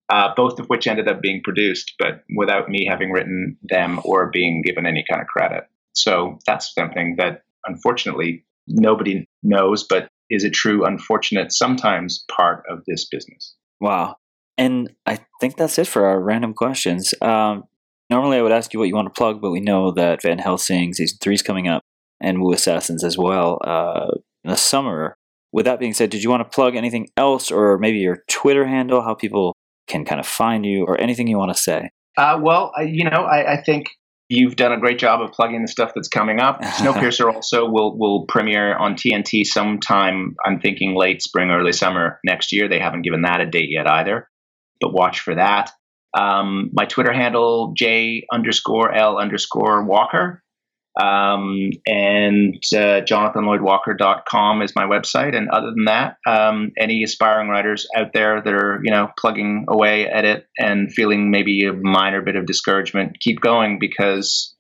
uh, 0.10 0.36
both 0.36 0.60
of 0.60 0.68
which 0.68 0.86
ended 0.86 1.08
up 1.08 1.22
being 1.22 1.42
produced, 1.44 1.94
but 1.98 2.24
without 2.36 2.70
me 2.70 2.86
having 2.86 3.12
written 3.12 3.58
them 3.64 4.00
or 4.04 4.30
being 4.30 4.62
given 4.62 4.86
any 4.86 5.04
kind 5.10 5.22
of 5.22 5.28
credit. 5.28 5.64
So 5.94 6.38
that's 6.46 6.74
something 6.76 7.16
that 7.18 7.44
unfortunately 7.66 8.46
nobody 8.68 9.26
knows, 9.42 9.84
but 9.84 10.10
is 10.30 10.44
a 10.44 10.50
true 10.50 10.86
unfortunate 10.86 11.52
sometimes 11.52 12.24
part 12.30 12.64
of 12.70 12.84
this 12.86 13.06
business. 13.06 13.56
Wow. 13.82 14.16
And 14.58 14.94
I 15.06 15.20
think 15.42 15.58
that's 15.58 15.80
it 15.80 15.88
for 15.88 16.06
our 16.06 16.22
random 16.22 16.54
questions. 16.54 17.14
Um, 17.20 17.64
normally, 18.10 18.38
I 18.38 18.42
would 18.44 18.52
ask 18.52 18.74
you 18.74 18.80
what 18.80 18.88
you 18.88 18.96
want 18.96 19.08
to 19.08 19.18
plug, 19.18 19.42
but 19.42 19.52
we 19.52 19.60
know 19.60 19.92
that 19.92 20.22
Van 20.22 20.38
Helsing 20.38 20.94
season 20.94 21.18
three 21.20 21.34
is 21.34 21.42
coming 21.42 21.68
up 21.68 21.82
and 22.22 22.42
Wu 22.42 22.54
Assassins 22.54 23.04
as 23.04 23.18
well 23.18 23.58
uh, 23.66 24.12
in 24.44 24.52
the 24.52 24.56
summer. 24.56 25.18
With 25.52 25.66
that 25.66 25.80
being 25.80 25.94
said, 25.94 26.12
did 26.12 26.24
you 26.24 26.30
want 26.30 26.44
to 26.44 26.56
plug 26.56 26.76
anything 26.76 27.10
else 27.18 27.52
or 27.52 27.78
maybe 27.80 27.98
your 27.98 28.24
Twitter 28.30 28.66
handle, 28.66 29.02
how 29.02 29.16
people 29.16 29.56
can 29.88 30.06
kind 30.06 30.20
of 30.20 30.28
find 30.28 30.66
you, 30.66 30.86
or 30.86 30.98
anything 31.02 31.28
you 31.28 31.38
want 31.38 31.52
to 31.52 31.62
say? 31.62 31.90
Uh, 32.18 32.40
well, 32.42 32.72
you 32.86 33.04
know, 33.04 33.24
I, 33.24 33.54
I, 33.54 33.64
think 33.64 33.88
you've 34.32 34.56
done 34.56 34.72
a 34.72 34.80
great 34.80 34.98
job 34.98 35.22
of 35.22 35.32
plugging 35.34 35.62
the 35.62 35.68
stuff 35.68 35.92
that's 35.94 36.08
coming 36.08 36.40
up. 36.40 36.62
Snowpiercer 36.62 37.32
also 37.32 37.70
will 37.70 37.98
will 37.98 38.26
premiere 38.28 38.76
on 38.76 38.96
TNT 38.96 39.46
sometime. 39.46 40.36
I'm 40.46 40.60
thinking 40.60 40.96
late 40.96 41.22
spring, 41.22 41.52
early 41.52 41.74
summer 41.74 42.20
next 42.26 42.52
year. 42.54 42.70
They 42.70 42.80
haven't 42.80 43.02
given 43.04 43.24
that 43.24 43.42
a 43.42 43.46
date 43.46 43.70
yet 43.70 43.88
either, 43.88 44.30
but 44.80 44.94
watch 44.94 45.20
for 45.20 45.36
that. 45.36 45.72
Um, 46.18 46.72
my 46.74 46.86
Twitter 46.86 47.14
handle 47.14 47.74
J 47.76 48.26
underscore 48.32 48.94
L 48.94 49.18
underscore 49.18 49.84
Walker. 49.84 50.44
Um, 51.00 51.70
and 51.86 52.56
uh, 52.74 53.02
jonathanlloydwalker.com 53.02 54.62
is 54.62 54.76
my 54.76 54.84
website. 54.84 55.36
And 55.36 55.50
other 55.50 55.72
than 55.72 55.86
that, 55.86 56.18
um, 56.28 56.72
any 56.78 57.04
aspiring 57.04 57.48
writers 57.48 57.88
out 57.96 58.14
there 58.14 58.42
that 58.42 58.54
are, 58.54 58.82
you 58.84 58.92
know, 58.92 59.10
plugging 59.18 59.66
away 59.70 60.08
at 60.08 60.26
it 60.26 60.48
and 60.58 60.92
feeling 60.92 61.32
maybe 61.32 61.66
a 61.66 61.74
minor 61.74 62.22
bit 62.22 62.36
of 62.36 62.46
discouragement, 62.46 63.20
keep 63.20 63.40
going 63.40 63.80
because 63.80 64.54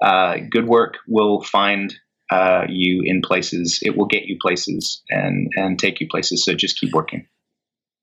uh, 0.00 0.36
good 0.50 0.68
work 0.68 0.98
will 1.08 1.42
find 1.42 1.94
uh, 2.30 2.64
you 2.68 3.02
in 3.04 3.20
places. 3.20 3.80
It 3.82 3.96
will 3.96 4.06
get 4.06 4.24
you 4.24 4.38
places 4.40 5.02
and, 5.10 5.50
and 5.56 5.78
take 5.78 6.00
you 6.00 6.06
places. 6.08 6.44
So 6.44 6.54
just 6.54 6.78
keep 6.78 6.92
working. 6.92 7.26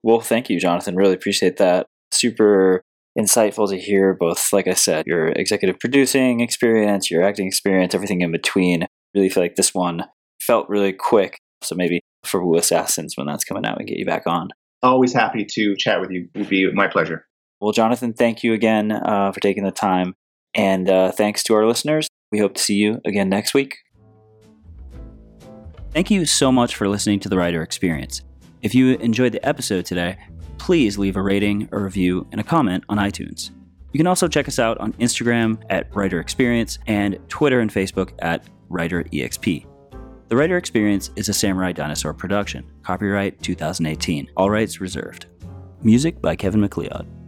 Well, 0.03 0.19
thank 0.19 0.49
you, 0.49 0.59
Jonathan. 0.59 0.95
Really 0.95 1.13
appreciate 1.13 1.57
that. 1.57 1.87
Super 2.11 2.83
insightful 3.17 3.69
to 3.69 3.77
hear 3.77 4.13
both, 4.13 4.51
like 4.53 4.67
I 4.67 4.73
said, 4.73 5.05
your 5.07 5.27
executive 5.27 5.79
producing 5.79 6.41
experience, 6.41 7.09
your 7.09 7.23
acting 7.23 7.47
experience, 7.47 7.95
everything 7.95 8.21
in 8.21 8.31
between. 8.31 8.85
Really 9.15 9.29
feel 9.29 9.43
like 9.43 9.55
this 9.55 9.73
one 9.73 10.03
felt 10.41 10.69
really 10.69 10.93
quick. 10.93 11.39
So 11.61 11.75
maybe 11.75 12.01
for 12.23 12.45
Wu 12.45 12.57
Assassins, 12.57 13.15
when 13.17 13.27
that's 13.27 13.43
coming 13.43 13.65
out, 13.65 13.77
we 13.77 13.85
get 13.85 13.97
you 13.97 14.05
back 14.05 14.23
on. 14.27 14.49
Always 14.81 15.13
happy 15.13 15.45
to 15.45 15.75
chat 15.75 15.99
with 15.99 16.11
you. 16.11 16.29
It 16.33 16.39
would 16.39 16.49
be 16.49 16.71
my 16.71 16.87
pleasure. 16.87 17.25
Well, 17.59 17.73
Jonathan, 17.73 18.13
thank 18.13 18.43
you 18.43 18.53
again 18.53 18.91
uh, 18.91 19.31
for 19.33 19.39
taking 19.41 19.63
the 19.63 19.71
time. 19.71 20.15
And 20.55 20.89
uh, 20.89 21.11
thanks 21.11 21.43
to 21.43 21.53
our 21.55 21.65
listeners. 21.65 22.07
We 22.31 22.39
hope 22.39 22.53
to 22.55 22.61
see 22.61 22.75
you 22.75 23.01
again 23.05 23.29
next 23.29 23.53
week. 23.53 23.77
Thank 25.91 26.11
you 26.11 26.25
so 26.25 26.51
much 26.51 26.75
for 26.75 26.87
listening 26.87 27.19
to 27.21 27.29
the 27.29 27.37
Writer 27.37 27.61
Experience. 27.63 28.21
If 28.61 28.75
you 28.75 28.95
enjoyed 28.97 29.31
the 29.31 29.45
episode 29.45 29.85
today, 29.85 30.17
please 30.59 30.97
leave 30.97 31.15
a 31.15 31.21
rating, 31.21 31.67
a 31.71 31.79
review, 31.79 32.27
and 32.31 32.39
a 32.39 32.43
comment 32.43 32.83
on 32.89 32.97
iTunes. 32.97 33.51
You 33.91 33.97
can 33.97 34.07
also 34.07 34.27
check 34.27 34.47
us 34.47 34.59
out 34.59 34.77
on 34.77 34.93
Instagram 34.93 35.63
at 35.71 35.93
Writer 35.95 36.19
Experience 36.19 36.77
and 36.85 37.17
Twitter 37.27 37.59
and 37.59 37.71
Facebook 37.71 38.11
at 38.19 38.43
Writer 38.69 39.03
EXP. 39.05 39.65
The 40.27 40.35
Writer 40.35 40.57
Experience 40.57 41.09
is 41.15 41.27
a 41.27 41.33
Samurai 41.33 41.71
Dinosaur 41.71 42.13
production. 42.13 42.69
Copyright 42.83 43.41
2018. 43.41 44.29
All 44.37 44.51
rights 44.51 44.79
reserved. 44.79 45.25
Music 45.81 46.21
by 46.21 46.35
Kevin 46.35 46.61
MacLeod. 46.61 47.18